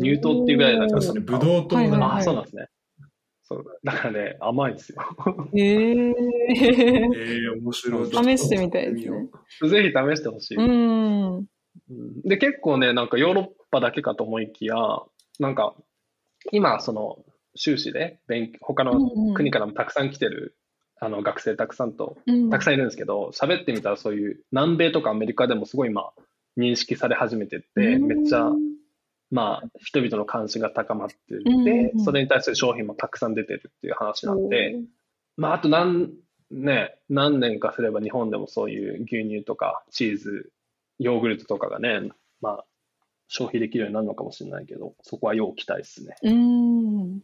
[0.00, 1.38] 乳糖っていうぐらいだからそうですね。
[1.38, 2.68] ブドウ糖はいはいああ、はいそうなんですね。
[3.48, 3.64] そう。
[3.82, 5.02] だからね、甘いんですよ。
[5.56, 6.12] えええ
[7.46, 8.10] え面白い。
[8.10, 9.28] 試してみたいですね。
[9.70, 10.56] ぜひ試してほしい。
[10.58, 11.36] うん。
[11.36, 11.46] うん
[12.24, 14.76] で、結構ね、なんかヨーロッパだけかと思いきや、
[15.38, 15.74] なんか、
[16.52, 20.56] 今、その、修士で勉強、他のうんうん国からもたくさん来てる、
[21.00, 26.10] あの、学生たくさんと、うんたくさんいるんですけど、喋ってみたらそういう、南米とかアメリカでもすごい今、
[26.58, 28.50] 認識され始めてって、うんめっちゃ、
[29.30, 34.76] まあ、人々の関心が高まってうんうんてう、んそれに対する商品もたくさん出てるっていう話なんで、
[35.36, 36.12] まあ、あと何、
[36.50, 40.50] ね、何年かすれば日本でもそういう牛乳とかチーズ、
[40.98, 42.10] ヨーグルトとかがね、
[42.40, 42.64] まあ、
[43.28, 46.16] 消費できるようになるのかもしれないけど、そこは要期待ですね。
[46.22, 47.20] うーん。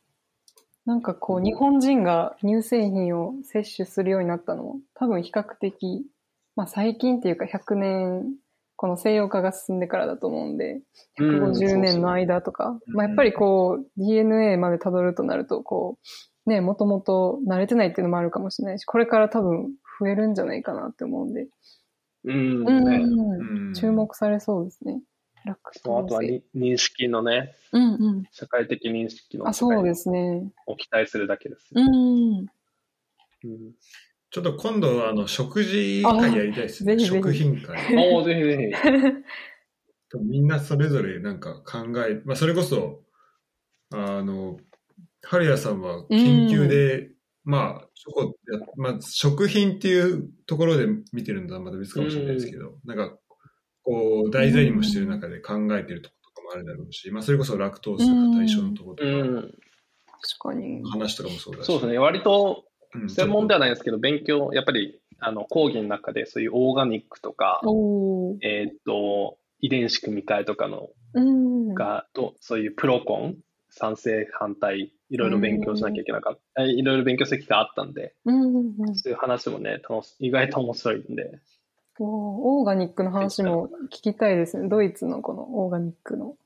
[0.85, 6.07] なんかこう、日本人が乳製品を摂取するようになったのも、多分比較的、
[6.57, 8.35] まあ最近っていうか100年、
[8.85, 10.83] この西洋化が進んでからだと思うんで、
[11.19, 15.97] 150年の間とか、まあやっぱりこう、DNA まで辿るとなると、こ
[16.47, 21.47] う、ね、もともと慣れてないっていうのもあるかもしれないし、これから多分増えるんじゃないかなって思うんで、
[22.25, 22.97] うん、うんね。
[22.99, 25.01] うん注目されそうですね。
[25.47, 28.25] ラクそうあとはに認識のね、うんうん。
[28.33, 30.53] 社会的認識のあ、そうですね。
[30.67, 31.81] を期待するだけですよ。
[31.81, 32.47] うん。
[33.45, 33.73] うん
[34.35, 36.99] ちょっと今度はあの食事会やりたいですね。
[36.99, 37.77] 食品会。
[37.95, 38.73] おーぜひぜ
[40.11, 40.19] ひ。
[40.27, 43.05] みんなそれぞれなんか考え、まあそれこそ、
[43.93, 44.59] あの、
[45.23, 47.13] 春谷さんは研究で、
[47.45, 53.17] まあ、チョコや、まあ、食品っていうところで見てるのとはまた別かもしれないですけど、なんか、
[53.85, 59.49] こう、題材にもしてる中で考えてるところとかもあるだろうし、まあ、それこそラクトースが対象のところとか。
[60.91, 61.67] 話とかもそうだし。
[61.67, 61.99] そうですね。
[61.99, 62.74] 割とうん
[63.09, 67.61] 専門ではないですけど、勉強、やっぱり、あの、講義の中でそういうオーガニックとか。
[68.43, 71.75] えーっと、遺伝子組み換えとかのうん。
[71.75, 73.37] が、と、そういうプロコン、
[73.71, 78.15] 賛成、反対、いろいろ勉強しなきゃいけなかった、えいろいろ勉強する機会あったんで。
[78.25, 81.41] そういう話もね、楽し意外と面白いんで、
[81.99, 84.69] おーオーガニックの話も聞きたいですね。
[84.69, 86.37] ドイツのこのオーガニックの。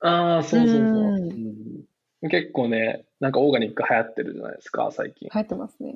[0.00, 1.87] ああ、そうそうそう、うんうん
[2.22, 5.28] 結構ね、なんかオーガニック流行ってるじゃないですか、最近。
[5.32, 5.94] 流行ってますね。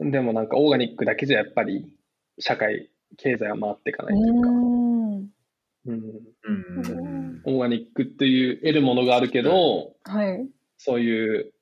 [0.00, 1.92] でもなんかオーガニックだけじゃやっぱり
[2.38, 4.48] 社会、経済は回っていかないというか、
[5.86, 7.42] うん。
[7.44, 10.46] オーガニックっていう得るものがあるけど、はい。
[10.76, 11.52] そういう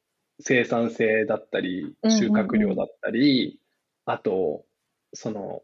[0.40, 3.60] 生産性だったり、収穫量だったり、
[4.04, 4.64] あと、
[5.14, 5.62] その、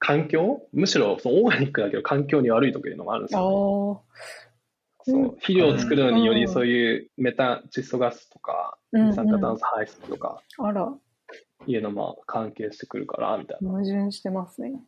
[0.00, 0.68] 環境？
[0.72, 4.43] むしろそのオーガニックだけど環境に悪いとかいうのもあるんですあよ、ね。
[5.06, 5.10] あ。
[5.10, 10.92] そう肥料を作るのにようんりそういうメタン、窒素ガスとか、うんうん二酸化炭素排出とかあら、
[11.66, 13.70] いうのも関係してくるから、みたいな。
[13.70, 14.80] 矛盾してますね。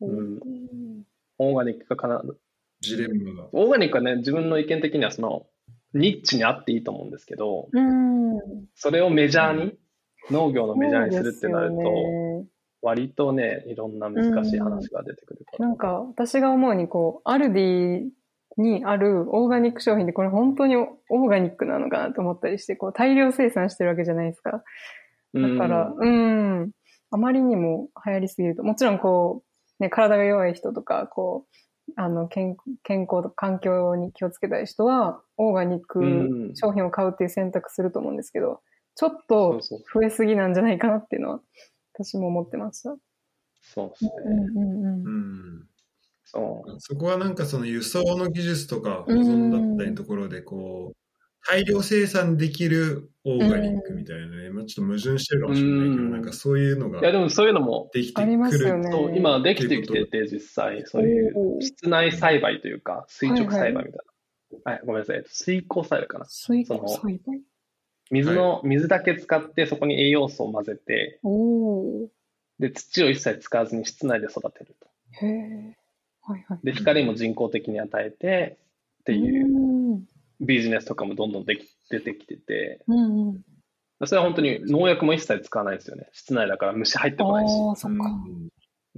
[0.00, 1.04] うん
[1.38, 2.22] オーガニックがかな、
[2.80, 3.48] ジレンマが。
[3.52, 5.46] オーガニックはね、自分の意見的にはその、
[5.94, 8.38] ニッチにあっていいと思うんですけど、うん。
[8.74, 9.78] それをメジャーに、
[10.30, 12.46] 農業のメジャーにするってなると、
[12.82, 15.66] 割とね、いろんな難しい話が出てくるから。
[15.66, 18.08] なんか、私が思うに、こう、アルディ
[18.56, 24.62] にあるオーガニック商品ってこれ本当にオーガニックなのかなと思ったりして、こう、大量生産してるわけじゃないですか。
[25.34, 26.70] だから、うん、
[27.10, 29.42] あまりにも流行りすぎると、もちろんこ
[29.78, 36.04] う、ね、体が弱い人とか、こう、あの、健健康とか環境に気をつけたい人は、オーガニックう
[36.50, 38.60] ん商品を買うっていう選択すると思うんですけど、
[38.94, 39.60] ちょっと
[39.94, 41.40] 増えすぎなんじゃないかなっていうのは、
[41.94, 42.96] 私も思ってました。
[43.62, 44.10] そうですね。
[44.24, 45.10] うんうんうんう
[45.62, 45.69] ん。
[46.32, 46.80] そう。
[46.80, 50.96] そこはなんかその輸送の技術とか保存だったりのところで、こう、
[51.48, 58.58] 大量生産できるオーガニックみたいなね、まあちょっと矛盾してるかもしれないけど、うんなんかそういうのがいや、でもそういうのも、できてありまくる。
[58.58, 58.90] すよね。
[58.90, 64.00] そう今できてきてて、実際、そういう室内栽培というか、垂直栽培みたい
[64.64, 64.72] な。
[64.72, 65.16] はい、ごめんなさい。
[65.16, 66.26] えっと水耕栽培かな。
[66.26, 67.40] 水耕栽培？
[68.10, 71.20] 水の、水だけ使って、そこに栄養素を混ぜて。
[72.58, 74.88] で、土を一切使わずに室内で育てると。
[75.24, 75.79] へえ。
[76.30, 76.58] はいはい。
[76.64, 78.58] で、光も人工的に与えて、
[79.00, 80.04] っていううん
[80.40, 83.40] ビジネスとかもどんどんでき出てきてて、うんうん。
[84.06, 86.08] それは本当に農薬も一切使わないですよね。
[86.12, 87.52] 室内だから虫入ってこないし。
[87.76, 88.16] そっか。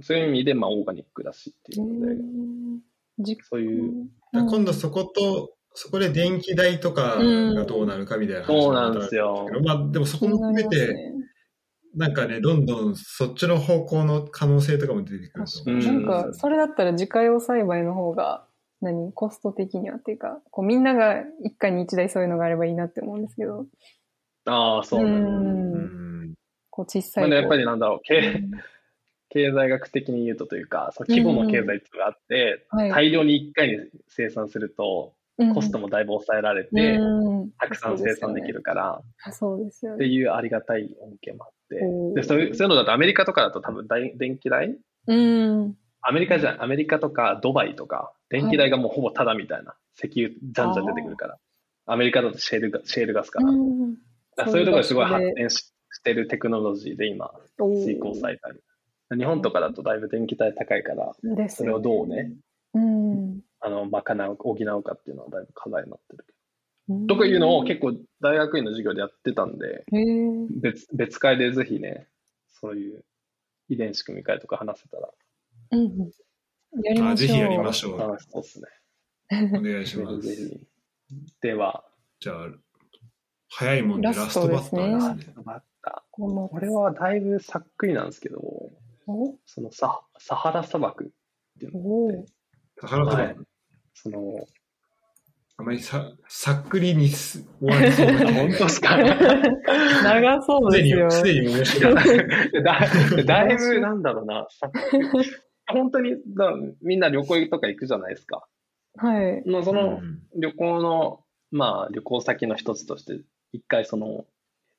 [0.01, 2.15] そういう意味で、まあ、オーガニックだしっていうので、
[3.19, 9.47] じそういう、だから今度そこと、そこで電気代とかがどうなるかみたいな話そうなんですよ。
[9.63, 11.13] まあでもそこも含めて、
[11.95, 15.83] なんかね、どんどんそっちの方向の可能性とかも出てくると思う。
[15.83, 18.45] なんか、それだったら自家用栽培の方が、
[18.81, 19.13] 何？
[19.13, 23.65] コスト的にはっていうか、こうみんなが一家に一台そういうのがあればいいなって思うんですけど。
[24.45, 25.79] ああ、そうなんだ。
[25.79, 26.33] ん。
[26.69, 27.23] こう小さい。
[27.23, 28.41] まあね、やっぱりなんだろう、経
[29.29, 35.22] 経済学的に言うとというか、その規模の経済っていうのがあって、はい大量に一回に生産すると、うん
[35.53, 39.95] コストもだいぶ抑えられて、うんたくさん生産できるから、あそうですよね。
[39.97, 41.51] っていうありがたい恩恵もあっ
[42.13, 44.77] てでそういうそういうのだとアメリカとかだと多分大電気代？
[45.07, 45.75] うん。
[46.05, 51.37] アメリカじゃん、アメリカとかドバイとか、電気代がもうほぼタダみたいな、石油じゃんじゃん出てくるから。
[51.85, 53.49] アメリカだとシェールガシェールガスから。
[53.49, 53.53] う
[54.49, 58.51] そういうところがすごい発展ししてるテクノロジーで今、おー水耕栽培。
[59.17, 61.13] 日本とかだとだいぶ電気代高いから、
[61.49, 62.33] それをどうね、
[62.73, 63.22] うん。
[63.63, 66.33] あの、賄う、補うかっていうのはだいぶ課題になってるけ
[66.89, 67.07] ど。
[67.07, 69.85] とかいうのを結構大学院の授業でやってたんで。
[70.61, 72.07] 別、別会でぜひね、
[72.59, 73.05] そういう
[73.69, 75.09] 遺伝子組み換えとか話せたら。
[75.71, 76.83] うんうん。
[76.83, 77.11] やりましょう。
[77.13, 78.67] あぜひやりましょう楽しそうですね。
[79.57, 80.21] お願いしぜます。
[80.21, 80.67] ひぜひ。
[81.41, 81.85] では、
[82.19, 82.47] じゃあ、
[83.49, 85.33] 早いもんでララスストバッタトですねーですね。
[85.45, 88.39] バッタこのこれはだいぶさっくりなんですけど、
[89.07, 89.35] お？
[89.45, 91.07] そのササハラ砂漠っ
[91.59, 92.31] ていうのおがあって、
[92.81, 93.47] サハラ砂はい漠。
[93.93, 94.19] その、
[95.57, 98.97] あまりさ、さっくりにす終わりそうな本当ですか？
[100.03, 101.11] 長そうすでですよに、。
[101.11, 101.93] すでに面白い。
[102.63, 102.79] だ
[103.25, 104.71] だいぶ、なんだろうな、さ
[105.67, 108.47] 本当にだみんな旅行とか行くじゃないですか。
[108.97, 109.43] はい。
[109.45, 113.19] のそのうん旅行の、まあ旅行先の一つとして、
[113.51, 114.25] 一回その、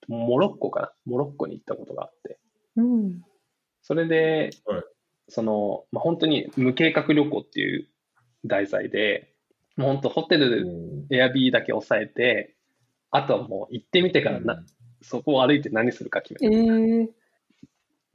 [0.09, 0.93] モロッコかな？
[1.07, 2.39] モロッコに行ったことがあって、
[2.77, 3.23] うん。
[3.83, 4.83] それで、はい
[5.29, 7.89] その、まあ、本当に無計画旅行っていう
[8.45, 9.33] 題材で、
[9.77, 10.67] もう本当ホテル、
[11.11, 12.55] エアビーだけ抑えて、
[13.11, 14.65] あとはもう行ってみてからな、
[15.03, 17.15] そこを歩いて何するか決えめー、る。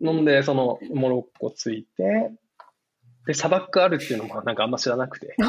[0.02, 2.32] 飲んで、そのモロッコ着いて、
[3.26, 5.36] で、砂漠あるっていうのもなんかあんま知らなくて。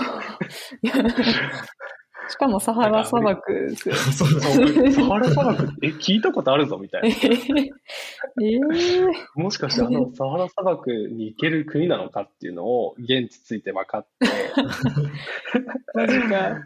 [2.30, 3.94] しかもサハラ砂漠ですよ。
[4.14, 4.28] そう
[4.92, 5.64] サハラ砂漠？
[5.64, 8.66] って、え、聞いたことあるぞみたいえな。
[9.06, 14.28] ー、もしかしてあのサハラ砂漠に行ける国なのかっていうのを現地着いて分かって、
[15.94, 16.64] マジか。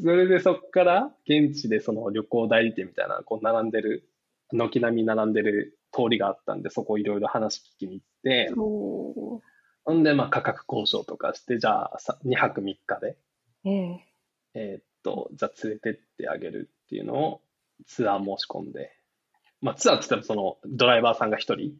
[0.00, 4.08] それでそこから現地でその旅行代理店みたいな、こう並んでる、
[4.52, 9.42] 軒並み並んでる通りがあったんで、そこいろいろ話聞きに行って、お
[9.84, 14.07] ほんでまあ価格交渉とかして、じゃあさ2泊3日で、ーえ
[14.58, 17.40] えーっと、じゃあ連れてってあげるっていうのを
[17.86, 18.90] ツアー申し込んで、
[19.60, 21.74] まあツアーって言ったらそのドライバーさんが一人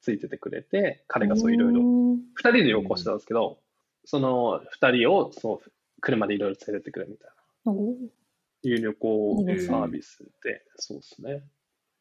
[0.00, 2.02] ついててくれて、彼がそういろいろ、うん
[2.34, 3.58] 二人で旅行してたんですけど、
[4.04, 5.60] その二人をその
[6.00, 7.30] 車でいろいろ連れてってくれみたい
[7.64, 7.72] な。
[8.64, 11.42] いう旅行サービスで、そうですね。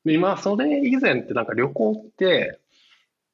[0.05, 2.59] で今、それ以前ってなんか旅行って、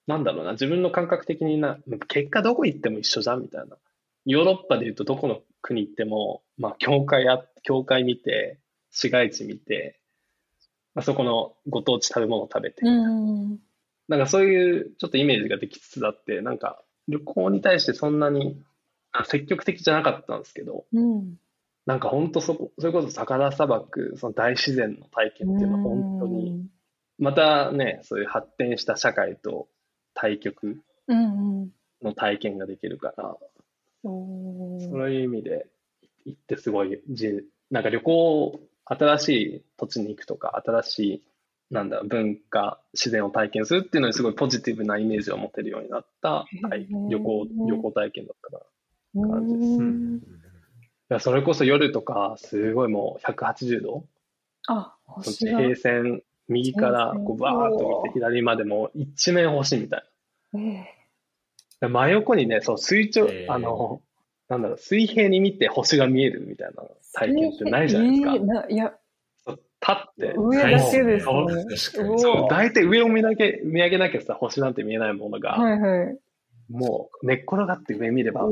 [0.05, 1.77] なんだろうな、自分の感覚的にな、
[2.07, 3.77] 結果どこ行っても一緒じゃんみたいな。
[4.25, 8.59] ヨーロッパで言うとどこの国行っても、まあ、教会あ、教会見て、
[8.91, 9.99] 市街地見て、
[10.95, 13.59] まあ、そこのご当地食べ物を食べて、うん。
[14.07, 18.63] なんかそういうちょっとイメージができつつだって、なんか旅行に対してそんなに
[19.11, 21.37] あ積極的じゃなかったんですけど、うん。
[21.85, 26.67] なんか本当そこ、それこそサカラ砂漠、その大自然の体験っていうのは本当に、
[27.19, 29.67] またね、そういう発展した社会と
[30.13, 31.71] 対極うんうん。
[32.01, 33.37] の体験ができるから、
[34.03, 34.09] そ
[34.91, 35.67] ういう意味で
[36.25, 41.23] 行ってすごいじ、なんか旅行、新しい土地に行くとか、新しい、
[41.71, 46.45] なんだ、文化、自然を体験するっていうのにすごいポジティブなイメージを持てるようになった、は
[46.75, 48.65] い、旅行、旅行体験だったから。
[49.27, 49.81] 感じです。
[49.81, 50.17] うん。
[50.17, 50.19] い
[51.09, 54.05] や、それこそ夜とか、すごいもう180度、
[54.67, 55.57] あ、そっち星が。
[55.59, 60.03] 平線、右からこうバーッと見て、左までもう一面星みたい
[60.55, 60.61] ええ。
[60.61, 60.96] な。
[61.81, 64.01] 真横にね、そう、水中、えーあの、
[64.49, 66.83] なんだろう、水平に見て星が見えるみたいな
[67.13, 68.33] 体験ってないじゃないですか。
[68.33, 68.93] ええないや、
[69.45, 72.17] 立って、上だけですね。
[72.17, 76.19] そう、大体上を見なき見上げなきゃさ、星なんて見えないものが、はいはい。
[76.69, 78.45] もう寝っ転がって上見れば、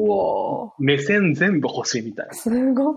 [0.80, 2.96] 目線全部星みたいな、すごい。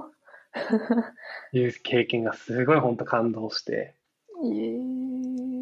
[1.53, 3.95] いう経験がすごい本当感動して、
[4.45, 4.75] え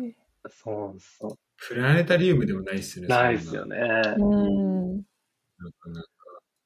[0.09, 0.15] え
[0.49, 1.39] そうそう。
[1.59, 3.09] プラネタリウムでもないっすね。
[3.09, 3.77] ないですよね。
[3.79, 3.85] ね。
[4.19, 4.97] うん。
[4.97, 5.03] な
[5.81, 6.09] かなか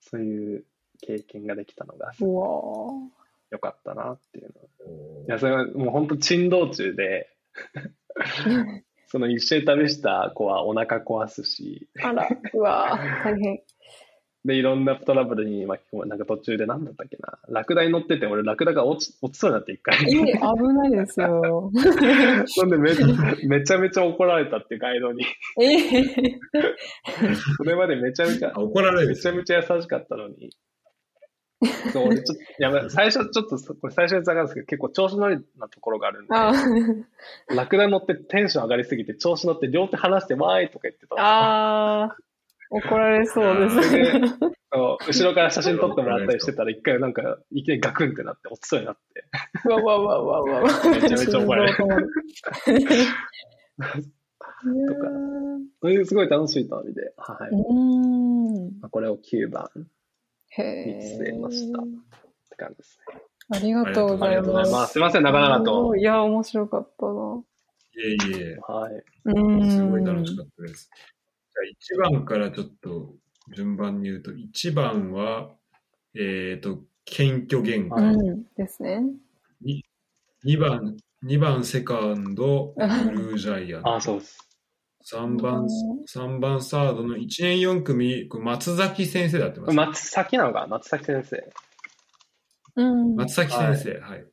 [0.00, 0.64] そういう
[1.00, 2.92] 経験ができたのがうわ
[3.50, 4.86] 良かったなっていうの。
[4.86, 7.28] おいや、それはもう本当珍道中で、
[9.06, 13.62] その一緒に試した子はお腹壊すし、あら、うわ大変。
[14.44, 19.96] で、いろんなトラブルに巻き込まれ、なんか途中でなんだったっけな、ラクダに乗ってて、俺ラクダが落ち落ちそうになって一回。
[19.96, 21.70] ええ危ないですよ。
[22.46, 22.92] そんでめ
[23.46, 25.24] めちゃめちゃ怒られたってガイドに。
[25.60, 26.38] ええ
[27.56, 30.50] それまでめちゃめちゃあ、怒られめちゃめちゃ優しかったのに。
[31.92, 36.52] そう、俺ちょっと、やばい、最初ちょっとそ、これ最初に下がるんですけど、結構調子乗りなところがあるんで、あ
[37.54, 41.20] ラクダ乗ってテンション上がりすぎて、調子乗って両手離して、わーいとか言ってたの。
[41.20, 42.30] あー、
[42.70, 43.74] 怒られそうです。
[43.90, 44.28] それで
[44.72, 49.68] そう後ろから写真撮ってもらったりしてたら、一回なんか、いきなりガクンってなって、落ちそうになって。
[49.68, 50.68] わわわわわわ。
[50.90, 51.97] めちゃめちゃ怒られるとか
[55.82, 57.51] そういうすごい楽しい旅で、はい。
[57.51, 58.80] うーん。
[58.80, 59.84] まあこれを9番見
[61.01, 61.84] つけましたえ。
[62.51, 63.20] て感じですね。
[63.52, 64.70] ありがとうございありがとうござます。
[64.70, 64.92] います。
[64.92, 65.97] すいません、長々と。
[65.97, 67.42] いや、面白かったな。
[67.92, 68.94] いえいえ、はい。
[69.24, 69.70] うーん。
[69.70, 70.90] すごい楽しかったです。
[71.52, 73.14] じゃあ1番からちょっと
[73.55, 75.51] 順番に言うと、1番は、
[76.14, 77.97] えっ、と、謙虚言語。
[77.97, 78.44] うん。
[78.56, 79.02] ですね。
[80.44, 83.94] 2番、2番セカンド、 ブルージャイアント。
[83.97, 84.39] あ、そうです。
[85.12, 85.66] 3番、
[86.06, 89.74] 三番サードの1年4組、これ松崎先生だってます。
[89.74, 91.51] 松崎なのか松崎先生。
[92.77, 93.16] うん。
[93.16, 94.27] 松崎先生、はい。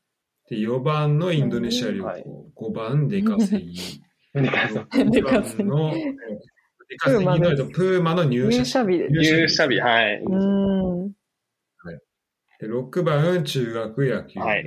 [0.49, 4.01] で、4番のインドネシア旅はい行、5番デカセギ、
[4.33, 5.93] 二回さん6デカセギ番の、
[6.89, 8.97] デカセギの、えっとプーマの入入社社日。
[8.97, 9.09] で。
[9.09, 10.21] 入社日、はい。
[10.21, 11.17] うん。
[12.59, 14.65] で6番中学野球部、はい。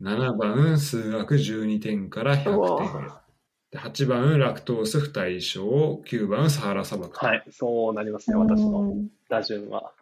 [0.00, 3.22] 7番数学12点から100う点わ。
[3.70, 7.44] で8番ラクトース不対称9番サハラ砂漠、はい。
[7.50, 9.92] そうなりますね、私のうん打順は。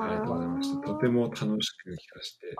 [0.00, 0.86] ありがとうございました。
[0.88, 2.54] とても楽しく聞かせてい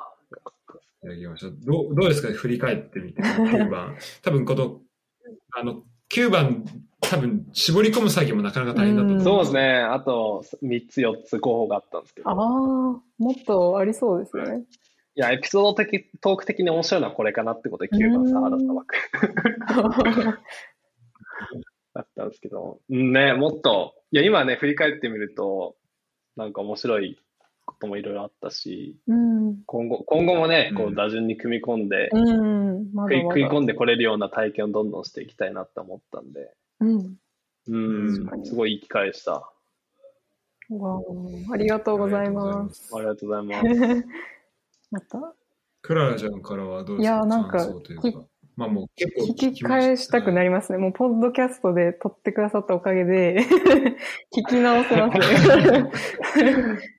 [1.03, 1.67] ただきました。
[1.67, 3.97] どうどうですか振り返ってみて9番。
[4.23, 4.81] 多分この
[5.57, 5.83] あの
[6.15, 6.65] 9番
[7.01, 9.81] 多分絞り込む作業もなかなか大変だと思う、うんそうですね。
[9.81, 12.31] あと、3つ、4つ候補があったんですけど。
[12.31, 14.65] ああ、もっとありそうですよね。
[15.17, 18.95] いや、エピソード的、トーク的に面白いのはこれかなってことで9番サハラ砂漠
[21.95, 25.77] だったんですけど、うんね、もっと、いや、今ね、振り返ってみると、
[26.37, 27.19] なんか面白い
[27.67, 29.63] こともいろいろあったし、うん。
[29.67, 32.93] 今後、今後もね、こうんう、打順に組み込んで、うん。
[32.93, 33.41] ま食いだまだ。
[33.41, 37.17] 食い込んでこれるような体験をどんどんしていきたいなって思ったんで、うん。
[37.67, 39.33] うんすごいいい機会でした。
[39.33, 42.91] わあありがとうございます。
[42.95, 44.07] ありがとうございます。
[44.91, 45.35] また、
[45.83, 47.15] クララちゃんからはどうですか？
[47.17, 47.69] いやなんか
[48.57, 50.79] まあもう結構聞き返したくなりますね。
[50.79, 53.41] もう、ポッドキャストで撮ってくださったおかげで、
[54.33, 55.91] 聞き直せますね。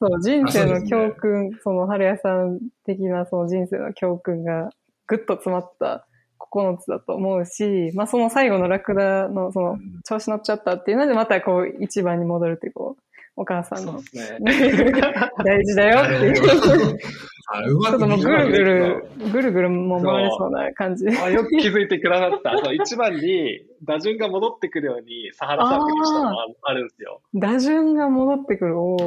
[0.00, 4.70] そう、人生の教訓、その、春屋さん的なその人生の教訓が
[5.06, 6.06] ぐっと詰まった
[6.38, 13.02] 9つだと思うし、まあその最後のラクダのその、調子乗っちゃったっていうので、またこう、一番に戻るっていう、こう、
[13.40, 14.02] お母さんのね。
[15.42, 16.34] 大事だよっていう。
[16.36, 21.16] ちょっともうぐるぐるる、ぐるぐるもう回れそうな感じで。
[21.16, 22.58] あよく気づいてくださった。
[22.58, 27.22] そう一番に打順が戻ってくるようにサハラ砂漠にしたのがあるんですよ。
[27.32, 28.78] 打順が戻ってくる。
[28.78, 29.00] おー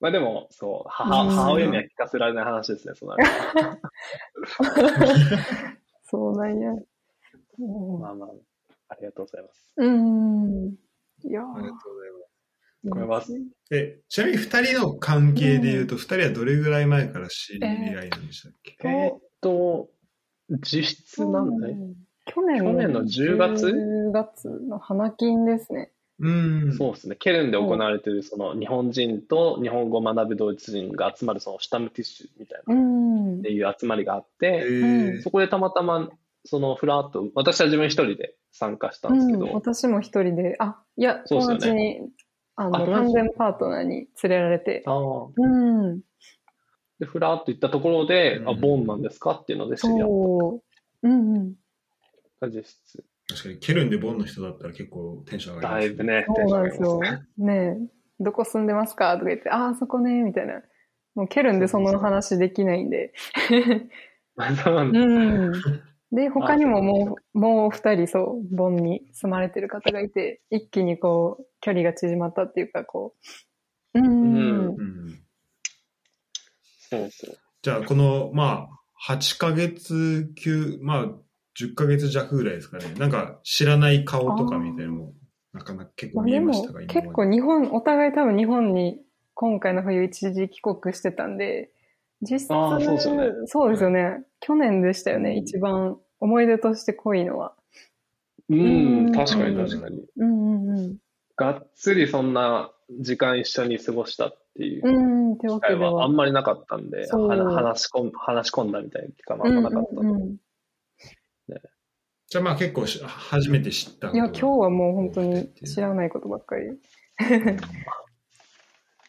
[0.00, 3.16] まあでも、そう、母うん母親には聞かせられない話ですね、その
[6.04, 6.70] そうなんや。
[7.58, 8.28] おーまあまあ、
[8.90, 9.66] ありがとうございます。
[9.78, 10.87] うん。
[11.24, 12.28] いやありがとうございます
[12.90, 13.22] これは？
[13.70, 19.88] え、ちなみに二人の関係で言うと、二人はどれぐらい前から知り合いなんでしたっけ、えーっと、
[20.48, 21.94] 実質なんだね。
[22.26, 25.90] 去年去年の10月 ?10 月の花金ですね。
[26.20, 26.72] うん。
[26.76, 27.16] そうですね。
[27.16, 33.42] ケルンで行われている、その日本人と日本語を学ぶドイツ人が集まる、そのシュタムティッシュみたいな、っうん。
[33.42, 36.08] ていう集まりがあっえて、ーそこでたまたま、
[36.48, 42.10] そのフラッと、私は自分一人で参加したうんですけど、ん、私も一人で、あ、いや、友そうですよね達に、
[42.56, 45.46] あの、完全パートナーに連れられて、あーう
[45.94, 46.00] ん。
[46.98, 50.62] で、ふらっと行ったところで、あ、うんボンなんですかっていうので知り合っそ
[51.02, 51.08] う。
[51.08, 51.54] うんうん。
[52.40, 53.04] た実質。
[53.28, 56.26] 確かに、ケルンでボンの人だったら結構テンション上がだいります、ね。
[56.26, 57.46] ぶね、そうなんですよテンション上がりますね。
[57.46, 57.88] ね
[58.20, 60.62] え、どこ住んでますかとか言って、ああ、そこね、みたいな。
[61.14, 63.12] もうケルンでその話できないんで。
[64.38, 65.04] そうなんだう
[65.50, 65.52] ん。
[66.10, 73.14] で、他にももう、もう二人、そう、ボンに住まれてる方がいて、一気にこう、距離が縮まったっていうか、こ
[73.94, 74.06] う、うん。
[74.06, 75.20] うんうん。
[76.90, 77.36] そうそう。
[77.62, 81.06] じゃあ、この、まあ、8ヶ月級、まあ、
[81.58, 82.84] 10ヶ月弱ぐらいですかね。
[82.98, 85.12] なんか、知らない顔とかみたいなのも、
[85.52, 89.02] なかなか結構見えましたが、、今まで結構日本、お互い多分日本に
[89.34, 91.70] 今回の冬一時帰国してたんで、
[92.22, 94.24] 実質、あーそうですよねそうですよね。
[94.40, 97.54] 去年でしたよね、一番思い出として濃いのは。
[98.48, 100.04] ううんん、確かに確かに。
[100.16, 100.96] うんうんうん。
[101.36, 104.82] がっつりそんな時間一緒に過ごしたっていう
[105.38, 105.92] 機会は。
[105.92, 110.28] はあんまりなかったんで、そうはな話し込ん話し込んだみたいな機会もあんまなかったとうんうん思う。
[110.28, 110.36] うん
[112.30, 116.66] じゃあまあ結構し初めて知ったこいや、今日はもう本当に知らないことばっかり。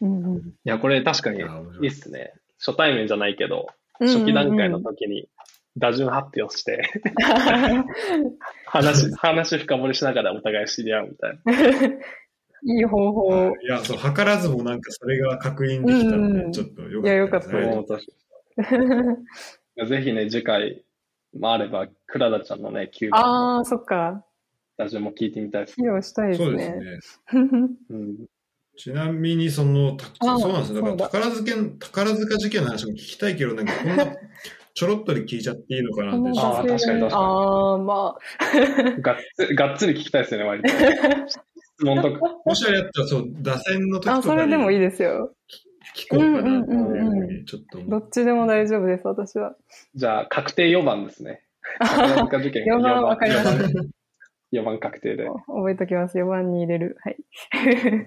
[0.00, 1.42] うん うんいや、これ確かにい
[1.84, 2.32] いっすね。
[2.58, 3.66] 初対面じゃないけど、
[4.00, 5.28] 初期段階の時に
[5.76, 6.82] 打順発表して、
[8.66, 11.52] 話、話深掘りしながらお互い知り合うみたいな。
[12.62, 13.56] いい方法。
[13.62, 18.76] いや、そう、図らずもなんかそれが確認できたうんうんちょっとよいやよかったねもう確か
[19.82, 20.84] にぜひね、次回
[21.38, 24.24] もあれば、クラダちゃんのね、 9番のああ、そっか。
[24.76, 25.80] 打順も聞いてみたいです。
[25.80, 26.80] 披露したいですそうですね。
[26.80, 26.98] ね。
[27.90, 28.26] うん。
[28.80, 30.96] ちなみに、その、そうなんですよ。
[30.96, 34.06] だから宝塚事件、宝塚事件の話も聞きたいけど、なんかこんな、
[34.72, 36.40] ちょろっとで聞いちゃっていいのかなって。
[36.40, 38.90] あー確かに確かにああ、まあ。
[39.02, 40.68] がっつり、がっつり聞きたいですよね、割と。
[40.70, 41.40] 質
[41.84, 42.20] 問とか。
[42.46, 45.34] もしあれやったら、そう、打線の時とかあ、それでもいいいですよ。
[45.94, 49.56] 聞こうかなってうんうんうんうちょっと思どっちでも大丈夫です、私は。
[49.94, 51.42] じゃあ、確定4番ですね。
[51.80, 53.99] 宝塚受験4番わかりました。
[54.52, 55.26] 4番確定で。
[55.46, 56.18] 覚えときます。
[56.18, 56.96] 4番に入れる。
[57.00, 57.16] はい。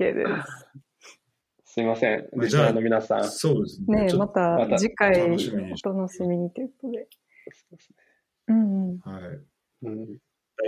[0.00, 1.72] OK です。
[1.74, 2.28] すいません。
[2.34, 3.30] まあじゃあリスナーの皆さん。
[3.30, 4.06] そうですね。
[4.06, 7.08] ねまた次回楽しみにお楽しみにということで。
[8.48, 8.98] うんうん。
[9.00, 9.22] とはい。
[9.84, 10.14] うん、だ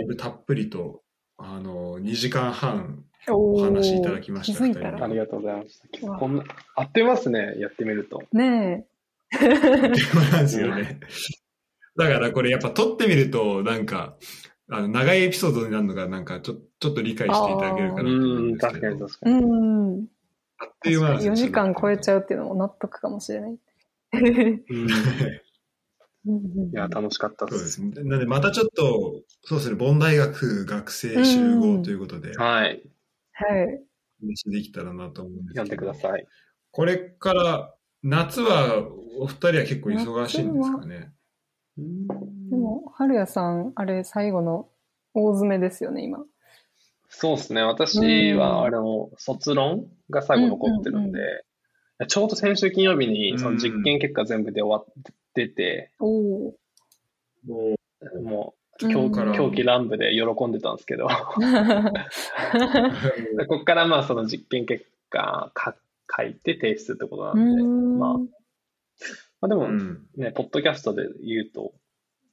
[0.01, 1.01] いぶたっぷりと、
[1.37, 5.15] あの、2時間半おお話いただきました気づいたらあり。
[5.15, 6.07] がとうございました。
[6.07, 6.43] うわこんな、
[6.75, 8.21] あっという間ですね、やってみると。
[8.33, 8.87] ね
[9.35, 10.99] っていうことなんですよね。
[11.97, 14.17] だからこれやっぱ撮ってみると、なんか、
[14.69, 18.81] あの、長いエピソードになるのが、なんかちょ、ちょっと理解していただけるかなと思うんうん、ですけど。
[18.81, 19.35] 確かに確かに。
[19.35, 20.07] んうん。
[20.57, 22.19] あっという間なんですよ4時間超えちゃう。
[22.19, 23.51] うっていうのも納得かもしれない。
[23.51, 23.55] う
[24.17, 24.91] んうんうん
[26.27, 27.51] いや、楽しかったで。
[27.51, 27.91] そうですすね。
[28.03, 32.81] なので、またちょっと、そうですね、ボン大学学生集合ということで、はい。
[33.33, 33.83] はい。
[34.21, 35.65] 話できたらなと思うんですけど。
[35.65, 36.25] 読んでください。
[36.71, 38.87] これから、夏は、
[39.19, 41.11] お二人は結構忙しいんですかね。
[42.55, 44.67] でも、春谷さん、あれ、最後の
[45.13, 46.23] 大詰めですよね、今。
[47.09, 47.61] そうですね。
[47.61, 48.39] 私うん。
[48.39, 51.45] は、あの、卒論が最後残ってるんで、
[52.07, 55.03] ちょうど先週金曜日に、その実験結果全部で終わっ
[55.33, 56.55] てて、おお。
[57.45, 57.75] も
[58.21, 58.91] もう、うん。
[58.91, 61.13] 狂から狂気乱舞で喜んでたんですけど、 こ
[63.47, 65.77] こからまあその実験結果か
[66.17, 68.27] 書いて提出ってことなんで、まあ、ま
[69.43, 70.05] あでもうん。
[70.17, 71.73] ね、ポッドキャストで言うと、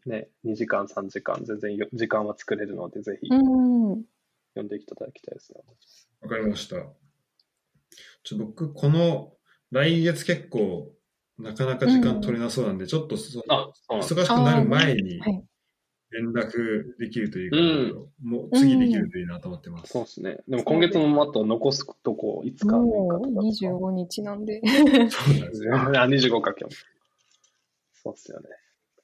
[0.07, 4.05] ね、2時間、3時間、全然よ時間は作れるので、ぜひうん。
[4.55, 5.61] 読んでいただきたいですね。
[6.21, 6.77] わかりました。
[8.25, 9.33] ちょ僕、この
[9.71, 10.93] 来月結構、
[11.39, 15.45] なかなか時間取れなそうなんで、ちょっとそ忙しくなる前にはい。
[16.13, 19.93] 連絡できるというか、うんもう次できるといいなと思ってます。
[19.93, 20.39] そうですね。
[20.47, 23.77] でも今月もあと残すとこいつか6もう日とか。
[23.79, 24.61] 25日なんで。
[25.11, 25.75] そうなんですよ。
[25.99, 26.77] あ、25か今日。
[27.95, 28.49] そうっすよね。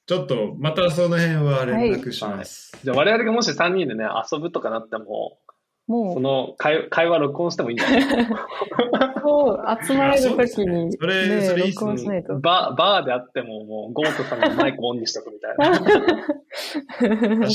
[0.09, 2.72] ちょっと、またその辺は連絡します。
[2.82, 5.39] じゃあ我々がもし3人でね、遊ぶとかなっても、
[5.86, 8.01] そもの会会話録音してもいいんじゃない？
[8.02, 8.05] う、
[9.20, 12.39] そう、集まれるときに、それねそれいいっすね録音しないと。
[12.40, 15.78] バー、バーであっても、もう、ゴートさんがマイクオンにしとくみたいな。
[15.78, 17.51] 確かに。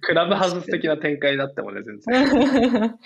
[0.00, 2.98] クラブハウス的な展開だってもね、全然。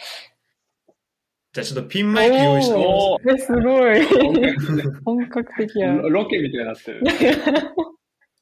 [1.53, 4.01] じゃあちょっとピンマイク用意してますおえ、すごい。
[4.01, 5.93] ー本格的や。
[5.95, 7.03] ロロケみたいになってる。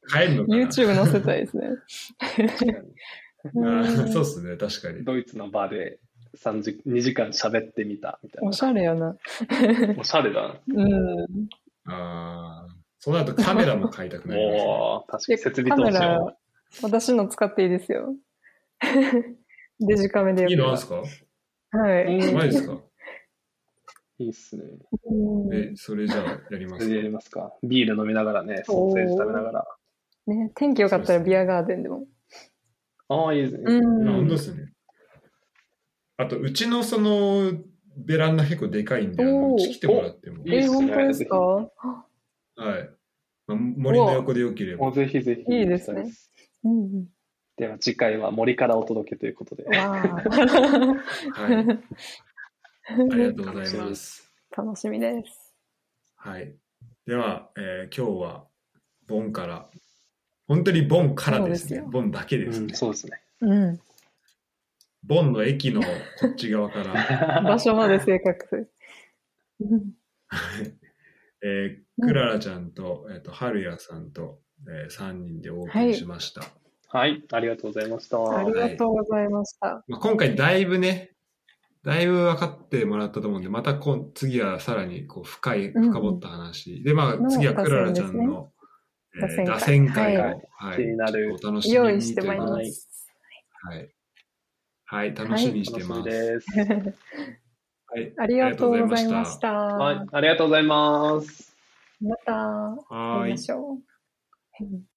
[0.08, 1.68] 帰るのかな YouTube 載せたいですね。
[4.12, 5.04] そうっすね、確かに。
[5.04, 5.98] ドイツのバーで
[6.36, 9.08] 3時、2時間喋ってみたみたいおしゃれやな。
[9.08, 9.16] な。
[9.98, 10.60] おしゃれだな。
[10.66, 11.26] うん。
[11.86, 14.64] ああ、そうなるとカメラも買いたくなります、ね。
[14.66, 16.36] おー、確かに設備カメ投資をラ。、
[16.82, 18.14] 私の使っていいですよ。
[19.80, 21.18] デジカメでよければいいのあるんです
[21.70, 21.78] か？
[21.78, 22.04] はい。
[22.16, 22.80] うんマジですか？
[24.18, 24.62] いいっすね。
[25.10, 27.52] うんえ、それじゃあやりますそれでやりますか。
[27.62, 29.66] ビール飲みながらね、ソーセージ食べながら。
[30.26, 32.06] ね、天気良かったらビアガーデンでも。
[33.08, 33.62] ああ、いいですね。
[33.66, 34.72] うんあ本当ですね。
[36.16, 37.52] あと、うちのその、
[37.96, 40.44] ベランダ結構でかいんで、うち来てもらっても。
[40.46, 41.36] いいっすねえ、本当ですか？
[41.36, 41.68] は
[42.78, 42.90] い。
[43.46, 44.94] まあ森の横でよければもう。
[44.94, 45.54] ぜひぜひ。
[45.54, 46.10] いいですね
[46.64, 47.06] うんうん。
[47.56, 49.64] では次回は森からお届けということで。
[49.64, 49.98] わあ。
[49.98, 51.66] はい。
[53.12, 54.32] ありがとうございます。
[54.56, 55.54] 楽しみです。
[56.16, 56.56] はい。
[57.06, 58.46] では、えー今日は、
[59.06, 59.68] ボンから、
[60.46, 61.68] 本当にボンからですね。
[61.68, 62.74] すよボンだけですうん、ね。
[62.74, 63.22] そうですね。
[63.40, 63.80] うん。
[65.02, 65.88] ボンの駅のこ
[66.28, 68.70] っち側から、 場所まで正確。
[69.60, 69.94] う ん
[71.42, 76.42] えークララちゃんと、えっ、と、春谷さんと、え3人でお送りしました。
[76.88, 78.18] はい、ありがとうございました。
[78.18, 79.84] ありがとうございました。
[79.86, 81.12] まあ、今回だいぶね、
[81.84, 86.82] だいぶ分かってもらったと思うんで、また今次はさらにこう深い、うん深掘った話。
[86.82, 88.50] で、まあの次はクララちゃんの、
[89.20, 92.88] 打線会えー打線会を、ははい気になるちょっとお楽しみに用意してまいりまはいす。
[93.62, 93.88] はい。
[94.86, 96.08] はい、楽しみにしてます。
[97.86, 99.52] はい、ありがとうございました。
[99.52, 101.56] はい、ありがとうございます。
[102.00, 103.38] また会いま。
[103.38, 103.78] しょ
[104.60, 104.93] う。